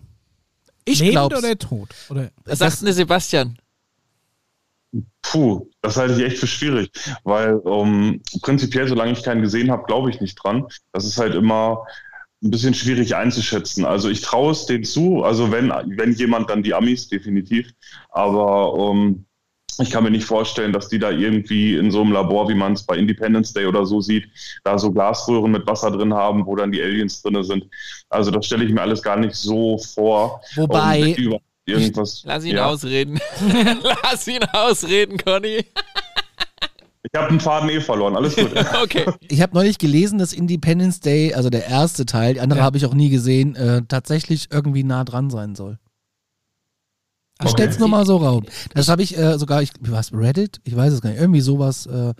[0.84, 1.38] Ich Lebend glaub's.
[1.38, 1.88] oder tot?
[2.10, 3.58] Oder Was sagt denn der Sebastian?
[5.22, 6.90] Puh, das halte ich echt für schwierig,
[7.24, 10.66] weil ähm, prinzipiell, solange ich keinen gesehen habe, glaube ich nicht dran.
[10.92, 11.84] Das ist halt immer
[12.42, 13.84] ein bisschen schwierig einzuschätzen.
[13.84, 17.72] Also ich traue es denen zu, also wenn, wenn jemand, dann die Amis definitiv.
[18.10, 19.26] Aber ähm,
[19.78, 22.72] ich kann mir nicht vorstellen, dass die da irgendwie in so einem Labor, wie man
[22.72, 24.26] es bei Independence Day oder so sieht,
[24.64, 27.64] da so Glasröhren mit Wasser drin haben, wo dann die Aliens drin sind.
[28.08, 30.40] Also das stelle ich mir alles gar nicht so vor.
[30.54, 31.16] Wobei-
[31.66, 32.66] irgendwas, Lass ihn ja.
[32.66, 33.18] ausreden.
[34.02, 35.64] Lass ihn ausreden, Conny.
[37.12, 38.50] Ich habe den Faden eh verloren, alles gut.
[38.82, 39.04] okay.
[39.28, 42.64] Ich habe neulich gelesen, dass Independence Day, also der erste Teil, die andere Ja.
[42.64, 45.78] habe ich auch nie gesehen, äh, tatsächlich irgendwie nah dran sein soll.
[47.38, 47.50] Ich Okay.
[47.50, 48.44] stell's nur mal so raum.
[48.74, 50.60] Das habe ich äh, sogar, ich, was, Reddit?
[50.64, 51.20] Ich weiß es gar nicht.
[51.20, 52.14] Irgendwie sowas, äh,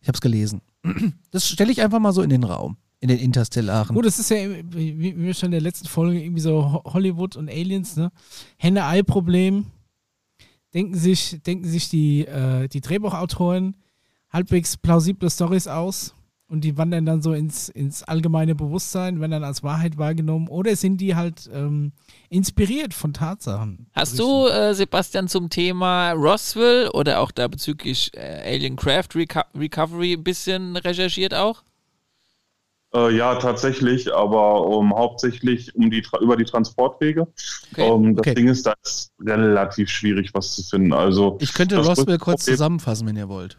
[0.00, 0.60] ich habe es gelesen.
[1.30, 3.94] Das stelle ich einfach mal so in den Raum, in den interstellaren.
[3.94, 4.36] Gut, das ist ja,
[4.70, 8.10] wie wir schon in der letzten Folge, irgendwie so Ho- Hollywood und Aliens, ne?
[8.58, 9.66] Henne-Ei-Problem.
[10.74, 13.74] Denken sich, denken sich die, äh, die Drehbuchautoren
[14.30, 16.14] halbwegs plausible Stories aus
[16.48, 20.74] und die wandern dann so ins, ins allgemeine Bewusstsein, werden dann als Wahrheit wahrgenommen oder
[20.76, 21.92] sind die halt ähm,
[22.30, 23.86] inspiriert von Tatsachen.
[23.92, 29.42] Hast du, äh, Sebastian, zum Thema Roswell oder auch da bezüglich äh, Alien Craft Reco
[29.54, 31.62] Recovery ein bisschen recherchiert auch?
[32.94, 37.26] Äh, ja, tatsächlich, aber um, hauptsächlich um die, Tra- über die Transportwege.
[37.72, 37.86] Okay.
[37.86, 38.34] Ähm, das Okay.
[38.34, 40.94] Ding ist, da ist relativ schwierig, was zu finden.
[40.94, 43.58] Also, Ich könnte Roswell kurz zusammenfassen, wenn ihr wollt.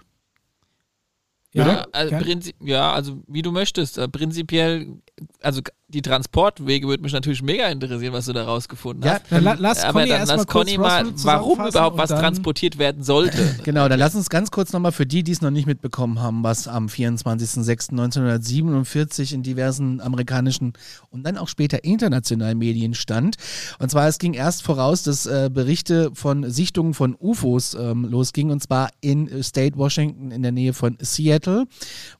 [1.51, 2.15] Ja, also,
[2.61, 3.97] ja, also wie du möchtest.
[3.97, 5.01] Äh, prinzipiell,
[5.41, 9.23] also die Transportwege würde mich natürlich mega interessieren, was du da rausgefunden Ja, hast.
[9.29, 12.77] Dann la- lass Aber Conny dann erst mal lass Conny mal, warum überhaupt was transportiert
[12.77, 13.55] werden sollte.
[13.63, 16.43] Genau, dann lass uns ganz kurz nochmal für die, die es noch nicht mitbekommen haben,
[16.43, 20.73] was am 24.06.1947 in diversen amerikanischen
[21.09, 23.35] und dann auch später internationalen Medien stand.
[23.79, 28.51] Und zwar, es ging erst voraus, dass äh, Berichte von Sichtungen von UFOs ähm, losgingen,
[28.51, 31.65] und zwar in äh, State Washington in der Nähe von Seattle,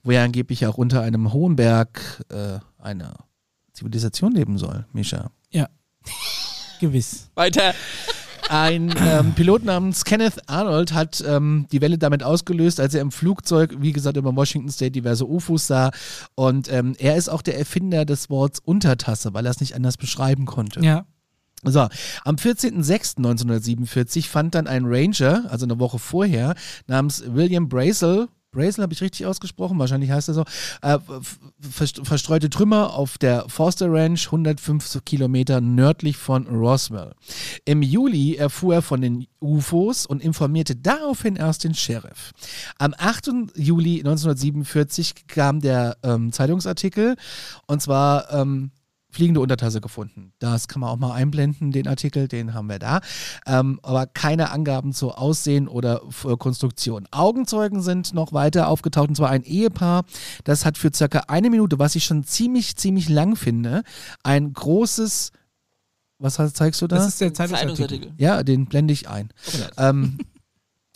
[0.04, 3.14] wo ja angeblich auch unter einem hohen Berg äh, eine
[3.80, 5.32] Zivilisation leben soll, Misha.
[5.52, 5.70] Ja.
[6.80, 7.30] Gewiss.
[7.36, 7.74] Weiter.
[8.50, 13.12] Ein ähm, Pilot namens Kenneth Arnold hat ähm, die Welle damit ausgelöst, als er im
[13.12, 15.92] Flugzeug, wie gesagt, über Washington State diverse UFOs sah.
[16.36, 19.98] Und ähm, er ist auch der Erfinder des Worts Untertasse, weil er es nicht anders
[19.98, 20.82] beschreiben konnte.
[20.82, 21.06] Ja.
[21.64, 21.88] So,
[22.26, 26.56] am 14.06.1947 fand dann ein Ranger, also eine Woche vorher,
[26.88, 30.44] namens William Brazel, Brazel habe ich richtig ausgesprochen, wahrscheinlich heißt er so,
[30.82, 30.98] äh,
[31.62, 37.14] verstreute Trümmer auf der Forster Ranch, 105 Kilometer nördlich von Roswell.
[37.66, 42.32] Im Juli erfuhr er von den UFOs und informierte daraufhin erst den Sheriff.
[42.78, 43.32] Am 8.
[43.56, 47.16] Juli 1947 kam der ähm, Zeitungsartikel
[47.68, 48.72] und zwar ähm,
[49.12, 50.34] fliegende Untertasse gefunden.
[50.40, 53.02] Das kann man auch mal einblenden, den Artikel, den haben wir da.
[53.48, 57.08] Ähm, aber keine Angaben zu Aussehen oder F- Konstruktion.
[57.12, 60.06] Augenzeugen sind noch weiter aufgetaucht, und zwar ein Ehepaar,
[60.44, 63.84] das hat für circa eine Minute, was ich schon ziemlich, ziemlich lang finde,
[64.24, 65.32] ein großes,
[66.20, 66.98] was zeigst du da?
[66.98, 68.14] Das ist der Zeitungsartikel.
[68.18, 69.30] Ja, den blende ich ein.
[69.78, 70.20] Ähm,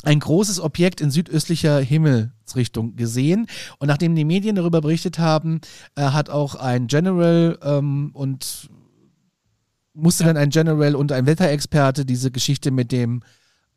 [0.04, 3.48] ein großes Objekt in südöstlicher Himmelsrichtung gesehen.
[3.80, 5.62] Und nachdem die Medien darüber berichtet haben,
[5.96, 8.70] äh, hat auch ein General ähm, und
[9.94, 13.22] musste dann ein General und ein Wetterexperte diese Geschichte mit dem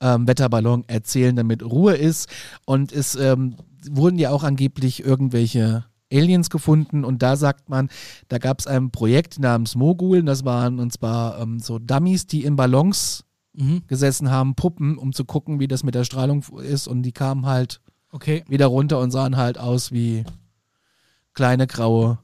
[0.01, 2.29] ähm, Wetterballon erzählen, damit Ruhe ist.
[2.65, 3.57] Und es ähm,
[3.89, 7.89] wurden ja auch angeblich irgendwelche Aliens gefunden und da sagt man,
[8.29, 12.45] da gab es ein Projekt namens Mogul, das waren und zwar ähm, so Dummies, die
[12.45, 13.25] in Ballons
[13.57, 13.83] Mhm.
[13.87, 17.47] gesessen haben, Puppen, um zu gucken, wie das mit der Strahlung ist und die kamen
[17.47, 17.81] halt
[18.13, 18.45] Okay.
[18.49, 20.25] wieder runter und sahen halt aus wie
[21.35, 22.19] kleine graue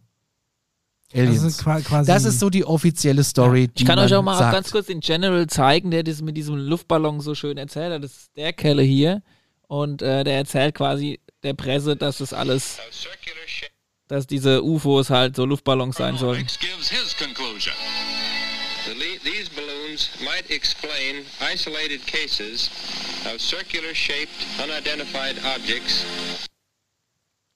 [1.14, 1.66] Aliens.
[1.66, 3.68] Also das ist so die offizielle Story.
[3.74, 4.54] Ich kann euch auch mal sagt.
[4.54, 8.02] ganz kurz den General zeigen, der das mit diesem Luftballon so schön erzählt hat.
[8.02, 9.22] Das ist der Kelle hier.
[9.68, 12.78] Und äh, der erzählt quasi der Presse, dass das alles,
[14.08, 16.46] dass diese UFOs halt so Luftballons sein sollen.
[16.46, 17.74] gives his conclusion.
[18.86, 19.50] The le- these
[19.92, 22.70] balloons might explain isolated cases
[23.32, 26.04] of circular-shaped, unidentified objects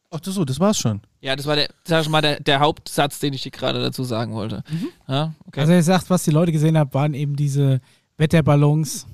[0.08, 1.00] Ach das so, das war's schon.
[1.20, 4.04] Ja, das war der, sag ich mal, der, der Hauptsatz, den ich dir gerade dazu
[4.04, 4.62] sagen wollte.
[5.08, 5.60] Ja, okay.
[5.60, 7.80] Also er sagt, was die Leute gesehen haben, waren eben diese
[8.16, 9.06] Wetterballons.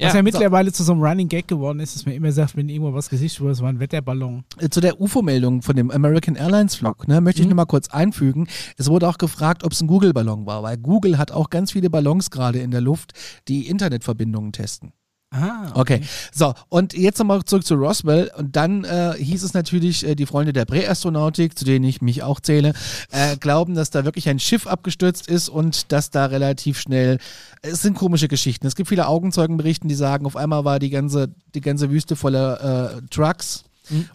[0.00, 2.56] Was Ja, ja, mittlerweile zu so einem Running Gag geworden ist, dass man immer sagt,
[2.56, 4.44] wenn irgendwo was gesichtet wurde, es war ein Wetterballon.
[4.58, 7.50] Äh, Zu der UFO-Meldung von dem American Airlines Flug, ne, möchte ich Mhm.
[7.50, 8.48] nur mal kurz einfügen.
[8.78, 11.90] Es wurde auch gefragt, ob es ein Google-Ballon war, weil Google hat auch ganz viele
[11.90, 13.12] Ballons gerade in der Luft,
[13.48, 14.92] die Internetverbindungen testen.
[15.32, 16.00] Ah, Okay,
[16.32, 20.26] so und jetzt nochmal zurück zu Roswell und dann äh, hieß es natürlich, äh, die
[20.26, 22.72] Freunde der Präastronautik, zu denen ich mich auch zähle,
[23.12, 27.18] äh, glauben, dass da wirklich ein Schiff abgestürzt ist und dass da relativ schnell,
[27.62, 28.66] es sind komische Geschichten.
[28.66, 32.96] Es gibt viele Augenzeugenberichten, die sagen, auf einmal war die ganze, die ganze Wüste voller
[32.96, 33.62] äh, Trucks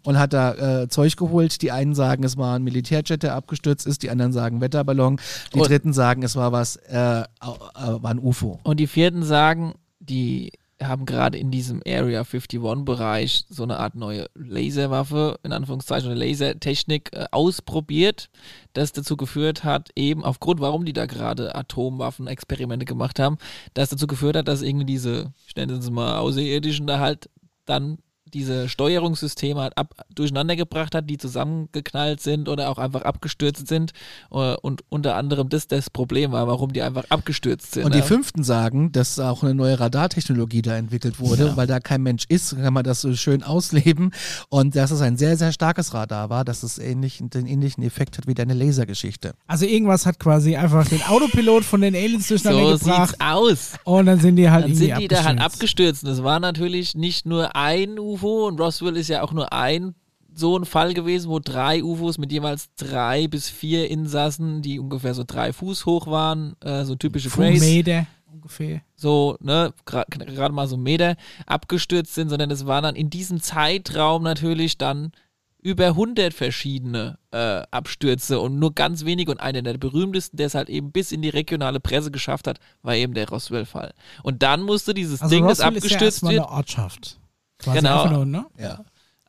[0.03, 1.61] und hat da äh, Zeug geholt.
[1.61, 5.17] Die einen sagen, es war ein Militärjet, der abgestürzt ist, die anderen sagen Wetterballon,
[5.53, 8.59] die Und- dritten sagen, es war was, äh, äh, war ein UFO.
[8.63, 10.51] Und die vierten sagen, die
[10.81, 17.11] haben gerade in diesem Area 51-Bereich so eine Art neue Laserwaffe, in Anführungszeichen, eine Lasertechnik
[17.13, 18.29] äh, ausprobiert,
[18.73, 23.37] das dazu geführt hat, eben aufgrund, warum die da gerade Atomwaffen-Experimente gemacht haben,
[23.73, 27.29] das dazu geführt hat, dass irgendwie diese, ich nenne es mal Außerirdischen, da halt
[27.65, 27.99] dann
[28.33, 33.91] diese Steuerungssysteme halt ab, durcheinander gebracht hat, die zusammengeknallt sind oder auch einfach abgestürzt sind.
[34.31, 37.85] äh, Und unter anderem das das Problem war, warum die einfach abgestürzt sind.
[37.85, 38.03] Und die ja.
[38.03, 41.57] fünften sagen, dass auch eine neue Radartechnologie da entwickelt wurde, Ja.
[41.57, 44.11] weil da kein Mensch ist, kann man das so schön ausleben.
[44.49, 48.17] Und dass es ein sehr, sehr starkes Radar war, dass es ähnlich, den ähnlichen Effekt
[48.17, 49.33] hat wie deine Lasergeschichte.
[49.47, 53.09] Also irgendwas hat quasi einfach den Autopilot von den Aliens durcheinander So gebracht.
[53.11, 53.73] sieht's aus.
[53.83, 55.55] Und dann sind die halt Dann sind die da halt abgestürzt.
[55.55, 56.03] abgestürzt.
[56.03, 59.95] Und es war natürlich nicht nur ein UFO und Roswell ist ja auch nur ein
[60.37, 65.13] so ein Fall gewesen, wo drei UFOs mit jeweils drei bis vier Insassen, die ungefähr
[65.13, 68.81] so drei Fuß hoch waren, äh, so typische Grace, Meter ungefähr.
[68.97, 71.15] so, ne, gra- gerade mal so Meter
[71.45, 75.13] abgestürzt sind, sondern es war dann in diesem Zeitraum natürlich dann
[75.61, 80.53] über 100 verschiedene äh, Abstürze und nur ganz wenige und einer der berühmtesten, der es
[80.53, 83.93] halt eben bis in die regionale Presse geschafft hat, war eben der Roswell-Fall.
[84.21, 87.19] Und dann musste dieses Also Ding, das Roswell ist ja abgestürzt wird, eine Ortschaft.
[87.59, 88.07] Quasi Genau.
[88.09, 88.45] nur, ne?
[88.59, 88.79] Ja.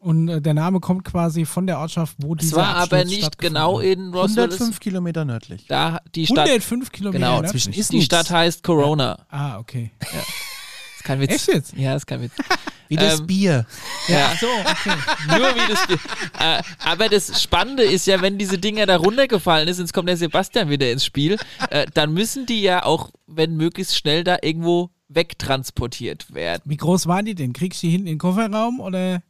[0.00, 3.06] Und äh, der Name kommt quasi von der Ortschaft, wo es dieser war aber Absturz
[3.06, 4.44] nicht stattgefunden genau in Roswell.
[4.44, 5.66] 105 ist, Kilometer nördlich.
[5.66, 7.50] da die Stadt, 105 Kilometer genau, nördlich.
[7.64, 9.26] zwischen ist die Stadt heißt Corona.
[9.30, 9.90] Ah, okay.
[9.98, 11.30] Das ist kein Witz.
[11.32, 11.72] Echt jetzt?
[11.76, 12.32] Ja, das ist kein Witz.
[12.88, 13.66] Wie das Ähm, Bier.
[14.06, 14.96] Ja, So, okay.
[15.38, 15.98] nur wie das.
[16.38, 20.16] Äh, aber das Spannende ist ja, wenn diese Dinger da runtergefallen ist, jetzt kommt der
[20.16, 21.36] Sebastian wieder ins Spiel,
[21.70, 26.62] äh, dann müssen die ja auch, wenn möglichst schnell da irgendwo wegtransportiert werden.
[26.64, 27.52] Wie groß waren die denn?
[27.52, 29.22] Kriegst du die hinten in den Kofferraum oder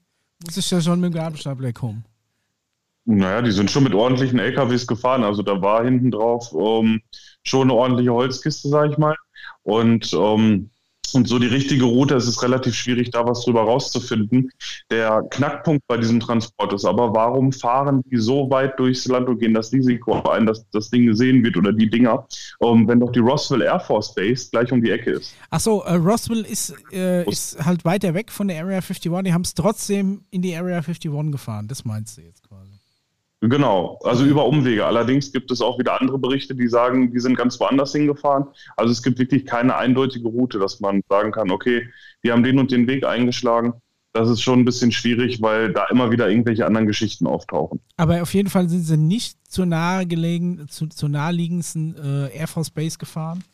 [0.45, 2.05] muss ich da schon mit dem Gabelstapler kommen?
[3.05, 5.23] Naja, die sind schon mit ordentlichen LKWs gefahren.
[5.23, 7.01] Also da war hinten drauf ähm,
[7.45, 9.15] schon eine ordentliche Holzkiste, sag ich mal.
[9.63, 10.71] Und, ähm,
[11.15, 14.51] und so die richtige Route, es ist relativ schwierig, da was drüber rauszufinden.
[14.91, 19.39] Der Knackpunkt bei diesem Transport ist aber, warum fahren die so weit durchs Land und
[19.39, 22.27] gehen das Risiko ein, dass das Ding gesehen wird oder die Dinger,
[22.63, 25.35] ähm, wenn doch die Roswell Air Force Base gleich um die Ecke ist.
[25.51, 29.23] Achso, äh, Roswell ist, äh, ist halt weiter weg von der Area 51.
[29.23, 31.69] Die haben es trotzdem in die Area 51 gefahren.
[31.69, 32.66] Das meinst du jetzt quasi.
[33.49, 34.87] Genau, also über Umwege.
[34.87, 38.47] Allerdings gibt es auch wieder andere Berichte, die sagen, die sind ganz woanders hingefahren.
[38.77, 41.89] Also es gibt wirklich keine eindeutige Route, dass man sagen kann, okay,
[42.25, 43.75] die haben den und den Weg eingeschlagen.
[44.13, 47.81] Das ist schon ein bisschen schwierig, weil da immer wieder irgendwelche anderen Geschichten auftauchen.
[47.99, 52.47] Aber auf jeden Fall sind sie nicht zur nahe gelegen, zu, zur naheliegendsten äh, Air
[52.49, 53.45] Force Base gefahren,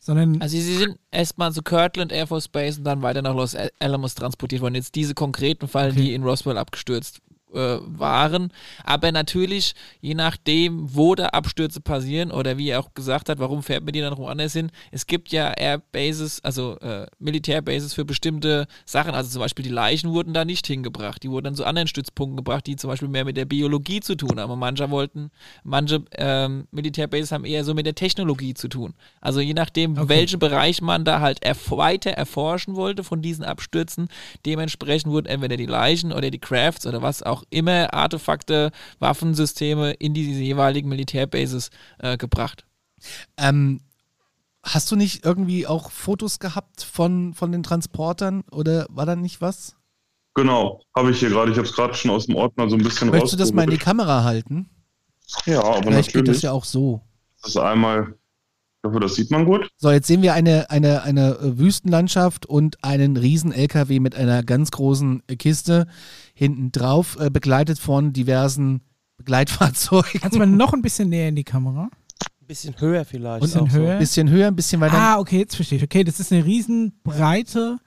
[0.00, 3.56] sondern Also sie sind erstmal zu Kirtland Air Force Base und dann weiter nach Los
[3.78, 4.74] Alamos transportiert worden.
[4.74, 6.00] Jetzt diese konkreten Fälle, Okay.
[6.00, 7.20] die in Roswell abgestürzt
[7.52, 8.52] äh, waren.
[8.84, 13.62] Aber natürlich, je nachdem, wo da Abstürze passieren oder wie er auch gesagt hat, warum
[13.62, 14.70] fährt man die dann woanders hin?
[14.90, 19.14] Es gibt ja Airbases, also äh, Militärbases für bestimmte Sachen.
[19.14, 21.22] Also zum Beispiel die Leichen wurden da nicht hingebracht.
[21.22, 24.14] Die wurden dann zu anderen Stützpunkten gebracht, die zum Beispiel mehr mit der Biologie zu
[24.14, 24.50] tun haben.
[24.50, 25.30] Und manche wollten,
[25.64, 28.94] manche ähm, Militärbases haben eher so mit der Technologie zu tun.
[29.20, 30.08] Also je nachdem, Okay.
[30.08, 34.08] welchen Bereich man da halt erf weiter erforschen wollte von diesen Abstürzen,
[34.46, 40.14] dementsprechend wurden entweder die Leichen oder die Crafts oder was auch immer, Artefakte, Waffensysteme in
[40.14, 42.64] diese jeweiligen Militärbases äh, gebracht.
[43.36, 43.80] Ähm,
[44.64, 49.40] hast du nicht irgendwie auch Fotos gehabt von, von den Transportern oder war da nicht
[49.40, 49.76] was?
[50.34, 51.50] Genau, habe ich hier gerade.
[51.50, 53.64] Ich habe es gerade schon aus dem Ordner so ein bisschen Möchtest du das mal
[53.64, 53.78] in die.
[53.78, 54.70] Kamera halten?
[55.46, 56.42] Ja, aber Vielleicht geht das natürlich.
[56.42, 57.00] ja auch so.
[57.42, 58.14] Das ist einmal,
[58.80, 59.68] ich hoffe, das sieht man gut.
[59.76, 64.44] So, jetzt sehen wir eine, eine, eine äh, Wüstenlandschaft und einen riesen LKW mit einer
[64.44, 65.88] ganz großen äh, Kiste
[66.32, 68.82] hinten drauf, äh, begleitet von diversen
[69.16, 70.20] Begleitfahrzeugen.
[70.20, 71.90] kannst du mal noch ein bisschen näher in die Kamera?
[72.40, 73.42] Ein bisschen höher vielleicht.
[73.42, 73.84] Und in auch so.
[73.84, 74.96] Ein bisschen höher, ein bisschen weiter.
[74.96, 75.84] Ah, okay, jetzt verstehe ich.
[75.84, 77.78] Okay, das ist eine riesen breite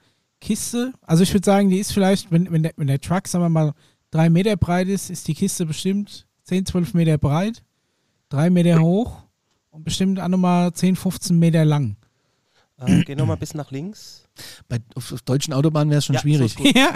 [0.42, 0.92] Kiste.
[1.00, 3.48] Also ich würde sagen, die ist vielleicht, wenn, wenn, der, wenn der Truck, sagen wir
[3.48, 3.72] mal,
[4.10, 7.62] drei Meter breit ist, ist die Kiste bestimmt 10, 12 Meter breit,
[8.28, 9.22] drei Meter hoch
[9.72, 11.96] und bestimmt auch nochmal 10, 15 Meter lang.
[12.80, 14.20] Äh, geh nochmal bis nach links.
[14.68, 16.54] Bei, auf, auf deutschen Autobahnen wäre es schon Ja, schwierig.
[16.58, 16.64] so.
[16.64, 16.94] Ja,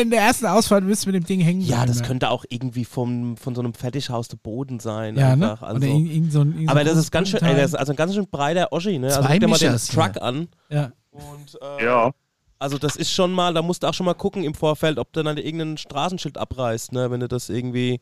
[0.00, 2.44] in der ersten Ausfahrt müsst ihr mit dem Ding hängen Ja, bleiben, das könnte auch
[2.48, 5.16] irgendwie vom, von so einem Fertighaus der Boden sein.
[5.16, 5.50] Ja, ne?
[5.52, 5.62] einfach.
[5.62, 5.76] Also.
[5.76, 7.92] Oder irgend, irgend so ein, so Aber das ist ganz schön, ey, das ist also
[7.92, 9.06] ein ganz schön breiter Oschi, ne?
[9.14, 10.22] Also guck dir mal den Mischers Truck hier.
[10.22, 10.48] an.
[10.70, 10.92] Ja.
[11.12, 12.10] Und, äh, Ja,
[12.58, 15.12] Also das ist schon mal, da musst du auch schon mal gucken im Vorfeld, ob
[15.12, 17.10] du dann irgendein Straßenschild abreißt, ne?
[17.10, 18.00] Wenn du das irgendwie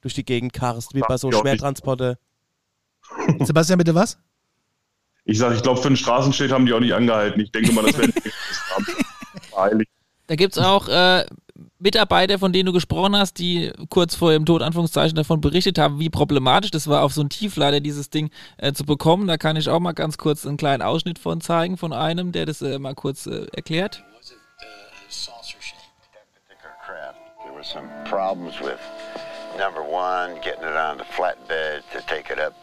[0.00, 1.38] durch die Gegend karrst, wie bei so Ja.
[1.38, 2.16] Schwertransporter.
[3.40, 4.18] Sebastian, bitte was?
[5.24, 7.40] ich sage, ich glaube, für ein Straßenschild haben die auch nicht angehalten.
[7.40, 8.12] Ich denke mal, das wäre
[9.56, 9.88] Heilig.
[10.28, 11.26] Da gibt es auch äh,
[11.78, 15.98] Mitarbeiter, von denen du gesprochen hast, die kurz vor dem Tod Anführungszeichen davon berichtet haben,
[15.98, 19.26] wie problematisch das war, auf so einen Tieflader dieses Ding äh, zu bekommen.
[19.26, 22.46] Da kann ich auch mal ganz kurz einen kleinen Ausschnitt von zeigen, von einem, der
[22.46, 24.02] das äh, mal kurz äh, erklärt.
[27.62, 28.80] some problems with
[29.56, 32.54] number one, getting it on the flatbed to take it up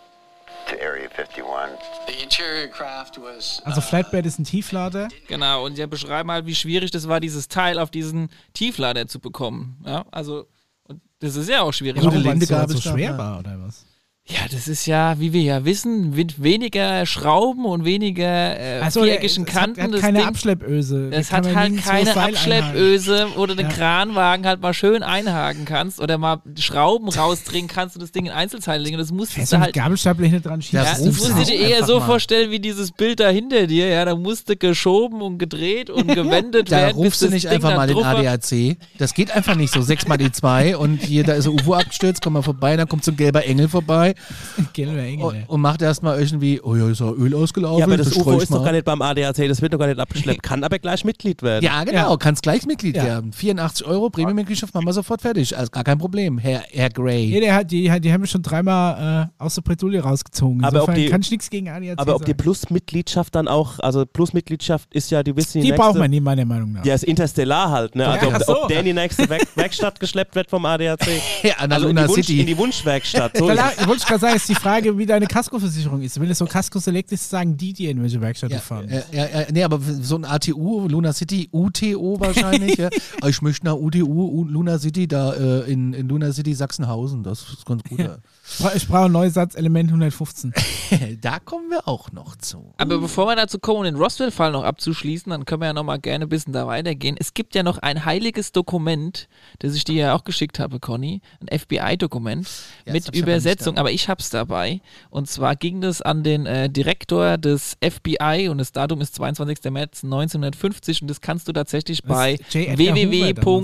[3.65, 5.07] Also Flatbed ist ein Tieflader.
[5.27, 9.19] Genau, und die beschreiben halt, wie schwierig das war, dieses Teil auf diesen Tieflader zu
[9.19, 9.81] bekommen.
[9.85, 10.47] Ja, also,
[10.83, 12.01] und das ist ja auch schwierig.
[12.01, 13.85] Gute Warum, weil es so, schwer war oder was?
[14.31, 19.01] Ja, das ist ja, wie wir ja wissen, mit weniger Schrauben und weniger äh, Also,
[19.03, 19.81] viereckigen es Kanten.
[19.81, 21.09] hat, hat das keine Ding, Abschleppöse.
[21.11, 22.15] Es Da hat halt keine.
[22.15, 23.73] Abschleppöse, wo du den Ja.
[23.73, 28.31] Kranwagen halt mal schön einhaken kannst oder mal Schrauben rausdrehen kannst und das Ding in
[28.31, 28.99] Einzelteile legen.
[28.99, 29.73] Das musstest Fährst du du halt.
[29.73, 30.77] Gabelstapler hinten dran schießen?
[30.79, 32.05] Ja, das musst du dir eher einfach so mal.
[32.05, 33.87] vorstellen wie dieses Bild da hinter dir.
[33.87, 36.97] Ja, da musste geschoben und gedreht und gewendet Da werden.
[36.97, 37.97] bis rufst du nicht Ding einfach mal den.
[37.97, 38.77] ADAC.
[38.99, 39.81] Das geht einfach nicht so.
[39.81, 42.87] Sechs mal die zwei und hier, da ist ein UFO abgestürzt, komm mal vorbei, dann
[42.87, 44.13] kommt so ein gelber Engel vorbei
[44.73, 45.25] Gelbe Engel.
[45.25, 47.79] und, und macht erstmal irgendwie, oh ja, ist ja Öl ausgelaufen.
[47.79, 48.65] Ja, aber das streu UFO ist doch mal.
[48.65, 51.63] gar nicht beim ADAC, das wird doch gar nicht abgeschleppt, kann aber gleich Mitglied werden.
[51.63, 53.03] Ja, genau, kannst gleich Mitglied Ja.
[53.03, 53.33] werden.
[53.33, 55.57] 84 Euro Premium-Mitgliedschaft machen wir sofort fertig.
[55.57, 57.25] Also gar kein Problem, Herr, Herr Gray.
[57.33, 60.63] Ja, der hat, die, die haben mich schon dreimal äh, aus der Bredouille rausgezogen.
[60.63, 62.37] Aber ob Insofern die- kann ich nichts gegen ADAC Aber ob die sagen.
[62.37, 66.45] Plus-Mitgliedschaft dann auch, also Plus-Mitgliedschaft ist ja, die wissen Die nächste, braucht man nie, meiner
[66.45, 66.85] Meinung nach.
[66.85, 68.07] Ja, ist Interstellar halt, ne?
[68.07, 68.61] Also Ja, ob, so.
[68.63, 70.99] ob der in die nächste Werk Werkstatt geschleppt wird vom ADAC.
[71.43, 72.39] Ja, also in die, Wunsch, City.
[72.41, 73.37] in die Wunschwerkstatt.
[73.37, 73.71] So Da
[74.09, 76.19] gerade sagen, ist die Frage, wie deine Kaskoversicherung ist.
[76.19, 79.03] Wenn es so Kasko Select ist, sagen die dir, in welche Werkstatt du fahren Ja,
[79.11, 82.77] ja, ja, nee, aber so ein ATU, Luna City, UTO wahrscheinlich.
[82.77, 82.89] ja.
[83.27, 87.23] Ich möchte nach UTU, Luna City, da äh, in, in Luna City Sachsenhausen.
[87.23, 87.99] Das ist ganz gut.
[87.99, 88.17] Ja.
[88.51, 90.53] Ich bra- Ich brauche ein Neusatz, Element 115.
[91.21, 92.73] da kommen wir auch noch zu.
[92.77, 95.99] Aber bevor wir dazu kommen, den Roswell-Fall noch abzuschließen, dann können wir ja noch mal
[95.99, 97.15] gerne ein bisschen da weitergehen.
[97.19, 99.27] Es gibt ja noch ein heiliges Dokument,
[99.59, 102.47] das ich dir ja auch geschickt habe, Conny, ein FBI-Dokument
[102.85, 104.81] Ja, mit aber Übersetzung, nicht aber ich hab's dabei.
[105.09, 109.71] Und zwar ging das an den äh, Direktor des FBI und das Datum ist 22.
[109.71, 113.57] März 1950 und das kannst du tatsächlich Das bei www.fbi.org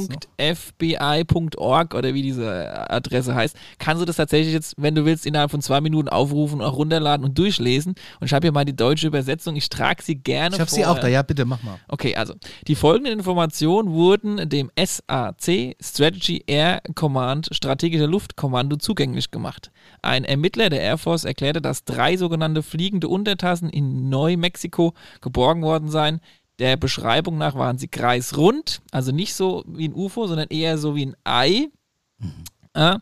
[1.93, 5.61] oder wie diese Adresse heißt, kannst du das tatsächlich jetzt, wenn du willst, innerhalb von
[5.61, 7.93] zwei Minuten aufrufen und auch runterladen und durchlesen.
[8.19, 9.55] Und ich habe hier mal die deutsche Übersetzung.
[9.55, 11.07] Ich trage sie gerne Ich habe sie auch da.
[11.07, 11.77] Ja, bitte, mach mal.
[11.87, 12.33] Okay, also
[12.67, 19.69] die folgenden Informationen wurden dem SAC Strategy Air Command strategischer Luftkommando zugänglich gemacht.
[20.15, 25.89] Ein Ermittler der Air Force erklärte, dass drei sogenannte fliegende Untertassen in Neumexiko geborgen worden
[25.89, 26.21] seien.
[26.57, 30.95] Der Beschreibung nach waren sie kreisrund, also nicht so wie ein UFO, sondern eher so
[30.95, 31.67] wie ein Ei.
[32.73, 32.95] Äh,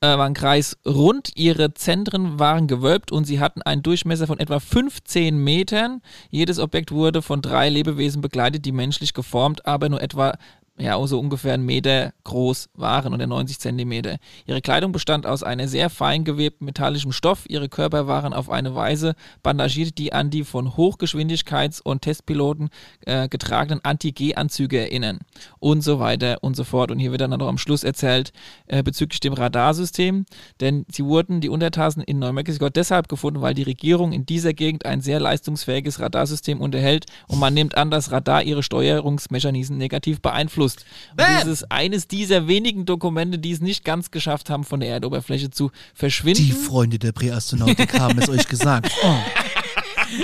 [0.00, 5.36] äh, waren kreisrund, ihre Zentren waren gewölbt und sie hatten einen Durchmesser von etwa 15
[5.36, 6.00] Metern.
[6.30, 10.36] Jedes Objekt wurde von drei Lebewesen begleitet, die menschlich geformt, aber nur etwa
[10.76, 14.16] ja, so ungefähr einen Meter groß waren oder 90 Zentimeter.
[14.44, 17.44] Ihre Kleidung bestand aus einer sehr fein gewebten metallischem Stoff.
[17.48, 19.14] Ihre Körper waren auf eine Weise
[19.44, 22.70] bandagiert, die an die von Hochgeschwindigkeits- und Testpiloten
[23.06, 25.20] äh, getragenen Anti-G-Anzüge erinnern.
[25.60, 26.90] Und so weiter und so fort.
[26.90, 28.32] Und hier wird dann noch am Schluss erzählt
[28.66, 30.26] äh, bezüglich dem Radarsystem,
[30.60, 34.86] denn sie wurden, die Untertassen in Neumexiko, deshalb gefunden, weil die Regierung in dieser Gegend
[34.86, 40.63] ein sehr leistungsfähiges Radarsystem unterhält und man nimmt an, dass Radar ihre Steuerungsmechanismen negativ beeinflusst.
[40.64, 40.84] Und
[41.16, 45.50] das ist eines dieser wenigen Dokumente, die es nicht ganz geschafft haben, von der Erdoberfläche
[45.50, 46.44] zu verschwinden.
[46.44, 48.90] Die Freunde der Präastronautik haben es euch gesagt.
[49.02, 49.16] Oh.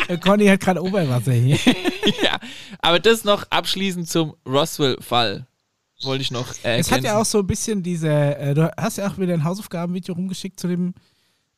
[0.08, 1.56] Äh, Conny hat gerade Oberwasser hier.
[2.22, 2.38] ja,
[2.80, 5.46] aber das noch abschließend zum Roswell-Fall.
[6.02, 7.16] Wollte ich noch äh, Es hat ja ergänzen.
[7.16, 10.66] auch so ein bisschen diese, äh, du hast ja auch wieder ein Hausaufgabenvideo rumgeschickt zu
[10.68, 10.94] dem,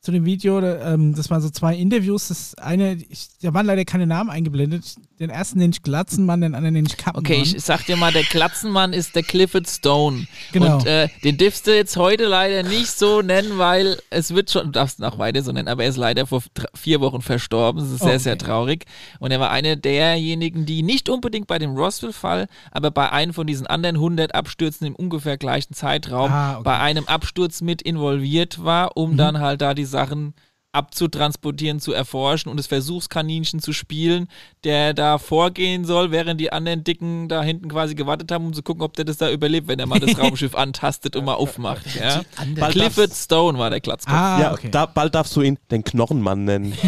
[0.03, 0.61] zu dem Video.
[0.61, 2.29] Ähm, das waren so zwei Interviews.
[2.29, 4.97] Das eine, ich, da waren leider keine Namen eingeblendet.
[5.21, 7.25] Den ersten nenne ich Glatzenmann, den anderen nenne ich Kappenmann.
[7.33, 10.27] Okay, ich sag dir mal, der Glatzenmann ist der Clifford Stone.
[10.51, 10.79] Genau.
[10.79, 14.65] Und äh, den darfst du jetzt heute leider nicht so nennen, weil es wird schon,
[14.67, 16.43] du darfst ihn auch weiter so nennen, aber er ist leider vor
[16.75, 17.81] vier Wochen verstorben.
[17.81, 18.19] Das ist sehr, Okay.
[18.19, 18.85] sehr traurig.
[19.21, 23.47] Und er war einer derjenigen, die nicht unbedingt bei dem Roswell-Fall, aber bei einem von
[23.47, 26.59] diesen anderen 100 Abstürzen im ungefähr gleichen Zeitraum Ah, okay.
[26.59, 26.65] Mhm.
[26.65, 30.35] bei einem Absturz mit involviert war, um dann halt da die Sachen
[30.73, 34.29] abzutransportieren, zu erforschen und das Versuchskaninchen zu spielen,
[34.65, 38.63] der da vorgehen soll, während die anderen Dicken da hinten quasi gewartet haben, um zu
[38.63, 41.83] gucken, ob der das da überlebt, wenn er mal das Raumschiff antastet und mal aufmacht.
[41.95, 42.23] Ja?
[42.59, 44.15] Bald Clifford Stone war der Klatzkopf.
[44.15, 44.71] Ah, ja, okay.
[44.71, 46.73] da, bald darfst du ihn den Knochenmann nennen.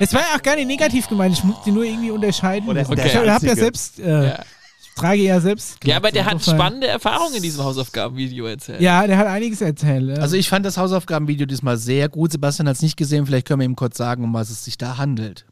[0.00, 1.34] Es war ja auch gar nicht negativ gemeint.
[1.34, 2.68] Ich muss die nur irgendwie unterscheiden.
[2.68, 4.44] Oder ist ich habe ja selbst, äh, Ja.
[4.94, 5.78] Trage ja selbst.
[5.84, 8.80] Ja, aber der hat Insofern- spannende Erfahrungen in diesem Hausaufgabenvideo erzählt.
[8.80, 10.08] Ja, der hat einiges erzählt.
[10.16, 10.22] ja.
[10.22, 12.32] Also ich fand das Hausaufgabenvideo diesmal sehr gut.
[12.32, 13.26] Sebastian hat es nicht gesehen.
[13.26, 15.46] Vielleicht können wir ihm kurz sagen, um was es sich da handelt.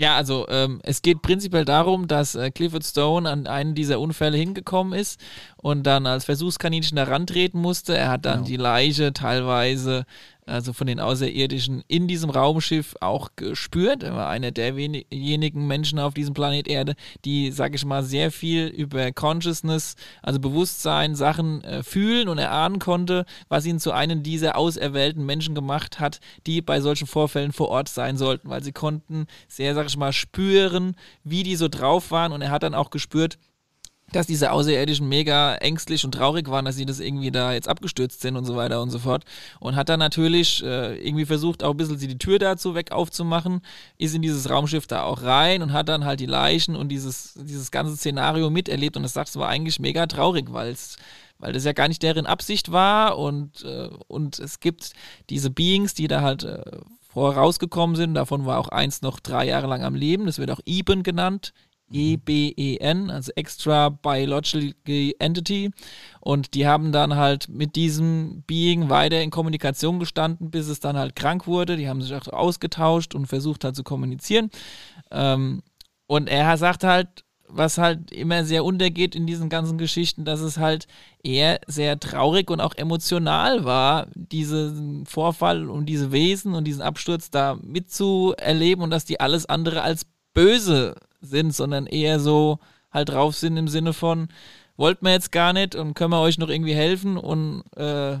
[0.00, 4.38] Ja, also ähm, es geht prinzipiell darum, dass äh, Clifford Stone an einen dieser Unfälle
[4.38, 5.18] hingekommen ist
[5.56, 7.96] und dann als Versuchskaninchen da rantreten musste.
[7.96, 10.04] Er hat dann die Leiche teilweise,
[10.48, 14.02] also von den Außerirdischen, in diesem Raumschiff auch gespürt.
[14.02, 16.94] Er war einer derjenigen Menschen auf diesem Planet Erde,
[17.24, 22.78] die, sag ich mal, sehr viel über Consciousness, also Bewusstsein, Sachen äh, fühlen und erahnen
[22.78, 27.68] konnte, was ihn zu einem dieser auserwählten Menschen gemacht hat, die bei solchen Vorfällen vor
[27.68, 32.10] Ort sein sollten, weil sie konnten sehr, sag ich mal, spüren, wie die so drauf
[32.10, 33.38] waren und er hat dann auch gespürt,
[34.12, 38.20] dass diese Außerirdischen mega ängstlich und traurig waren, dass sie das irgendwie da jetzt abgestürzt
[38.20, 39.24] sind und so weiter und so fort.
[39.60, 43.60] Und hat dann natürlich äh, irgendwie versucht, auch ein bisschen die Tür dazu weg aufzumachen,
[43.98, 47.34] ist in dieses Raumschiff da auch rein und hat dann halt die Leichen und dieses,
[47.34, 48.96] dieses ganze Szenario miterlebt.
[48.96, 50.96] Und das sagst war eigentlich mega traurig, weil es
[51.40, 54.90] weil das ja gar nicht deren Absicht war und, äh, und es gibt
[55.30, 56.62] diese Beings, die da halt äh,
[57.08, 58.14] vorher rausgekommen sind.
[58.14, 60.26] Davon war auch eins noch drei Jahre lang am Leben.
[60.26, 61.52] Das wird auch Eben genannt.
[61.92, 65.70] EBEN, also Extra Biological Entity.
[66.20, 70.96] Und die haben dann halt mit diesem Being weiter in Kommunikation gestanden, bis es dann
[70.96, 71.76] halt krank wurde.
[71.76, 74.50] Die haben sich auch ausgetauscht und versucht halt zu kommunizieren.
[75.10, 75.62] Ähm,
[76.06, 80.58] und er sagt halt, was halt immer sehr untergeht in diesen ganzen Geschichten, dass es
[80.58, 80.86] halt
[81.22, 87.30] eher sehr traurig und auch emotional war, diesen Vorfall und diese Wesen und diesen Absturz
[87.30, 92.58] da mitzuerleben und dass die alles andere als böse sind, sondern eher so
[92.90, 94.28] halt drauf sind im Sinne von,
[94.76, 98.18] wollt man jetzt gar nicht und können wir euch noch irgendwie helfen und äh,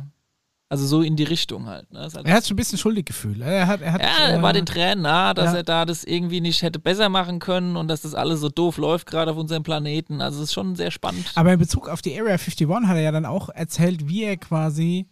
[0.70, 1.90] also so in die Richtung halt.
[1.92, 2.00] Ne?
[2.00, 3.40] Halt er hat schon ein bisschen Schuldiggefühl.
[3.40, 5.58] Er hat, er hat, ja, er äh, war den Tränen nah, dass ja.
[5.58, 8.76] er da das irgendwie nicht hätte besser machen können und dass das alles so doof
[8.76, 10.20] läuft, gerade auf unserem Planeten.
[10.20, 11.32] Also es ist schon sehr spannend.
[11.36, 14.36] Aber in Bezug auf die Area 51 hat er ja dann auch erzählt, wie er
[14.36, 15.08] quasi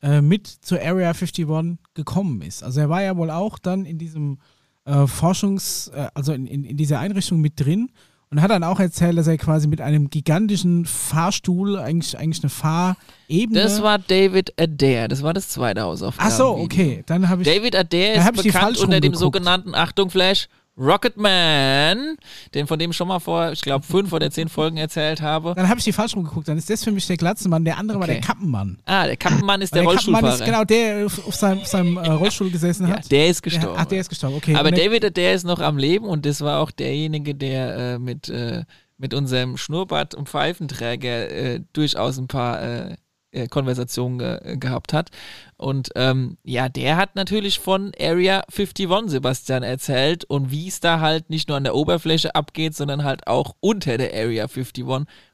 [0.00, 1.46] äh, mit zur Area 51
[1.92, 2.62] gekommen ist.
[2.62, 4.38] Also er war ja wohl auch dann in diesem
[4.86, 7.90] äh, Forschungs-, äh, also in, in, in dieser Einrichtung mit drin
[8.30, 12.50] und hat dann auch erzählt, dass er quasi mit einem gigantischen Fahrstuhl, eigentlich, eigentlich eine
[12.50, 13.62] Fahrebene.
[13.62, 16.30] Das war David Adair, das war das zweite Hausaufgaben.
[16.32, 17.04] Ach so, okay.
[17.06, 17.48] Dann habe ich.
[17.48, 22.16] David Adair da ist bekannt falsch unter dem sogenannten, Achtung Flash, Rocketman,
[22.54, 25.54] den von dem schon mal vor, ich glaube, fünf oder zehn Folgen erzählt habe.
[25.56, 26.48] Dann habe ich die falsch rumgeguckt.
[26.48, 28.14] Dann ist das für mich der Glatzenmann, der andere war Okay.
[28.14, 28.78] der Kappenmann.
[28.84, 30.34] Ah, der Kappenmann ist der, Kappenmann Rollstuhlfahrer.
[30.34, 33.10] ist genau der auf, auf seinem, auf seinem äh, Rollstuhl gesessen hat.
[33.10, 33.76] Der ist gestorben.
[33.78, 34.54] ach, der ist gestorben, okay.
[34.54, 37.98] Aber der- David, der ist noch am Leben und das war auch derjenige, der äh,
[37.98, 38.64] mit, äh,
[38.98, 42.62] mit unserem Schnurrbart und Pfeifenträger äh, durchaus ein paar
[43.36, 45.10] äh, Konversationen ge gehabt hat.
[45.58, 51.00] Und ähm, ja, der hat natürlich von Area 51 Sebastian erzählt und wie es da
[51.00, 54.84] halt nicht nur an der Oberfläche abgeht, sondern halt auch unter der Area 51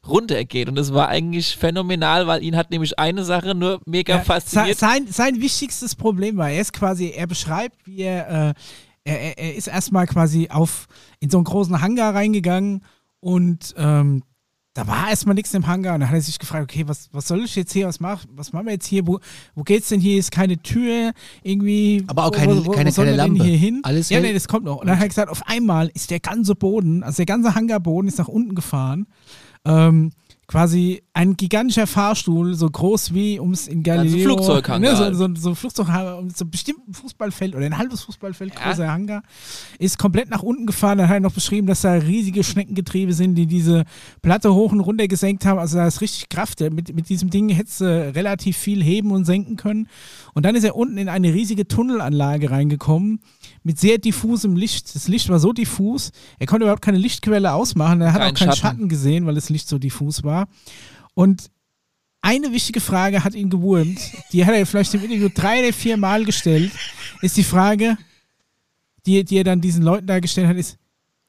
[0.07, 0.69] runtergeht.
[0.69, 4.79] Und das war eigentlich phänomenal, weil ihn hat nämlich eine Sache nur mega Ja, fasziniert.
[4.79, 8.55] Sein, sein wichtigstes Problem war, er ist quasi, er beschreibt, wie er, äh,
[9.05, 10.87] er, er, er ist erstmal quasi auf,
[11.21, 12.85] in so einen großen Hangar reingegangen
[13.21, 14.23] und ähm,
[14.75, 17.29] da war erstmal nichts im Hangar und dann hat er sich gefragt, okay, was, was
[17.29, 19.21] soll ich jetzt hier, was, mach, was machen wir jetzt hier, wo,
[19.55, 21.13] wo geht's denn hier, ist keine Tür,
[21.43, 22.05] irgendwie.
[22.07, 23.45] Aber auch wo- keine- wo, wo, keine- wo keine Lampe.
[23.45, 23.81] hier hin?
[23.83, 24.77] Alles ja, nee, das kommt noch.
[24.79, 28.09] Und dann hat er gesagt, auf einmal ist der ganze Boden, also der ganze Hangarboden
[28.09, 29.07] ist nach unten gefahren.
[29.65, 30.11] Ähm,
[30.53, 34.35] quasi ein gigantischer Fahrstuhl, so groß wie ums in Galileo.
[34.35, 35.17] Flugzeughangar Ne, so, halt.
[35.17, 39.23] so, so ein Flugzeughangar, um so ein Fußballfeld oder ein halbes Fußballfeld großer Hangar,
[39.79, 40.99] ist komplett nach unten gefahren.
[40.99, 43.85] Dann hat er noch beschrieben, dass da riesige Schneckengetriebe sind, die diese
[44.21, 45.59] Platte hoch und runter gesenkt haben.
[45.59, 46.61] Also da ist richtig Kraft.
[46.61, 49.89] Mit, mit diesem Ding hättest du relativ viel heben und senken können.
[50.35, 53.21] Und dann ist er unten in eine riesige Tunnelanlage reingekommen
[53.63, 54.95] mit sehr diffusem Licht.
[54.95, 58.03] Das Licht war so diffus, er konnte überhaupt keine Lichtquelle ausmachen.
[58.03, 58.61] Er hat Kein auch keinen Schatten.
[58.61, 60.42] Schatten gesehen, weil das Licht so diffus war.
[61.15, 61.51] Und
[62.21, 64.01] eine wichtige Frage hat ihn gewurmt,
[64.33, 66.71] die hat er vielleicht im Interview drei oder vier Mal gestellt,
[67.21, 67.99] ist die Frage,
[69.07, 70.79] die, die er dann diesen Leuten da gestellt hat, ist,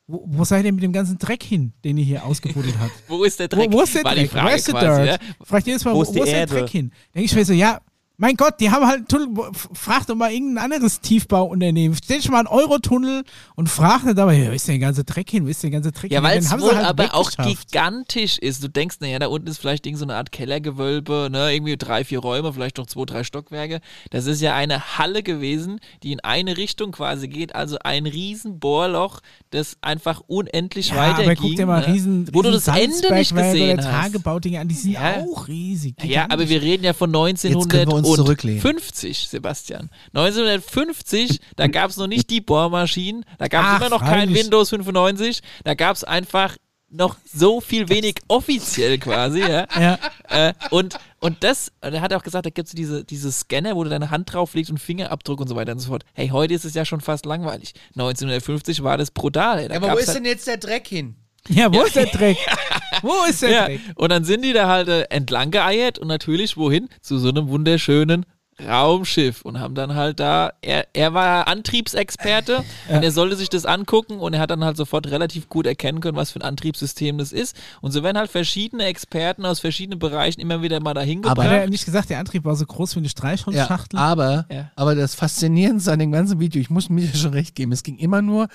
[0.05, 2.91] wo, wo seid ihr mit dem ganzen Dreck hin, den ihr hier ausgebuddelt habt?
[3.07, 3.71] Wo ist der Dreck?
[3.71, 4.29] Wo, wo ist der War Dreck?
[4.29, 5.17] Quasi, ja?
[5.43, 6.45] Fragt jedes Mal, Wo wo, ist wo ist der?
[6.45, 6.91] Dreck hin?
[7.15, 7.81] Denke ich mir so, ja,
[8.23, 11.97] mein Gott, die haben halt einen Tunnel, frag doch mal irgendein anderes Tiefbauunternehmen.
[12.01, 13.23] Stell dich mal einen Eurotunnel
[13.55, 15.43] und frag nicht dabei, ja, wo ist der ganze Dreck hin?
[15.43, 16.23] Wo ist der ganze Dreck Ja, hin?
[16.29, 18.63] weil Den es wohl halt aber auch gigantisch ist.
[18.63, 22.05] Du denkst, naja, da unten ist vielleicht irgend so eine Art Kellergewölbe, ne, irgendwie drei,
[22.05, 23.81] vier Räume, vielleicht noch zwei, drei Stockwerke.
[24.09, 28.57] Das ist ja eine Halle gewesen, die in eine Richtung quasi geht, also ein riesen
[28.57, 29.19] Bohrloch,
[29.49, 31.93] das einfach unendlich Ja, weiter aber guck dir mal ne?
[31.93, 34.13] riesen, Wo du das Ende nicht gesehen hast.
[34.13, 35.17] Tagebaudinge an, die sind Ja.
[35.17, 35.95] auch riesig.
[36.05, 38.12] Ja, aber wir reden ja von können wir uns zurücklehnen.
[38.19, 39.89] 1950, Sebastian.
[40.13, 44.43] 1950, da gab es noch nicht die Bohrmaschinen, da gab es immer noch kein freilich.
[44.43, 46.55] Windows 95, da gab es einfach
[46.95, 49.65] noch so viel wenig offiziell quasi, ja.
[49.79, 49.97] Ja.
[50.29, 53.75] Äh, und, und das, und er hat auch gesagt, da gibt es diese, diese Scanner,
[53.75, 56.03] wo du deine Hand drauf legst und Fingerabdruck und so weiter und so fort.
[56.13, 57.73] Hey, heute ist es ja schon fast langweilig.
[57.95, 59.57] 1950 war das brutal.
[59.59, 59.67] ey.
[59.69, 61.15] Da Ja, aber wo ist halt- denn jetzt der Dreck hin?
[61.49, 62.37] Ja, wo ist der Dreck?
[63.01, 66.57] Wo ist der ja, und dann sind die da halt äh, entlang geeiert und natürlich
[66.57, 66.89] wohin?
[67.01, 68.25] Zu so einem wunderschönen
[68.63, 72.57] Raumschiff und haben dann halt da, er, er war Antriebsexperte
[72.89, 76.01] und er sollte sich das angucken und er hat dann halt sofort relativ gut erkennen
[76.01, 77.55] können, was für ein Antriebssystem das ist.
[77.81, 81.49] Und so werden halt verschiedene Experten aus verschiedenen Bereichen immer wieder mal dahin Aber- Hat
[81.49, 81.63] gebracht.
[81.65, 83.97] er nicht gesagt, der Antrieb war so groß wie eine Ja, Streichholzschachtel?
[83.99, 84.71] aber, Ja.
[84.75, 87.97] aber das Faszinierendste an dem ganzen Video, ich muss mir schon recht geben, es ging
[87.97, 88.47] immer nur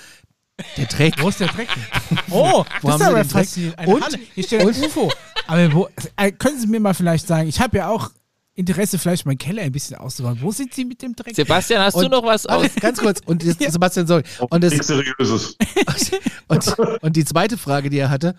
[0.76, 1.14] der Dreck.
[1.22, 1.68] Wo ist der Dreck?
[2.30, 3.78] Oh, Wo das haben ist sie aber faszinierend.
[3.78, 4.18] Eine Und- Halle.
[4.34, 5.10] Hier steht ein UFO.
[5.46, 8.10] Aber wo, äh, können Sie mir mal vielleicht sagen, ich habe ja auch
[8.54, 10.38] Interesse, vielleicht meinen Keller ein bisschen auszubauen.
[10.42, 11.34] Wo sind Sie mit dem Dreck?
[11.34, 12.66] Sebastian, hast du Und- noch was aus?
[12.80, 13.20] Ganz kurz.
[13.24, 14.24] Und jetzt, Sebastian, sorry.
[14.50, 15.56] Und, das, Nichts Seriöses.
[16.48, 18.34] und, und die zweite Frage, die er hatte,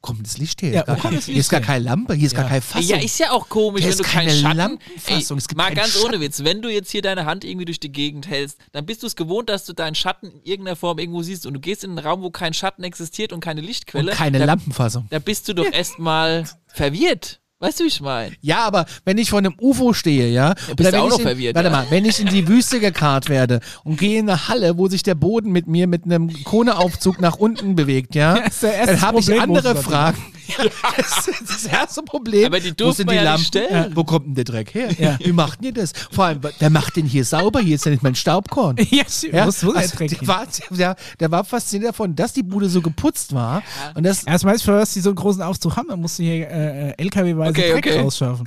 [0.00, 0.72] Kommt das Licht her?
[0.72, 2.88] Ja, Gar- kommt das hier ist gar Licht keine Lampe, hier ist gar keine Fassung.
[2.88, 4.56] Ja, ist ja auch komisch, Hier wenn ist du keine keine Schatten.
[4.56, 6.20] Lampenfassung, es gibt mal keinen ganz ohne Schatten.
[6.20, 9.08] Witz, wenn du jetzt hier deine Hand irgendwie durch die Gegend hältst, dann bist du
[9.08, 11.90] es gewohnt, dass du deinen Schatten in irgendeiner Form irgendwo siehst und du gehst in
[11.90, 14.12] einen Raum, wo kein Schatten existiert und keine Lichtquelle.
[14.12, 15.08] Und keine da, Lampenfassung.
[15.10, 17.40] Da bist du doch erstmal verwirrt.
[17.60, 18.36] Weißt du, wie ich meine?
[18.40, 21.56] Ja, aber wenn ich vor einem UFO stehe, ja, bist oder auch noch in, verwirrt,
[21.56, 21.76] Warte ja.
[21.76, 25.02] mal, wenn ich in die Wüste gekarrt werde und gehe in eine Halle, wo sich
[25.02, 29.40] der Boden mit mir mit einem Kohleaufzug nach unten bewegt, ja, Ja, dann habe ich
[29.40, 30.14] andere wo
[30.70, 30.96] Fragen.
[30.96, 32.46] das ist das erste Problem.
[32.46, 33.40] Aber die Wo durften die ja Lampen?
[33.40, 33.92] nicht stellen.
[33.94, 34.88] Wo kommt denn der Dreck her?
[34.98, 35.18] Ja.
[35.20, 35.92] Wie macht denn ihr das?
[36.10, 37.60] Vor allem, wer macht den hier sauber?
[37.60, 38.76] Hier ist ja nicht mein Staubkorn.
[38.90, 39.04] Ja.
[39.22, 40.18] Ja, der also, der, hin?
[40.22, 43.62] war, der, der war fasziniert davon, dass die Bude so geputzt war.
[43.94, 46.22] Und das, Erstmal ist für was die so einen großen Aufzug haben, dann musst du
[46.22, 48.00] hier äh, LKW-weise Okay, Dreck okay.
[48.00, 48.46] rausschaffen.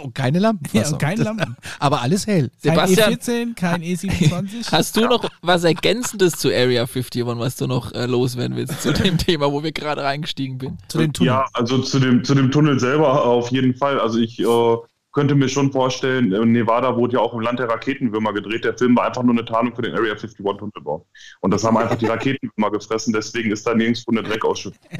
[0.00, 0.74] und keine Lampenfassung.
[0.84, 1.56] Ja, und keine Lampen.
[1.78, 2.50] Aber alles hell.
[2.62, 4.72] Kein Sebastian, E14, kein E27.
[4.72, 8.92] Hast du noch was Ergänzendes zu Area 51, was du noch äh, loswerden willst zu
[8.92, 10.78] dem Thema, wo wir gerade reingestiegen bin?
[10.88, 11.36] Zu den Tunneln.
[11.36, 14.00] Ja, also zu dem, zu dem Tunnel selber auf jeden Fall.
[14.00, 14.76] Also ich äh,
[15.14, 18.64] könnte mir schon vorstellen, äh, Nevada wurde ja auch im Land der Raketenwürmer gedreht.
[18.64, 21.06] Der Film war einfach nur eine Tarnung für den Area 51 Tunnelbau.
[21.40, 24.80] Und das haben einfach die Raketenwürmer gefressen, deswegen ist da nirgendwo eine Dreckausschüttung.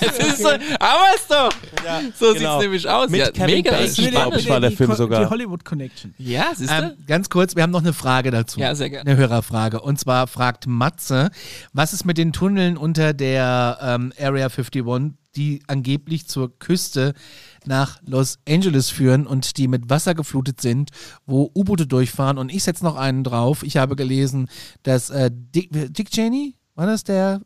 [0.00, 1.52] Es ist so, aber es doch.
[2.18, 2.52] so genau.
[2.58, 3.10] sieht's nämlich aus.
[3.10, 3.70] Mit ja, Kevin mega.
[3.70, 4.40] Bacon, ist glaub spannend.
[4.40, 5.24] ich, war der Film sogar.
[5.24, 6.14] Die Hollywood Connection.
[6.18, 6.74] Ja, siehst du?
[6.74, 8.60] Ähm, ganz kurz, wir haben noch eine Frage dazu.
[8.60, 9.08] Ja, sehr gerne.
[9.08, 9.80] Eine Hörerfrage.
[9.80, 11.30] Und zwar fragt Matze,
[11.72, 14.84] was ist mit den Tunneln unter der ähm, Area 51,
[15.36, 17.14] die angeblich zur Küste
[17.64, 20.90] nach Los Angeles führen und die mit Wasser geflutet sind,
[21.26, 22.38] wo U-Boote durchfahren.
[22.38, 23.62] Und ich setze noch einen drauf.
[23.62, 24.48] Ich habe gelesen,
[24.82, 27.40] dass äh, Dick, Dick Cheney, war das der?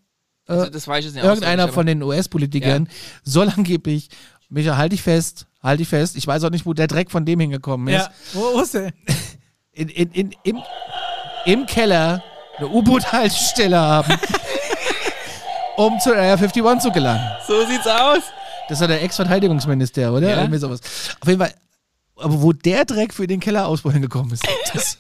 [0.49, 2.89] Äh, Also, das weiß ich jetzt nicht irgendeiner von den US-Politikern
[3.23, 4.09] soll angeblich,
[4.51, 7.27] Micha, halte ich fest, halte ich fest, ich weiß auch nicht, wo der Dreck von
[7.27, 8.93] dem hingekommen ist Ja, wo, wo ist der?
[9.73, 10.59] in, in, in, im,
[11.45, 12.23] im Keller
[12.57, 14.15] eine U-Boot-Haltestelle haben,
[15.79, 17.23] um zur Area 51 zu gelangen.
[17.47, 18.23] So sieht's aus.
[18.69, 20.29] Das war der Ex-Verteidigungsminister, oder?
[20.29, 20.39] Ja.
[20.41, 20.81] Irgendwie sowas.
[21.21, 21.55] Auf jeden Fall,
[22.17, 24.99] aber wo der Dreck für den Kellerausbau hingekommen ist, das,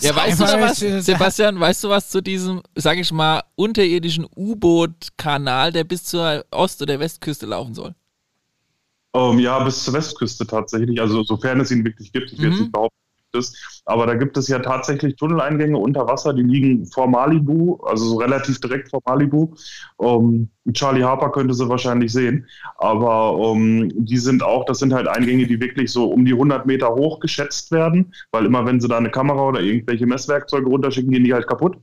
[0.00, 0.78] Ja, weißt du was?
[1.06, 6.82] Sebastian, weißt du was zu diesem, sag ich mal, unterirdischen U-Boot-Kanal, der bis zur Ost-
[6.82, 7.94] oder Westküste laufen soll?
[9.14, 12.30] Ähm, ja, bis zur Westküste tatsächlich, also sofern es ihn wirklich gibt.
[12.32, 12.52] Ich will Mhm.
[12.52, 12.96] jetzt nicht behaupten,
[13.34, 13.82] es.
[13.84, 18.16] Aber da gibt es ja tatsächlich Tunneleingänge unter Wasser, die liegen vor Malibu, also so
[18.16, 19.54] relativ direkt vor Malibu.
[20.00, 22.46] Ähm, Charlie Harper könnte sie wahrscheinlich sehen.
[22.78, 26.66] Aber ähm, die sind auch, das sind halt Eingänge, die wirklich so um die 100
[26.66, 31.10] Meter hoch geschätzt werden, weil immer wenn sie da eine Kamera oder irgendwelche Messwerkzeuge runterschicken,
[31.10, 31.76] gehen die halt kaputt.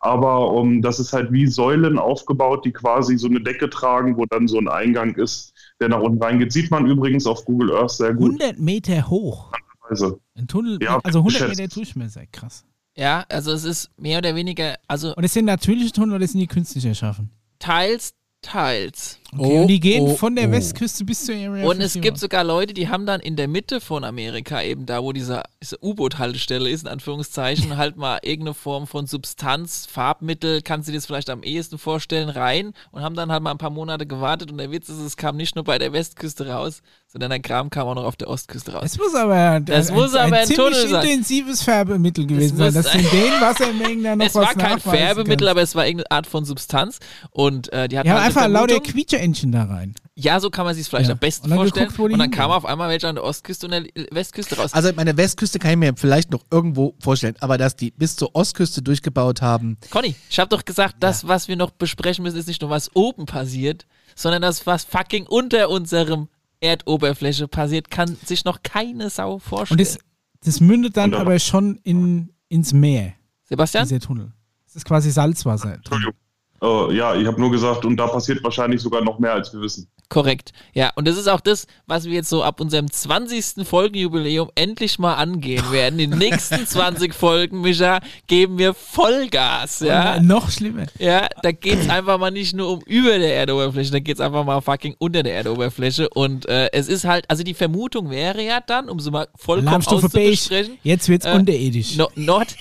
[0.00, 4.26] Aber ähm, das ist halt wie Säulen aufgebaut, die quasi so eine Decke tragen, wo
[4.26, 6.52] dann so ein Eingang ist, der nach unten reingeht.
[6.52, 8.40] Sieht man übrigens auf Google Earth sehr gut.
[8.40, 9.52] 100 Meter hoch.
[9.88, 11.60] Also, Ein Tunnel, Ja, also 100 geschätzt.
[11.60, 12.64] Meter Durchmesser, krass.
[12.96, 16.40] Ja, also es ist mehr oder weniger, also Und es sind natürliche Tunnel oder sind
[16.40, 17.30] die künstlich erschaffen?
[17.60, 18.12] teils,
[18.42, 19.18] teils.
[19.36, 20.52] Okay, und die gehen oh, von der oh.
[20.52, 22.00] Westküste bis zur Area Und es 51.
[22.02, 25.42] gibt sogar Leute, die haben dann in der Mitte von Amerika, eben da, wo diese,
[25.62, 30.98] diese U-Boot-Haltestelle ist, in Anführungszeichen, halt mal irgendeine Form von Substanz, Farbmittel, kannst du dir
[30.98, 34.50] das vielleicht am ehesten vorstellen, rein und haben dann halt mal ein paar Monate gewartet.
[34.50, 36.80] Und der Witz ist, es kam nicht nur bei der Westküste raus,
[37.10, 38.82] sondern der Kram kam auch noch auf der Ostküste raus.
[38.84, 41.04] Es muss aber, Das ein, muss aber ein ziemlich Tunnel sein.
[41.06, 44.78] intensives Färbemittel gewesen sein, dass in ein- den Wassermengen da noch es was war kein
[44.80, 45.50] Färbemittel, kannst.
[45.50, 46.98] aber es war irgendeine Art von Substanz.
[47.30, 48.92] Und äh, die hatten Ja, halt einfach lauter Vermutung.
[49.18, 49.94] Quietscheentchen da rein.
[50.14, 51.12] Ja, so kann man sich es vielleicht Ja.
[51.14, 51.88] am besten Und vorstellen.
[51.88, 54.72] geguckt, und dann kam auf einmal welche an der Ostküste und der Westküste raus.
[54.72, 58.34] also meine Westküste kann ich mir vielleicht noch irgendwo vorstellen, aber dass die bis zur
[58.34, 62.48] Ostküste durchgebaut haben, Conny, ich habe doch gesagt, das, was wir noch besprechen müssen, ist
[62.48, 66.28] nicht nur, was oben passiert, sondern das, was fucking unter unserem
[66.60, 69.78] Erdoberfläche passiert, kann sich noch keine Sau vorstellen.
[69.80, 69.98] Und das,
[70.44, 73.12] das mündet dann aber schon in, ins Meer,
[73.44, 73.84] Sebastian?
[73.86, 74.32] dieser Tunnel.
[74.66, 75.74] Das ist quasi Salzwasser.
[75.74, 76.14] Entschuldigung.
[76.62, 79.60] Äh, ja, ich habe nur gesagt, und da passiert wahrscheinlich sogar noch mehr, als wir
[79.60, 79.88] wissen.
[80.10, 80.52] Korrekt.
[80.72, 83.66] Ja, und das ist auch das, was wir jetzt so ab unserem 20.
[83.68, 85.98] Folgenjubiläum endlich mal angehen werden.
[85.98, 89.80] In den nächsten 20 Folgen, Micha, geben wir Vollgas.
[89.80, 90.86] Ja, Und noch schlimmer.
[90.98, 94.60] Ja, da geht's einfach mal nicht nur um über der Erdoberfläche, da geht's einfach mal
[94.62, 96.08] fucking unter der Erdoberfläche.
[96.08, 99.76] Und äh, es ist halt, also die Vermutung wäre ja dann, um so mal vollkommen
[99.76, 101.96] auszubesprechen, Jetzt wird's äh, unterirdisch.
[101.96, 102.56] no, Nord,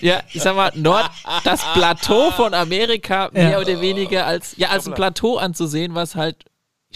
[0.00, 1.10] ja, ich sag mal, Nord,
[1.44, 3.58] das Plateau von Amerika mehr Ja.
[3.60, 6.44] oder weniger als, ja, als ein Plateau anzusehen, was halt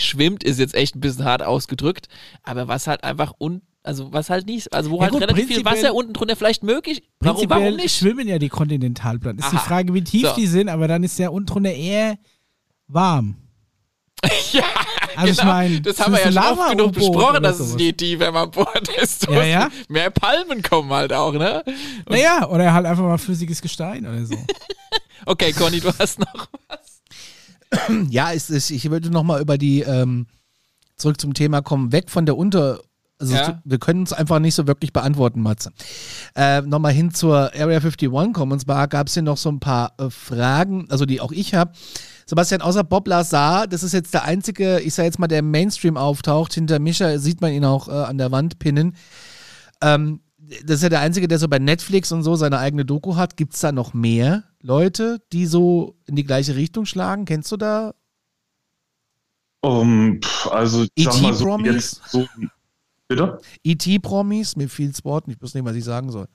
[0.05, 2.09] schwimmt, ist jetzt echt ein bisschen hart ausgedrückt,
[2.43, 5.47] aber was halt einfach un, also was halt nicht, also wo Ja halt gut, relativ
[5.49, 7.97] viel Wasser unten drunter vielleicht möglich, warum, warum nicht?
[7.97, 9.39] schwimmen ja die Kontinentalplatten.
[9.41, 9.65] Ist die Aha.
[9.65, 10.35] Frage, wie tief So.
[10.37, 12.19] die sind, aber dann ist ja unten drunter eher
[12.89, 13.37] warm.
[14.53, 14.65] Ja,
[15.17, 15.53] Also ich genau.
[15.53, 17.83] meine, das haben wir ja schon oft genug besprochen, dass es sowas.
[17.83, 19.69] je tiefer man bohrt, desto Ja, ja.
[19.89, 21.65] mehr Palmen kommen halt auch, ne?
[22.09, 24.37] Naja, oder halt einfach mal flüssiges Gestein oder so.
[25.25, 26.92] Okay, Conny, du hast noch was.
[28.11, 30.27] Ja, es ist, ich würde noch mal über die, ähm,
[30.97, 32.81] zurück zum Thema kommen, weg von der Unter...
[33.19, 33.63] Also Ja.
[33.65, 35.71] wir können es einfach nicht so wirklich beantworten, Matze.
[36.35, 38.51] Äh, Nochmal hin zur Area 51 kommen.
[38.53, 41.55] Und zwar gab es hier noch so ein paar äh, Fragen, also die auch ich
[41.55, 41.73] habe.
[42.27, 45.51] Sebastian, außer Bob Lazar, das ist jetzt der einzige, ich sag jetzt mal, der im
[45.53, 46.55] Mainstream auftaucht.
[46.55, 48.97] Hinter Mischa sieht man ihn auch äh, an der Wand pinnen.
[49.81, 50.21] Ähm,
[50.65, 53.37] das ist ja der einzige, der so bei Netflix und so seine eigene Doku hat.
[53.37, 57.25] Gibt es da noch mehr Leute, die so in die gleiche Richtung schlagen?
[57.25, 57.95] Kennst du da?
[59.61, 60.21] Um,
[60.51, 62.27] also, ich sag mal so, jetzt so.
[63.09, 63.41] Bitte?
[63.63, 64.57] E.T.-Promis?
[64.57, 66.27] Mir fiel das Wort nicht, ich weiß nicht, was ich sagen soll.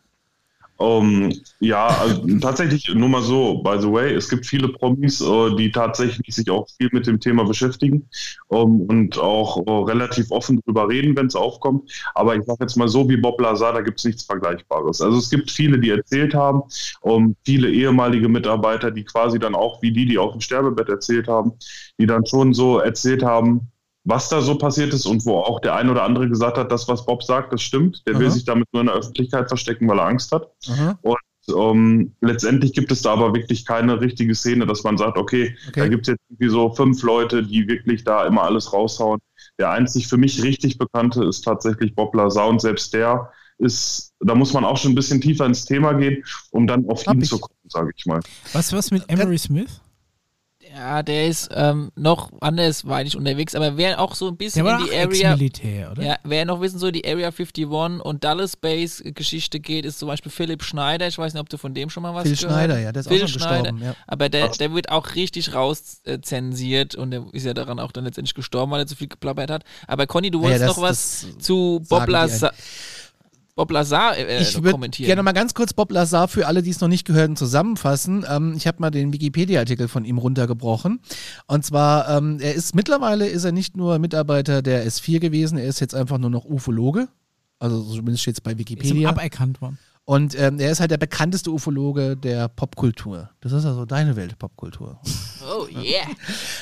[0.77, 5.55] Um, ja, also, tatsächlich nur mal so, by the way, es gibt viele Promis, äh,
[5.55, 8.07] die tatsächlich sich auch viel mit dem Thema beschäftigen
[8.47, 11.91] um, und auch äh, relativ offen drüber reden, wenn es aufkommt.
[12.13, 15.01] Aber ich sage jetzt mal so wie Bob Lazar, da gibt es nichts Vergleichbares.
[15.01, 16.61] Also es gibt viele, die erzählt haben,
[17.01, 21.27] um, viele ehemalige Mitarbeiter, die quasi dann auch wie die, die auf dem Sterbebett erzählt
[21.27, 21.53] haben,
[21.99, 23.71] die dann schon so erzählt haben,
[24.07, 26.87] was da so passiert ist und wo auch der ein oder andere gesagt hat, das,
[26.87, 28.03] was Bob sagt, das stimmt.
[28.07, 28.33] Der will Aha.
[28.33, 30.49] sich damit nur in der Öffentlichkeit verstecken, weil er Angst hat.
[30.69, 30.97] Aha.
[31.01, 31.17] Und
[31.53, 35.79] ähm, letztendlich gibt es da aber wirklich keine richtige Szene, dass man sagt, okay, Okay.
[35.81, 39.19] da gibt es jetzt irgendwie so fünf Leute, die wirklich da immer alles raushauen.
[39.59, 44.35] Der einzig für mich richtig bekannte ist tatsächlich Bob Lazar und selbst der ist, da
[44.35, 47.39] muss man auch schon ein bisschen tiefer ins Thema gehen, um dann auf ihn zu
[47.39, 48.21] kommen, sage ich mal.
[48.53, 49.81] Was, was mit Emery Smith?
[50.77, 54.79] Ja, der ist ähm, noch andersweitig unterwegs, aber wer auch so ein bisschen Der war
[54.79, 55.31] in die auch Area.
[55.31, 56.03] Ex-Militär, oder?
[56.03, 60.07] Ja, wer noch wissen so die Area 51 und Dallas Base Geschichte geht, ist zum
[60.07, 61.07] Beispiel Philipp Schneider.
[61.07, 62.99] Ich weiß nicht, ob du von dem schon mal was Phil gehört Schneider, ja, der
[62.99, 63.63] ist auch Phil schon Schneider.
[63.71, 63.95] gestorben, ja.
[64.05, 68.35] Aber der, der wird auch richtig rauszensiert und der ist ja daran auch dann letztendlich
[68.35, 69.63] gestorben, weil er zu viel geplappert hat.
[69.87, 72.53] Aber Conny, du Ja, wolltest das- noch was zu sagen Bob Lazar,
[73.57, 75.07] Bob Lazar äh, ich kommentieren.
[75.07, 78.23] gerne mal ganz kurz Bob Lazar für alle, die es noch nicht gehört, zusammenfassen.
[78.29, 80.99] Ähm, ich habe mal den Wikipedia-Artikel von ihm runtergebrochen.
[81.47, 85.65] Und zwar, ähm, er ist mittlerweile ist er nicht nur Mitarbeiter der S4 gewesen, er
[85.65, 87.09] ist jetzt einfach nur noch Ufologe.
[87.59, 89.09] Also zumindest steht es bei Ist Wikipedia.
[89.09, 89.79] aberkannt worden.
[90.05, 93.31] Und ähm, er ist halt der bekannteste Ufologe der Popkultur.
[93.41, 95.01] Das ist also deine Welt, Popkultur.
[95.57, 96.07] Oh yeah.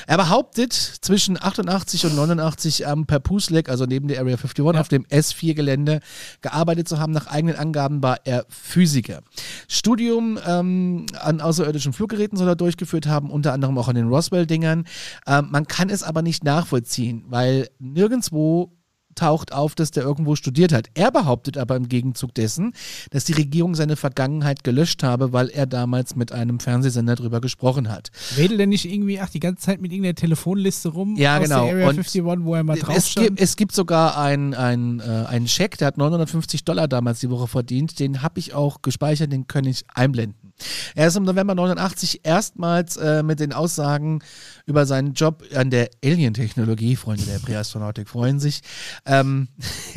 [0.06, 5.04] Er behauptet, zwischen 88 und 89 am Perpusleck, also neben der Area 51, auf dem
[5.04, 6.00] S4-Gelände
[6.40, 7.12] gearbeitet zu haben.
[7.12, 9.22] Nach eigenen Angaben war er Physiker.
[9.68, 14.84] Studium ähm, an außerirdischen Fluggeräten soll er durchgeführt haben, unter anderem auch an den Roswell-Dingern.
[15.26, 18.75] Ähm, man kann es aber nicht nachvollziehen, weil nirgendwo
[19.16, 20.88] taucht auf, dass der irgendwo studiert hat.
[20.94, 22.72] Er behauptet aber im Gegenzug dessen,
[23.10, 27.90] dass die Regierung seine Vergangenheit gelöscht habe, weil er damals mit einem Fernsehsender drüber gesprochen
[27.90, 28.10] hat.
[28.36, 31.64] Wedelt er nicht irgendwie, ach, die ganze Zeit mit irgendeiner Telefonliste rum Ja, aus genau.
[31.64, 35.00] der Area Und 51, wo er mal drauf es, gibt, es gibt sogar einen ein,
[35.00, 37.98] äh, einen Scheck, der hat 950 Dollar damals die Woche verdient.
[37.98, 40.45] Den habe ich auch gespeichert, den kann ich einblenden.
[40.94, 44.20] Er ist im November 89 erstmals äh, mit den Aussagen
[44.64, 48.60] über seinen Job an der Alien-Technologie, Freunde der Präastronautik freuen sich,
[49.04, 49.48] ähm,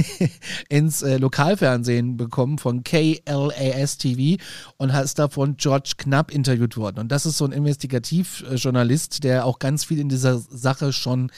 [0.70, 4.42] ins äh, Lokalfernsehen bekommen von KLAS TV
[4.78, 7.00] und ist da von George Knapp interviewt worden.
[7.00, 11.32] Und das ist so ein Investigativjournalist, der auch ganz viel in dieser Sache schon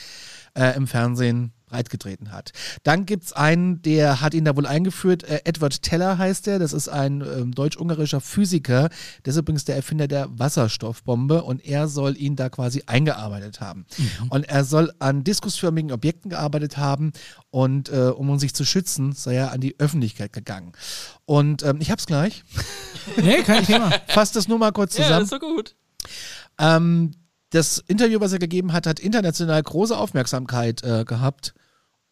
[0.55, 2.51] äh, im Fernsehen breitgetreten hat.
[2.83, 6.59] Dann gibt es einen, der hat ihn da wohl eingeführt, äh, Edward Teller heißt er,
[6.59, 8.89] das ist ein ähm, deutsch-ungarischer Physiker,
[9.25, 13.85] der ist übrigens der Erfinder der Wasserstoffbombe und er soll ihn da quasi eingearbeitet haben.
[14.29, 17.13] Und er soll an diskusförmigen Objekten gearbeitet haben
[17.49, 20.73] und äh, um sich zu schützen, sei er an die Öffentlichkeit gegangen.
[21.25, 22.43] Und ähm, ich hab's gleich.
[23.17, 23.89] Nee, kein Thema.
[24.09, 25.19] Fass das nur mal kurz Ja, zusammen.
[25.21, 25.75] das ist so gut.
[26.59, 27.13] Ähm,
[27.49, 31.53] das Interview, was er gegeben hat, hat international große Aufmerksamkeit äh, gehabt.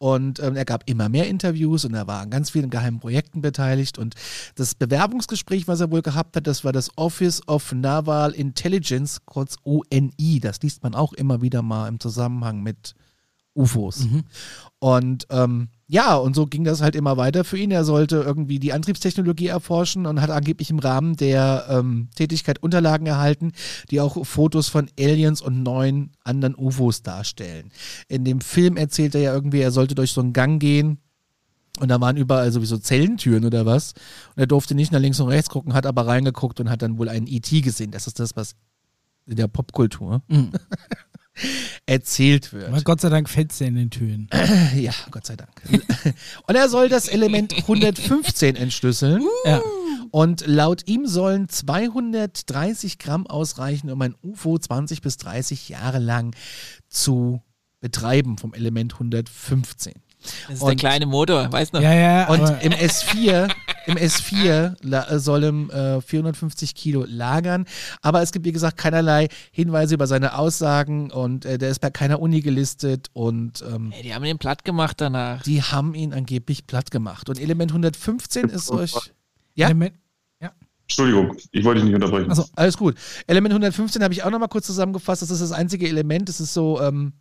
[0.02, 3.42] Und ähm, er gab immer mehr Interviews und er war an ganz vielen geheimen Projekten
[3.42, 3.98] beteiligt.
[3.98, 4.14] Und
[4.54, 9.56] das Bewerbungsgespräch, was er wohl gehabt hat, das war das Office of Naval Intelligence, kurz
[9.62, 10.40] ONI.
[10.40, 12.94] Das liest man auch immer wieder mal im Zusammenhang mit
[13.54, 14.06] UFOs.
[14.78, 17.72] Und ähm, ja, und so ging das halt immer weiter für ihn.
[17.72, 23.06] Er sollte irgendwie die Antriebstechnologie erforschen und hat angeblich im Rahmen der ähm, Tätigkeit Unterlagen
[23.06, 23.52] erhalten,
[23.90, 27.72] die auch Fotos von Aliens und neun anderen UFOs darstellen.
[28.06, 30.98] In dem Film erzählt er ja irgendwie, er sollte durch so einen Gang gehen.
[31.80, 33.94] Und da waren überall sowieso Zellentüren oder was.
[34.36, 36.98] Und er durfte nicht nach links und rechts gucken, hat aber reingeguckt und hat dann
[36.98, 37.90] wohl einen ET gesehen.
[37.90, 38.54] Das ist das, was
[39.26, 40.22] in der Popkultur
[41.86, 42.68] erzählt wird.
[42.68, 44.28] Aber Gott sei Dank Fenster in den Türen.
[44.74, 45.50] Ja, Gott sei Dank.
[46.46, 49.22] Und er soll das Element 115 entschlüsseln.
[49.44, 49.60] Ja.
[50.10, 56.34] Und laut ihm sollen 230 Gramm ausreichen, um ein UFO 20 bis 30 Jahre lang
[56.88, 57.42] zu
[57.80, 59.94] betreiben vom Element 115.
[60.48, 61.78] Das ist der kleine Motor, weißt du?
[61.78, 63.50] Ja, ja, Und im S4,
[63.86, 67.66] im S4 la- äh, soll im äh, 450 Kilo lagern.
[68.02, 71.90] Aber es gibt, wie gesagt, keinerlei Hinweise über seine Aussagen und äh, der ist bei
[71.90, 75.42] keiner Uni gelistet und ähm, Ey, die haben den platt gemacht danach.
[75.42, 77.28] die haben ihn angeblich platt gemacht.
[77.28, 78.94] Und Element 115 ist euch.
[79.54, 79.66] Ja?
[79.66, 79.94] Element,
[80.84, 82.28] Entschuldigung, ich wollte dich nicht unterbrechen.
[82.30, 82.96] Also alles gut.
[83.28, 85.22] Element 115 habe ich auch nochmal kurz zusammengefasst.
[85.22, 86.28] Das ist das einzige Element.
[86.28, 87.12] Das ist so, ähm,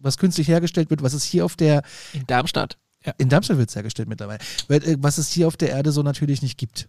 [0.00, 1.82] was künstlich hergestellt wird, was es hier auf der.
[2.12, 2.78] In Darmstadt.
[3.18, 4.40] In Darmstadt wird es hergestellt mittlerweile.
[4.66, 6.88] Weil, äh, Was es hier auf der Erde so natürlich nicht gibt.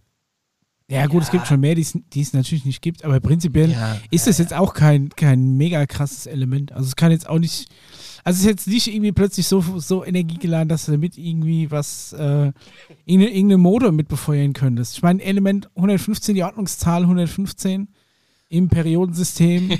[0.88, 3.70] Ja, gut, es gibt schon mehr, die es- natürlich nicht gibt, aber prinzipiell
[4.10, 6.72] ist es jetzt auch kein, kein mega krasses Element.
[6.72, 7.68] Also es kann jetzt auch nicht,
[8.24, 12.12] also es ist jetzt nicht irgendwie plötzlich so, so energiegeladen, dass du damit irgendwie was,
[12.14, 12.50] äh,
[13.04, 14.96] irgendeine, irgendeine Motor mit befeuern könntest.
[14.96, 17.86] Ich meine, Element 115, die Ordnungszahl 115
[18.50, 19.70] im Periodensystem.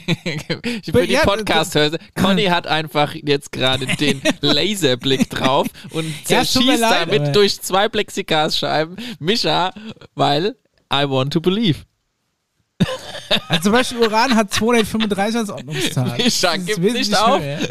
[0.82, 1.98] Ich will die Ja, Podcast hören.
[2.14, 7.60] Conny hat einfach jetzt gerade den Laserblick drauf und Ja, zerschießt leid, damit aber- durch
[7.60, 9.72] zwei Plexiglasscheiben Mischa,
[10.14, 10.56] weil
[10.92, 11.80] I want to believe.
[13.48, 16.16] Also zum Beispiel Uran hat 235 als Ordnungszahl.
[16.18, 17.40] Mischa, Das ist gib wesentlich nicht auf.
[17.40, 17.68] höher, ja.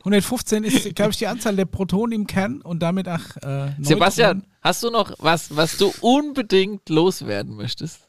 [0.00, 4.44] 115 ist, glaube ich, die Anzahl der Protonen im Kern und damit auch äh, Sebastian,
[4.62, 8.08] hast du noch was, was du unbedingt loswerden möchtest?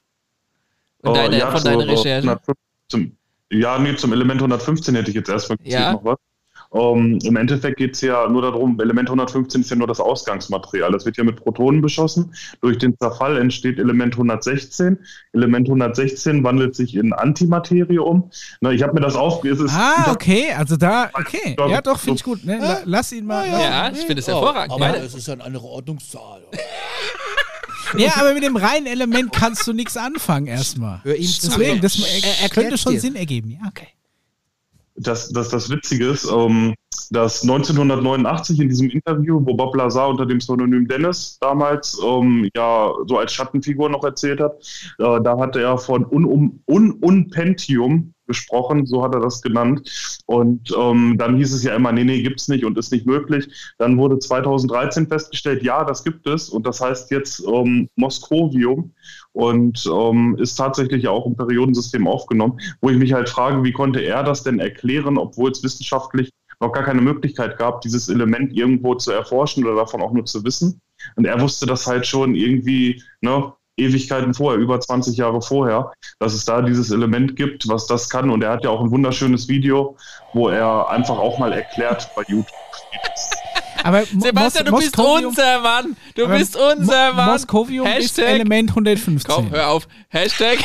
[1.04, 2.28] Von, Oh, deiner, ja, von deiner Recherche?
[2.30, 2.56] 115
[2.90, 3.12] Zum,
[3.52, 5.94] ja, nee, zum Element 115 hätte ich jetzt erstmal Ja.
[5.94, 6.18] noch was.
[6.74, 10.90] Ähm, Im Endeffekt geht es ja nur darum, Element 115 ist ja nur das Ausgangsmaterial.
[10.94, 12.34] Das wird ja mit Protonen beschossen.
[12.62, 14.98] Durch den Zerfall entsteht Element 116.
[15.34, 18.32] Element 116 wandelt sich in Antimaterie um.
[18.62, 19.44] Na, ich habe mir das auf.
[19.44, 21.58] Es ist, Ah, okay, also da, okay.
[21.60, 22.46] Ja, Ja, doch, finde ich gut.
[22.46, 22.58] Ne?
[22.60, 23.46] La- Lass ihn mal.
[23.50, 23.96] Ja, ihn.
[23.96, 24.72] ich finde es Oh, hervorragend.
[24.74, 26.42] aber es ist ja eine andere Ordnungszahl.
[27.98, 31.02] Ja, aber mit dem reinen Element kannst du nichts anfangen erstmal.
[31.04, 31.48] Hör ihm zu.
[31.50, 33.00] Deswegen, das Er- er könnte schon dir.
[33.02, 33.52] Sinn ergeben.
[33.52, 33.88] Ja, okay.
[34.96, 36.76] dass, dass das Witzige ist, ähm,
[37.10, 42.92] dass 1989 in diesem Interview, wo Bob Lazar unter dem Pseudonym Dennis damals ähm, ja
[43.08, 44.54] so als Schattenfigur noch erzählt hat,
[45.00, 50.22] äh, da hat er von Un-Um- Un-Un-Pentium gesprochen, so hat er das genannt.
[50.26, 53.48] Und ähm, dann hieß es ja immer, nee, nee, gibt's nicht und ist nicht möglich.
[53.78, 58.94] Dann wurde 2013 festgestellt, ja, das gibt es und das heißt jetzt ähm, Moskovium
[59.34, 64.00] und ähm, ist tatsächlich auch im Periodensystem aufgenommen, wo ich mich halt frage, wie konnte
[64.00, 68.96] er das denn erklären, obwohl es wissenschaftlich noch gar keine Möglichkeit gab, dieses Element irgendwo
[68.96, 70.80] zu erforschen oder davon auch nur zu wissen.
[71.16, 73.52] Und er wusste das halt schon irgendwie, ne,
[73.82, 78.30] Ewigkeiten vorher, über 20 Jahre vorher, dass es da dieses Element gibt, was das kann.
[78.30, 79.96] Und er hat ja auch ein wunderschönes Video,
[80.34, 82.48] wo er einfach auch mal erklärt bei YouTube.
[83.84, 85.98] Aber Sebastian, Mos- du bist Moskovium- unser Mann.
[86.16, 87.30] Du aber bist unser Mo- Mann.
[87.32, 89.34] Moskovium ist Hashtag- Element 115.
[89.34, 89.88] Komm, hör auf.
[90.10, 90.60] Hashtag.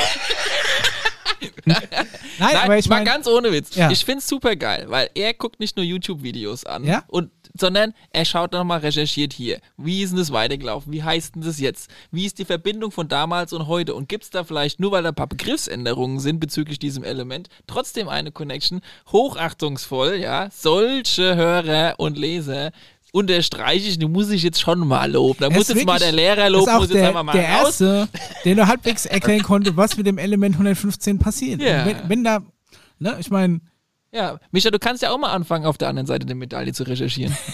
[1.64, 3.74] Nein, aber ich mal meine, ganz ohne Witz.
[3.74, 3.90] Ja.
[3.90, 7.04] Ich find's super geil, weil er guckt nicht nur YouTube-Videos an, Ja.
[7.08, 7.30] und,
[7.60, 9.58] sondern er schaut nochmal, recherchiert hier.
[9.76, 10.92] Wie ist denn das weitergelaufen?
[10.92, 11.90] Wie heißt denn das jetzt?
[12.10, 13.94] Wie ist die Verbindung von damals und heute?
[13.94, 18.08] Und gibt's da vielleicht, nur weil da ein paar Begriffsänderungen sind bezüglich diesem Element, trotzdem
[18.08, 18.80] eine Connection?
[19.12, 20.48] Hochachtungsvoll, ja.
[20.52, 22.72] Solche Hörer und Leser
[23.12, 25.38] unterstreiche ich, die muss ich jetzt schon mal loben.
[25.40, 27.80] Da Er muss jetzt mal der Lehrer loben, muss jetzt der, einfach mal der raus.
[27.80, 28.08] Erste,
[28.44, 31.60] der nur halbwegs erklären konnte, was mit dem Element 115 passiert.
[31.60, 32.40] Und Wenn, wenn da,
[32.98, 33.60] ne, ich meine,
[34.12, 36.84] Ja, Micha, du kannst ja auch mal anfangen, auf der anderen Seite der Medaille zu
[36.84, 37.36] recherchieren.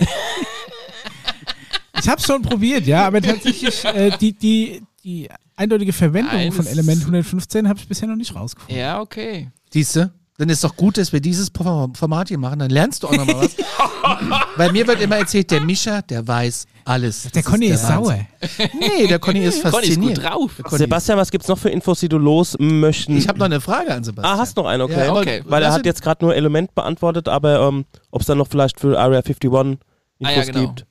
[1.99, 6.53] ich habe es schon probiert, ja, aber tatsächlich äh, die, die, die eindeutige Verwendung Nein,
[6.53, 8.77] von Element 115 habe ich bisher noch nicht rausgefunden.
[8.77, 9.51] ja, okay.
[9.71, 10.13] Siehst du?
[10.43, 12.59] Dann ist doch gut, dass wir dieses Form- Format hier machen.
[12.59, 13.57] Dann lernst du auch nochmal was.
[14.57, 17.23] Weil mir wird immer erzählt, der Mischa, der weiß alles.
[17.31, 18.07] Der Das Conny ist, der sauer.
[18.41, 18.81] Wahnsinn.
[18.81, 20.25] Nee, der Conny ist Conny ist gut fasziniert.
[20.25, 20.51] drauf.
[20.71, 23.17] Sebastian, was gibt's noch für Infos, die du los möchten?
[23.17, 24.35] Ich habe noch eine Frage an Sebastian.
[24.35, 25.07] Ah, hast noch eine, okay.
[25.07, 25.43] Ja, Okay.
[25.47, 28.81] Weil er hat jetzt gerade nur Element beantwortet, aber ähm, ob es dann noch vielleicht
[28.81, 29.79] für Area 51 Infos
[30.25, 30.61] Ah, ja, genau.
[30.67, 30.87] gibt.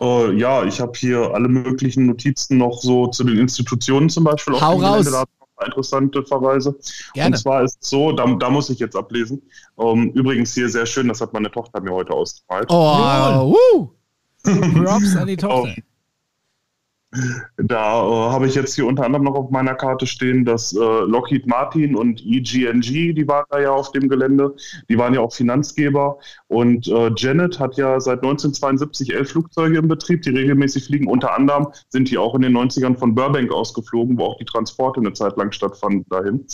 [0.00, 4.54] Äh, ja, ich habe hier alle möglichen Notizen noch so zu den Institutionen zum Beispiel.
[4.54, 5.06] auf Hau raus.
[5.10, 5.24] Da
[5.66, 6.76] interessante Verweise.
[7.14, 7.34] Gerne.
[7.34, 9.42] Und zwar ist es so, da, da muss ich jetzt ablesen.
[9.78, 12.66] Ähm, übrigens hier sehr schön, das hat meine Tochter mir heute ausgemalt.
[12.70, 13.88] Oh, uh.
[14.84, 15.74] Props an die Tochter.
[17.56, 20.78] Da äh, habe ich jetzt hier unter anderem noch auf meiner Karte stehen, dass äh,
[20.78, 24.54] Lockheed Martin und EGNG, die waren da ja auf dem Gelände,
[24.88, 26.18] die waren ja auch Finanzgeber.
[26.46, 31.08] Und äh, Janet hat ja seit 1972 elf Flugzeuge im Betrieb, die regelmäßig fliegen.
[31.08, 35.00] Unter anderem sind die auch in den 90ern von Burbank ausgeflogen, wo auch die Transporte
[35.00, 36.46] eine Zeit lang stattfanden dahin.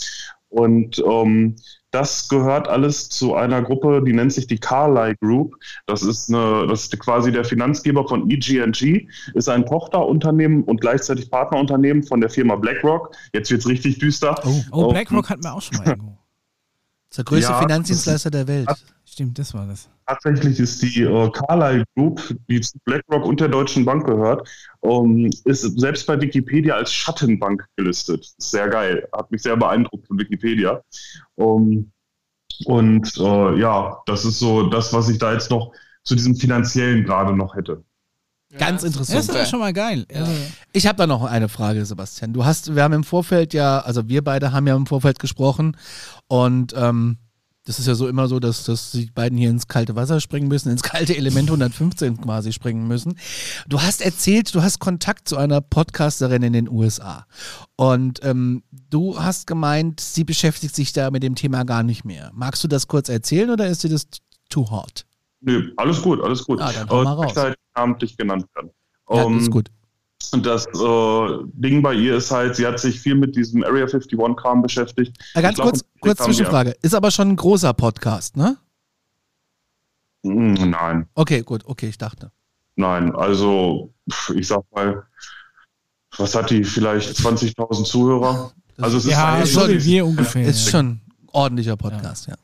[0.49, 1.55] Und ähm,
[1.95, 5.55] das gehört alles zu einer Gruppe, die nennt sich die Carlyle Group.
[5.85, 11.31] Das ist, eine, das ist quasi der Finanzgeber von EGNG, ist ein Tochterunternehmen und gleichzeitig
[11.31, 13.15] Partnerunternehmen von der Firma BlackRock.
[13.33, 14.35] Jetzt wird's richtig düster.
[14.71, 16.17] Oh, Ähm, BlackRock hatten wir auch schon mal irgendwo.
[17.09, 18.69] ist der größte Ja, Finanzdienstleister der Welt.
[19.15, 19.87] Stimmt, das war das.
[20.07, 24.45] Tatsächlich ist die äh, Carlyle Group, die zu BlackRock und der Deutschen Bank gehört,
[24.83, 28.29] ähm, ist selbst bei Wikipedia als Schattenbank gelistet.
[28.39, 29.07] Sehr geil.
[29.13, 30.81] Hat mich sehr beeindruckt von Wikipedia.
[31.37, 31.89] Ähm,
[32.65, 35.71] und äh, ja, das ist so das, was ich da jetzt noch
[36.03, 37.81] zu diesem finanziellen gerade noch hätte.
[38.57, 39.19] Ganz Das interessant.
[39.21, 40.05] ist aber schon mal geil.
[40.13, 40.29] Also,
[40.73, 42.33] Ich habe da noch eine Frage, Sebastian.
[42.33, 45.77] Du hast, wir haben im Vorfeld ja, also wir beide haben ja im Vorfeld gesprochen
[46.27, 47.17] und ähm,
[47.65, 50.47] das ist ja so immer so, dass, dass die beiden hier ins kalte Wasser springen
[50.47, 53.17] müssen, ins kalte Element 115 quasi springen müssen.
[53.67, 57.25] Du hast erzählt, du hast Kontakt zu einer Podcasterin in den USA
[57.75, 62.31] und ähm, du hast gemeint, sie beschäftigt sich da mit dem Thema gar nicht mehr.
[62.33, 64.07] Magst du das kurz erzählen oder ist dir das
[64.49, 65.05] too hot?
[65.41, 66.61] Nö, alles gut, alles gut.
[66.61, 67.53] Ah, dann hau mal ich möchte raus.
[67.75, 68.69] namentlich genannt werden.
[69.09, 69.69] Ja, das Ähm, ist gut.
[70.33, 73.85] Und das äh, Ding bei ihr ist halt, sie hat sich viel mit diesem Area
[73.85, 75.17] 51-Kram beschäftigt.
[75.33, 76.75] Äh, ganz glaub, kurz, kurz Zwischenfrage.
[76.81, 78.57] Ist aber schon ein großer Podcast, ne?
[80.23, 82.31] Mm, Nein, Okay, gut, okay, ich dachte.
[82.75, 83.13] nein.
[83.15, 83.93] Also,
[84.33, 85.03] ich sag mal,
[86.17, 86.63] was hat die?
[86.63, 88.51] Vielleicht 20.000 Zuhörer?
[88.77, 90.47] Also, es ist ja, so wie wir ungefähr.
[90.47, 90.71] Ist ja.
[90.71, 92.35] schon ein ordentlicher Podcast, ja.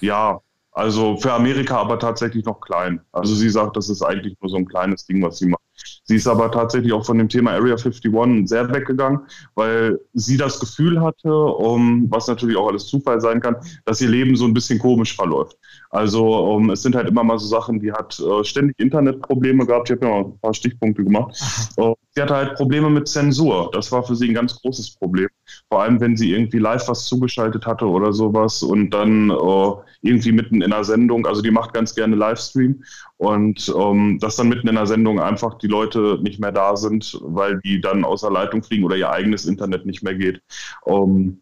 [0.00, 0.40] Ja,
[0.72, 3.00] also für Amerika aber tatsächlich noch klein.
[3.12, 5.60] Also, sie sagt, das ist eigentlich nur so ein kleines Ding, was sie macht.
[6.04, 9.20] Sie ist aber tatsächlich auch von dem Thema Area 51 sehr weggegangen,
[9.54, 14.08] weil sie das Gefühl hatte, um, was natürlich auch alles Zufall sein kann, dass ihr
[14.08, 15.56] Leben so ein bisschen komisch verläuft.
[15.90, 19.88] Also um, es sind halt immer mal so Sachen, die hat äh, ständig Internetprobleme gehabt.
[19.88, 21.40] Ich habe ja mal ein paar Stichpunkte gemacht.
[21.76, 23.70] Äh, sie hatte halt Probleme mit Zensur.
[23.72, 25.28] Das war für sie ein ganz großes Problem.
[25.68, 30.32] Vor allem, wenn sie irgendwie live was zugeschaltet hatte oder sowas und dann äh, irgendwie
[30.32, 32.82] mitten in einer Sendung, also die macht ganz gerne Livestream
[33.24, 37.18] und ähm, dass dann mitten in einer Sendung einfach die Leute nicht mehr da sind,
[37.22, 40.42] weil die dann außer Leitung fliegen oder ihr eigenes Internet nicht mehr geht.
[40.86, 41.40] Ähm,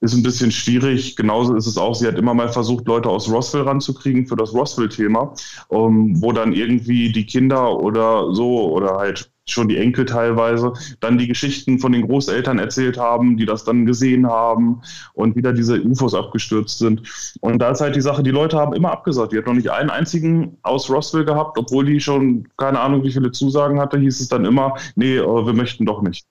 [0.00, 1.16] ist ein bisschen schwierig.
[1.16, 4.54] Genauso ist es auch, sie hat immer mal versucht, Leute aus Roswell ranzukriegen für das
[4.54, 5.34] Roswell-Thema,
[5.70, 11.18] ähm, wo dann irgendwie die Kinder oder so oder halt schon die Enkel teilweise dann
[11.18, 14.82] die Geschichten von den Großeltern erzählt haben, die das dann gesehen haben
[15.14, 17.02] und wieder diese UFOs abgestürzt sind.
[17.40, 19.32] Und da ist halt die Sache, die Leute haben immer abgesagt.
[19.32, 23.12] Die hat noch nicht einen einzigen aus Roswell gehabt, obwohl die schon keine Ahnung, wie
[23.12, 26.26] viele Zusagen hatte, hieß es dann immer, nee, äh, wir möchten doch nicht.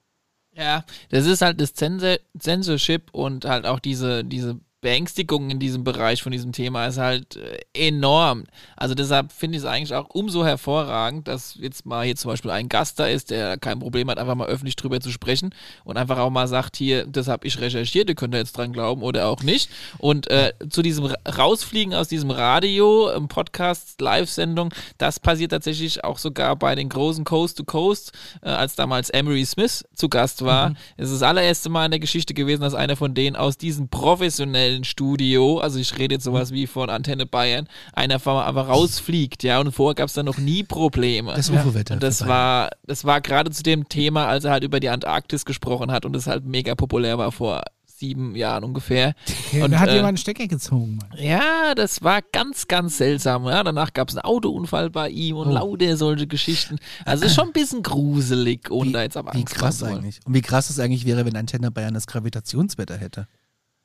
[0.57, 6.23] Ja, das ist halt das Censorship und halt auch diese, diese Beängstigung in diesem Bereich
[6.23, 8.45] von diesem Thema ist halt äh, enorm.
[8.77, 12.51] Also deshalb finde ich es eigentlich auch umso hervorragend, dass jetzt mal hier zum Beispiel
[12.51, 15.53] ein Gast da ist, der kein Problem hat, einfach mal öffentlich drüber zu sprechen
[15.83, 18.71] und einfach auch mal sagt, hier, das habe ich recherchiert, ihr könnt da jetzt dran
[18.71, 19.69] glauben oder auch nicht.
[19.97, 26.05] Und äh, zu diesem Ra- Rausfliegen aus diesem Radio, im Podcast, Live-Sendung, das passiert tatsächlich
[26.05, 30.45] auch sogar bei den großen Coast to Coast, äh, als damals Emery Smith zu Gast
[30.45, 30.75] war.
[30.95, 33.89] Es ist das allererste Mal in der Geschichte gewesen, dass einer von denen aus diesem
[33.89, 39.43] professionellen Studio, also ich rede jetzt sowas wie von Antenne Bayern, einer einfach einfach rausfliegt,
[39.43, 41.33] ja, und vorher gab es da noch nie Probleme.
[41.35, 44.79] Das UFO-Wetter Und das war, das war gerade zu dem Thema, als er halt über
[44.79, 49.15] die Antarktis gesprochen hat und das halt mega populär war vor sieben Jahren ungefähr.
[49.47, 51.09] Okay, und, da hat äh, jemand einen Stecker gezogen, Mann.
[51.19, 53.45] ja, das war ganz, ganz seltsam.
[53.45, 55.51] Ja, danach gab es einen Autounfall bei ihm und Oh.
[55.53, 56.77] lauter solche Geschichten.
[57.05, 59.95] Also ist schon ein bisschen gruselig, ohne da jetzt aber Wie Angst krass zu wollen.
[59.97, 60.19] eigentlich.
[60.25, 63.27] Und wie krass es eigentlich wäre, wenn Antenne Bayern das Gravitationswetter hätte.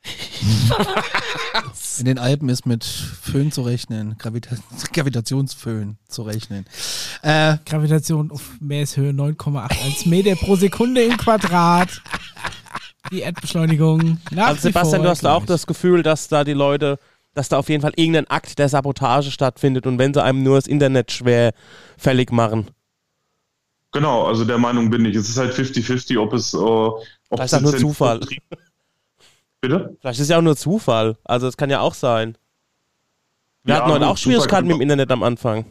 [1.99, 4.57] In den Alpen ist mit Föhn zu rechnen, Gravita
[4.93, 6.66] Gravitationsföhn zu rechnen.
[7.23, 12.03] Äh, Gravitation auf Meereshöhe 9,81 Meter pro Sekunde im Quadrat.
[13.11, 14.19] Die Erdbeschleunigung.
[14.31, 16.99] Nach Also Sebastian, du hast auch das Gefühl, dass da die Leute,
[17.35, 20.57] dass da auf jeden Fall irgendein Akt der Sabotage stattfindet und wenn sie einem nur
[20.57, 21.53] das Internet schwer
[21.97, 22.70] fällig machen.
[23.93, 25.15] Genau, also der Meinung bin ich.
[25.15, 26.55] Es ist halt 50-50, ob es.
[26.55, 28.20] Äh, ob Vielleicht es auch nur Zufall.
[29.62, 29.97] Bitte?
[30.01, 31.16] Vielleicht ist es ja auch nur Zufall.
[31.24, 32.36] Also es kann ja auch sein.
[33.62, 35.64] Wir Ja, hatten heute auch Schwierigkeiten mit dem Internet am Anfang.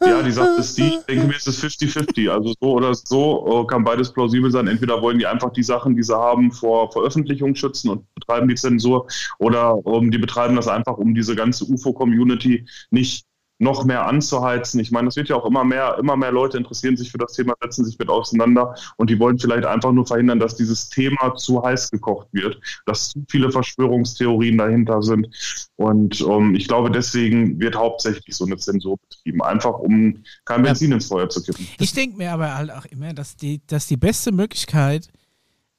[0.00, 0.86] Ja, die sagt es die.
[0.86, 2.30] Ich denke mir, es ist 50-50.
[2.30, 4.68] Also so oder so äh, kann beides plausibel sein.
[4.68, 8.54] Entweder wollen die einfach die Sachen, die sie haben, vor Veröffentlichung schützen und betreiben die
[8.54, 9.08] Zensur,
[9.38, 13.26] oder ähm, die betreiben das einfach, um diese ganze UFO-Community nicht
[13.58, 14.80] noch mehr anzuheizen.
[14.80, 17.32] Ich meine, es wird ja auch immer mehr, immer mehr Leute interessieren sich für das
[17.32, 21.34] Thema, setzen sich mit auseinander und die wollen vielleicht einfach nur verhindern, dass dieses Thema
[21.34, 25.28] zu heiß gekocht wird, dass zu viele Verschwörungstheorien dahinter sind.
[25.76, 30.92] Und ähm, ich glaube, deswegen wird hauptsächlich so eine Zensur betrieben, einfach um kein Benzin
[30.92, 31.66] ins Feuer zu kippen.
[31.80, 35.08] Ich denke mir aber halt auch immer, dass die, dass die beste Möglichkeit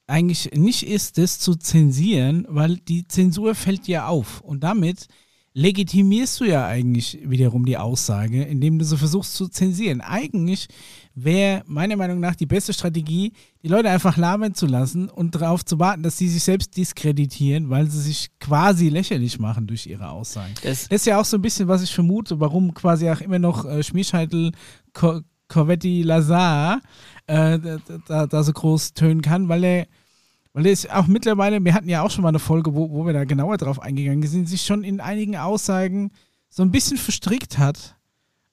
[0.06, 4.40] eigentlich nicht ist, das zu zensieren, weil die Zensur fällt ja auf.
[4.42, 5.06] Und damit
[5.52, 10.00] legitimierst du ja eigentlich wiederum die Aussage, indem du so versuchst zu zensieren.
[10.00, 10.68] Eigentlich
[11.14, 13.32] wäre meiner Meinung nach die beste Strategie,
[13.62, 17.68] die Leute einfach labern zu lassen und darauf zu warten, dass sie sich selbst diskreditieren,
[17.68, 20.54] weil sie sich quasi lächerlich machen durch ihre Aussagen.
[20.62, 23.38] Das- Das, ist ja auch so ein bisschen, was ich vermute, warum quasi auch immer
[23.40, 24.52] noch äh, Schmierscheitel
[24.92, 26.80] Co Corvetti Lazar
[27.26, 29.86] äh, da, da, da so groß tönen kann, weil er
[30.52, 33.12] weil ist auch mittlerweile, wir hatten ja auch schon mal eine Folge, wo, wo wir
[33.12, 36.10] da genauer drauf eingegangen sind, sich schon in einigen Aussagen
[36.48, 37.96] so ein bisschen verstrickt hat,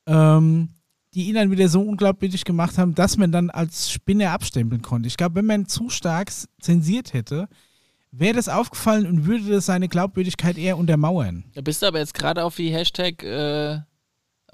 [0.05, 0.69] ähm,
[1.13, 5.07] die ihn dann wieder so unglaubwürdig gemacht haben, dass man dann als Spinner abstempeln konnte.
[5.07, 7.49] Ich glaube, wenn man zu stark zensiert hätte,
[8.11, 11.45] wäre das aufgefallen und würde das seine Glaubwürdigkeit eher untermauern.
[11.55, 13.79] Da bist du aber jetzt gerade auf die Hashtag, äh,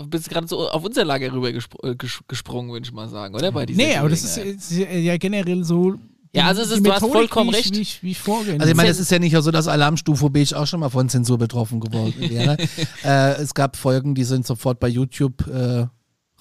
[0.06, 3.36] bist gerade so auf unser Lager rüber gespr äh, ges gesprungen, würde ich mal sagen,
[3.36, 3.52] oder?
[3.52, 5.96] Bei Nee, aber das ist, ist ja generell so.
[6.36, 7.76] Ja, also es ist- du hast vollkommen wie ich, recht.
[7.76, 8.60] Wie ich, wie ich vorgehe.
[8.60, 11.08] Also ich meine, es ist ja nicht so, dass Alarmstufe Beige auch schon mal von
[11.10, 12.58] Zensur betroffen geworden wäre.
[13.04, 15.86] äh, es gab Folgen, die sind sofort bei YouTube äh,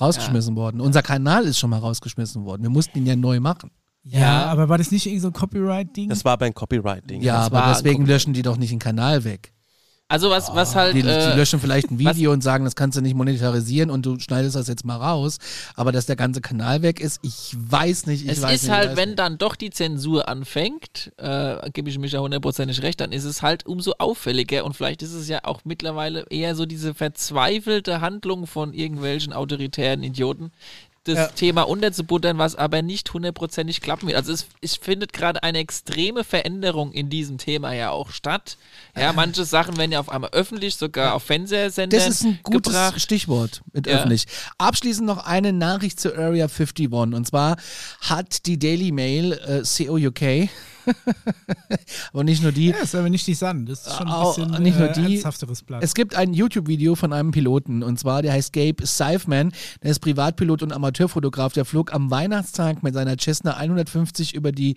[0.01, 0.81] rausgeschmissen worden.
[0.81, 2.63] Unser Kanal ist schon mal rausgeschmissen worden.
[2.63, 3.71] Wir mussten ihn ja neu machen.
[4.05, 6.09] ja, aber war das nicht irgend so ein Copyright-Ding?
[6.09, 7.21] Das war beim Copyright-Ding.
[7.23, 9.53] Ja, das aber deswegen löschen die doch nicht den Kanal weg.
[10.13, 10.95] Also was, was halt.
[10.95, 14.05] Die, die äh, löschen vielleicht ein Video und sagen, das kannst du nicht monetarisieren und
[14.05, 15.39] du schneidest das jetzt mal raus.
[15.75, 18.27] Aber dass der ganze Kanal weg ist, ich weiß nicht.
[18.27, 19.19] Ich es weiß ist nicht, ich halt, wenn nicht.
[19.19, 23.41] dann doch die Zensur anfängt, äh, gebe ich mich ja hundertprozentig recht, dann ist es
[23.41, 28.47] halt umso auffälliger und vielleicht ist es ja auch mittlerweile eher so diese verzweifelte Handlung
[28.47, 30.53] von irgendwelchen autoritären Idioten,
[31.05, 31.27] das Ja.
[31.29, 34.17] Thema unterzubuttern, was aber nicht hundertprozentig klappen wird.
[34.17, 38.57] Also es, es findet gerade eine extreme Veränderung in diesem Thema ja auch statt.
[38.97, 42.73] Ja, manche Sachen werden ja auf einmal öffentlich, sogar auf Fernsehsendern Das ist ein gutes
[42.73, 43.01] gebracht.
[43.01, 43.95] Stichwort mit Ja.
[43.99, 44.27] öffentlich.
[44.59, 46.89] Abschließend noch eine Nachricht zur Area 51.
[46.93, 47.57] Und zwar
[48.01, 50.49] hat die Daily Mail äh, COUK,
[52.13, 53.67] aber nicht nur die, Ja, ist aber nicht die Sun.
[53.67, 55.13] Das ist schon ein Auch bisschen nicht nur äh, die.
[55.15, 55.83] ernsthafteres Blatt.
[55.83, 59.53] Es gibt ein YouTube-Video von einem Piloten und zwar, der heißt Gabe Seifman.
[59.83, 61.53] Der ist Privatpilot und Amateurfotograf.
[61.53, 64.77] Der flog am Weihnachtstag mit seiner Cessna 150 über, die,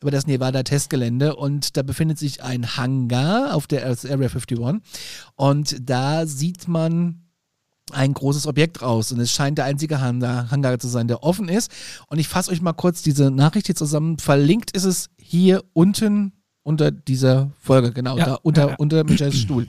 [0.00, 4.58] über das Nevada-Testgelände und da befindet sich ein Hangar auf der Area 51
[5.36, 7.21] und da sieht man
[7.92, 11.48] ein großes Objekt raus und es scheint der einzige Hangar, Hangar zu sein, der offen
[11.48, 11.70] ist.
[12.08, 14.18] Und ich fasse euch mal kurz diese Nachricht hier zusammen.
[14.18, 16.32] Verlinkt ist es hier unten
[16.64, 18.74] unter dieser Folge, genau, Ja, da unter, ja, ja.
[18.76, 19.66] unter Michaels Stuhl.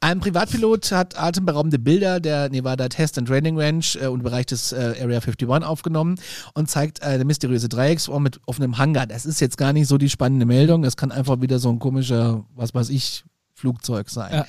[0.00, 4.72] Ein Privatpilot hat atemberaubende Bilder der Nevada Test and Training Range äh, und Bereich des
[4.72, 6.16] äh, Area 51 aufgenommen
[6.54, 9.06] und zeigt eine mysteriöse Dreiecksform mit offenem Hangar.
[9.06, 10.82] Das ist jetzt gar nicht so die spannende Meldung.
[10.82, 13.24] Das kann einfach wieder so ein komischer, was weiß ich,
[13.54, 14.44] Flugzeug sein.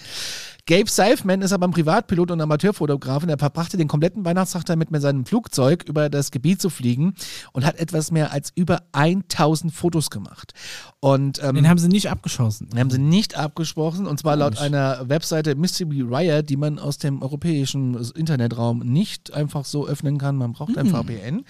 [0.70, 4.92] Gabe Seifman ist aber ein Privatpilot und Amateurfotograf und er verbrachte den kompletten Weihnachtstag damit
[4.92, 7.14] mit seinem Flugzeug über das Gebiet zu fliegen
[7.54, 10.52] und hat etwas mehr als über 1000 Fotos gemacht.
[11.00, 12.68] Und ähm, Den haben sie nicht abgeschossen.
[12.70, 16.98] den haben sie nicht abgesprochen und zwar laut einer Webseite Mystery Riot, die man aus
[16.98, 20.92] dem europäischen Internetraum nicht einfach so öffnen kann, man braucht ein Mhm.
[20.92, 21.46] VPN,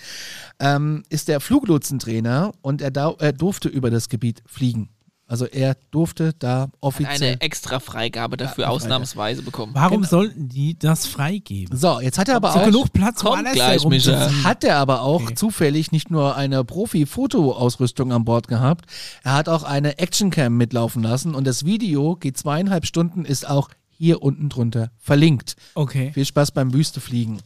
[0.60, 4.90] ähm, ist der Fluglotsentrainer und er, da, er durfte über das Gebiet fliegen.
[5.30, 7.32] Also er durfte da Hat offiziell.
[7.34, 9.74] eine extra Freigabe dafür Ja, ausnahmsweise bekommen.
[9.76, 10.10] Warum Genau.
[10.10, 11.78] sollten die das freigeben?
[11.78, 12.66] So, jetzt hat er aber so auch.
[12.66, 13.86] genug Platz, Kommt woanders gleich.
[13.86, 14.32] Micha.
[14.46, 15.36] Hat er aber auch Okay.
[15.36, 18.86] zufällig nicht nur eine Profi-Fotoausrüstung an Bord gehabt,
[19.24, 23.70] er hat auch eine Actioncam mitlaufen lassen und das Video geht zweieinhalb Stunden, ist auch
[23.90, 25.56] hier unten drunter verlinkt.
[25.76, 26.12] Okay.
[26.14, 27.40] Viel Spaß beim Wüstefliegen.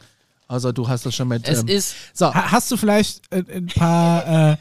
[0.48, 1.48] Also du hast das schon mit.
[1.48, 4.58] Es ähm, ist so, Ha hast du vielleicht äh, ein paar äh,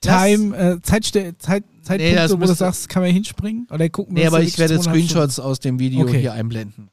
[0.00, 3.66] Time, äh, Zeitste Zeit Zeitpunkte, das wo du sagst, kann man hinspringen?
[3.70, 6.20] Oder gucken wir Nee, aber ich werde Screenshots aus dem Video Okay.
[6.20, 6.90] hier einblenden.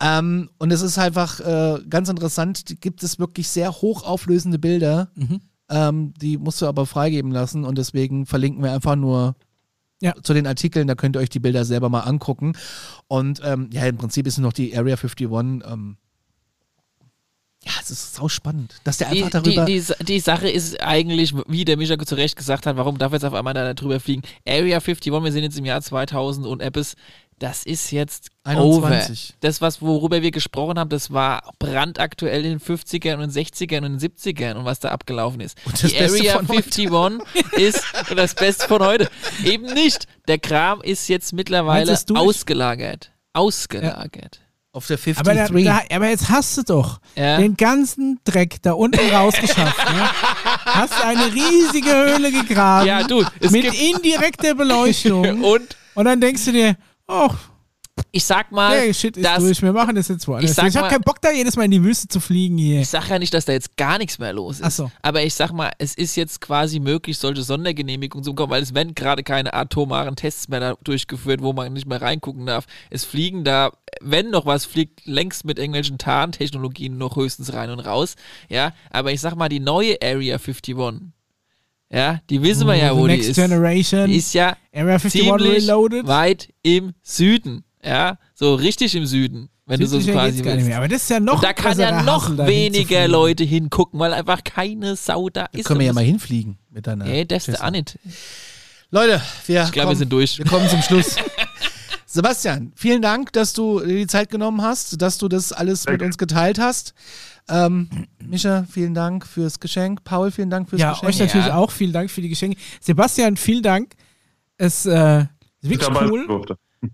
[0.00, 5.40] Ähm, und es ist einfach äh, ganz interessant, gibt es wirklich sehr hochauflösende Bilder, Mhm.
[5.70, 9.36] ähm, die musst du aber freigeben lassen und deswegen verlinken wir einfach nur
[10.02, 10.12] Ja.
[10.22, 12.52] zu den Artikeln, da könnt ihr euch die Bilder selber mal angucken.
[13.06, 15.30] Und ähm, ja, im Prinzip ist noch die Area 51,
[15.64, 15.96] ähm,
[17.64, 19.64] ja, es ist sau spannend, dass der die, einfach darüber...
[19.64, 23.12] die, die, die Sache ist eigentlich, wie der Micha zu Recht gesagt hat, warum darf
[23.12, 24.22] jetzt auf einmal da drüber fliegen?
[24.46, 26.94] Area 51, wir sind jetzt im Jahr 2000 und Apps,
[27.38, 28.70] das ist jetzt 21.
[28.78, 29.36] over.
[29.40, 34.00] Das, was, worüber wir gesprochen haben, das war brandaktuell in den 50ern und 60ern und
[34.00, 35.58] 70ern und was da abgelaufen ist.
[35.64, 36.64] Und das die Beste Area von heute.
[36.64, 37.84] 51 ist
[38.16, 39.10] das Beste von heute.
[39.44, 40.06] Eben nicht.
[40.28, 43.10] Der Kram ist jetzt mittlerweile ausgelagert.
[43.32, 44.43] Ausgelagert.
[44.74, 45.20] Auf der 53.
[45.50, 47.38] Aber, da, da, aber jetzt hast du doch Ja.
[47.38, 49.78] den ganzen Dreck da unten rausgeschafft.
[49.92, 50.10] ne?
[50.66, 55.42] Hast eine riesige Höhle gegraben Ja, du, mit indirekter Beleuchtung.
[55.44, 56.76] Und Und dann denkst du dir,
[57.06, 57.30] oh,
[58.10, 59.62] ich sag mal, Der Shit ist dass, durch.
[59.62, 60.50] Wir machen das jetzt woanders.
[60.50, 62.80] Ich sag Ich, habe keinen Bock, da jedes Mal in die Wüste zu fliegen hier.
[62.80, 64.64] ich sag ja nicht, dass da jetzt gar nichts mehr los ist.
[64.66, 64.90] Ach so.
[65.02, 68.74] Aber ich sag mal, es ist jetzt quasi möglich, solche Sondergenehmigungen zu bekommen, weil es
[68.74, 72.66] werden gerade keine atomaren Tests mehr da durchgeführt, wo man nicht mehr reingucken darf.
[72.90, 77.80] Es fliegen da, wenn noch was fliegt, längst mit irgendwelchen Tarntechnologien noch höchstens rein und
[77.80, 78.14] raus.
[78.48, 80.74] Ja, aber ich sag mal, die neue Area 51,
[81.92, 83.36] ja, die wissen wir ja, The wo die Next ist.
[83.36, 84.08] Generation.
[84.10, 86.06] Die ist ja Area 51 ziemlich Reloaded.
[86.08, 87.64] weit im Süden.
[87.84, 90.78] Ja, so richtig im Süden, wenn du so Südlicher quasi gar nicht mehr.
[90.78, 93.06] Aber das ist ja noch Und da kann ja noch Hassel, da weniger.
[93.08, 95.66] Leute hingucken, weil einfach keine Sau da ist.
[95.66, 97.04] Können wir ja mal hinfliegen mit deiner.
[97.04, 97.98] Nee, das ist auch nicht.
[98.90, 100.38] Leute, wir, Ich glaube, wir kommen- sind durch.
[100.38, 101.16] wir kommen zum Schluss.
[102.06, 106.00] Sebastian, vielen Dank, dass du dir die Zeit genommen hast, dass du das alles mit
[106.00, 106.94] uns geteilt hast.
[107.48, 107.88] Ähm,
[108.24, 110.04] Micha, vielen Dank fürs Geschenk.
[110.04, 111.08] Paul, vielen Dank fürs Ja, Geschenk.
[111.10, 112.56] euch natürlich auch vielen Dank für die Geschenke.
[112.80, 113.94] Sebastian, vielen Dank.
[114.56, 115.22] Es äh,
[115.60, 116.46] ist wirklich cool.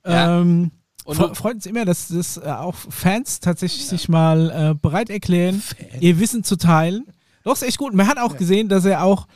[0.05, 0.71] Ähm,
[1.05, 5.11] Und fre- freut uns immer, dass das äh, auch Fans tatsächlich sich mal äh, bereit
[5.11, 5.63] erklären,
[6.01, 7.07] ihr Wissen zu teilen.
[7.45, 7.95] Doch, ist echt gut.
[7.95, 9.27] Man hat auch gesehen, dass er auch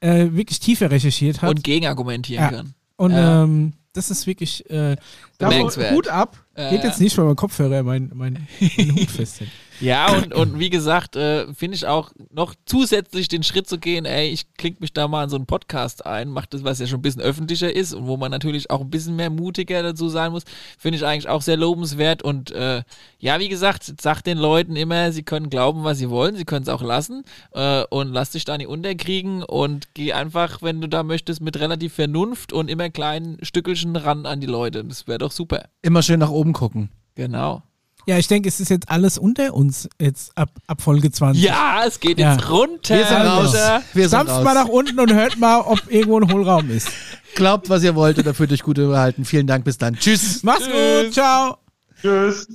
[0.00, 1.50] äh, wirklich tiefer recherchiert hat.
[1.50, 2.50] Und gegenargumentieren Ja.
[2.50, 2.74] kann.
[2.96, 3.42] Und Ja.
[3.44, 4.96] ähm, das ist wirklich äh.
[5.40, 6.36] Hut ab.
[6.56, 6.88] Ja, Geht ja.
[6.88, 9.50] jetzt nicht, weil mein Kopfhörer mein, mein, mein Hut festhält.
[9.80, 14.04] Ja, und, und wie gesagt, äh, finde ich auch noch zusätzlich den Schritt zu gehen,
[14.04, 16.86] ey, ich klinge mich da mal in so einen Podcast ein, macht das, was ja
[16.86, 20.08] schon ein bisschen öffentlicher ist und wo man natürlich auch ein bisschen mehr mutiger dazu
[20.08, 20.44] sein muss,
[20.78, 22.22] finde ich eigentlich auch sehr lobenswert.
[22.22, 22.82] Und äh,
[23.18, 26.62] ja, wie gesagt, sagt den Leuten immer, sie können glauben, was sie wollen, sie können
[26.62, 30.88] es auch lassen äh, und lass dich da nicht unterkriegen und geh einfach, wenn du
[30.88, 34.84] da möchtest, mit relativ Vernunft und immer kleinen Stückelchen ran an die Leute.
[34.84, 35.68] Das wäre doch super.
[35.82, 36.90] Immer schön nach oben gucken.
[37.14, 37.62] Genau.
[38.08, 41.42] Ja, ich denke, es ist jetzt alles unter uns jetzt ab, ab Folge 20.
[41.44, 42.32] Ja, es geht Ja.
[42.32, 42.96] jetzt runter.
[42.96, 43.46] Wir sind raus.
[43.48, 43.82] runter.
[43.92, 44.44] Wir sind Stampft raus.
[44.44, 46.88] mal nach unten und hört mal, ob irgendwo ein Hohlraum ist.
[47.34, 49.26] Glaubt, was ihr wollt oder fühlt euch gut unterhalten.
[49.26, 49.94] Vielen Dank, bis dann.
[49.94, 50.42] Tschüss.
[50.42, 51.58] Macht's gut, ciao.
[52.00, 52.46] Tschüss.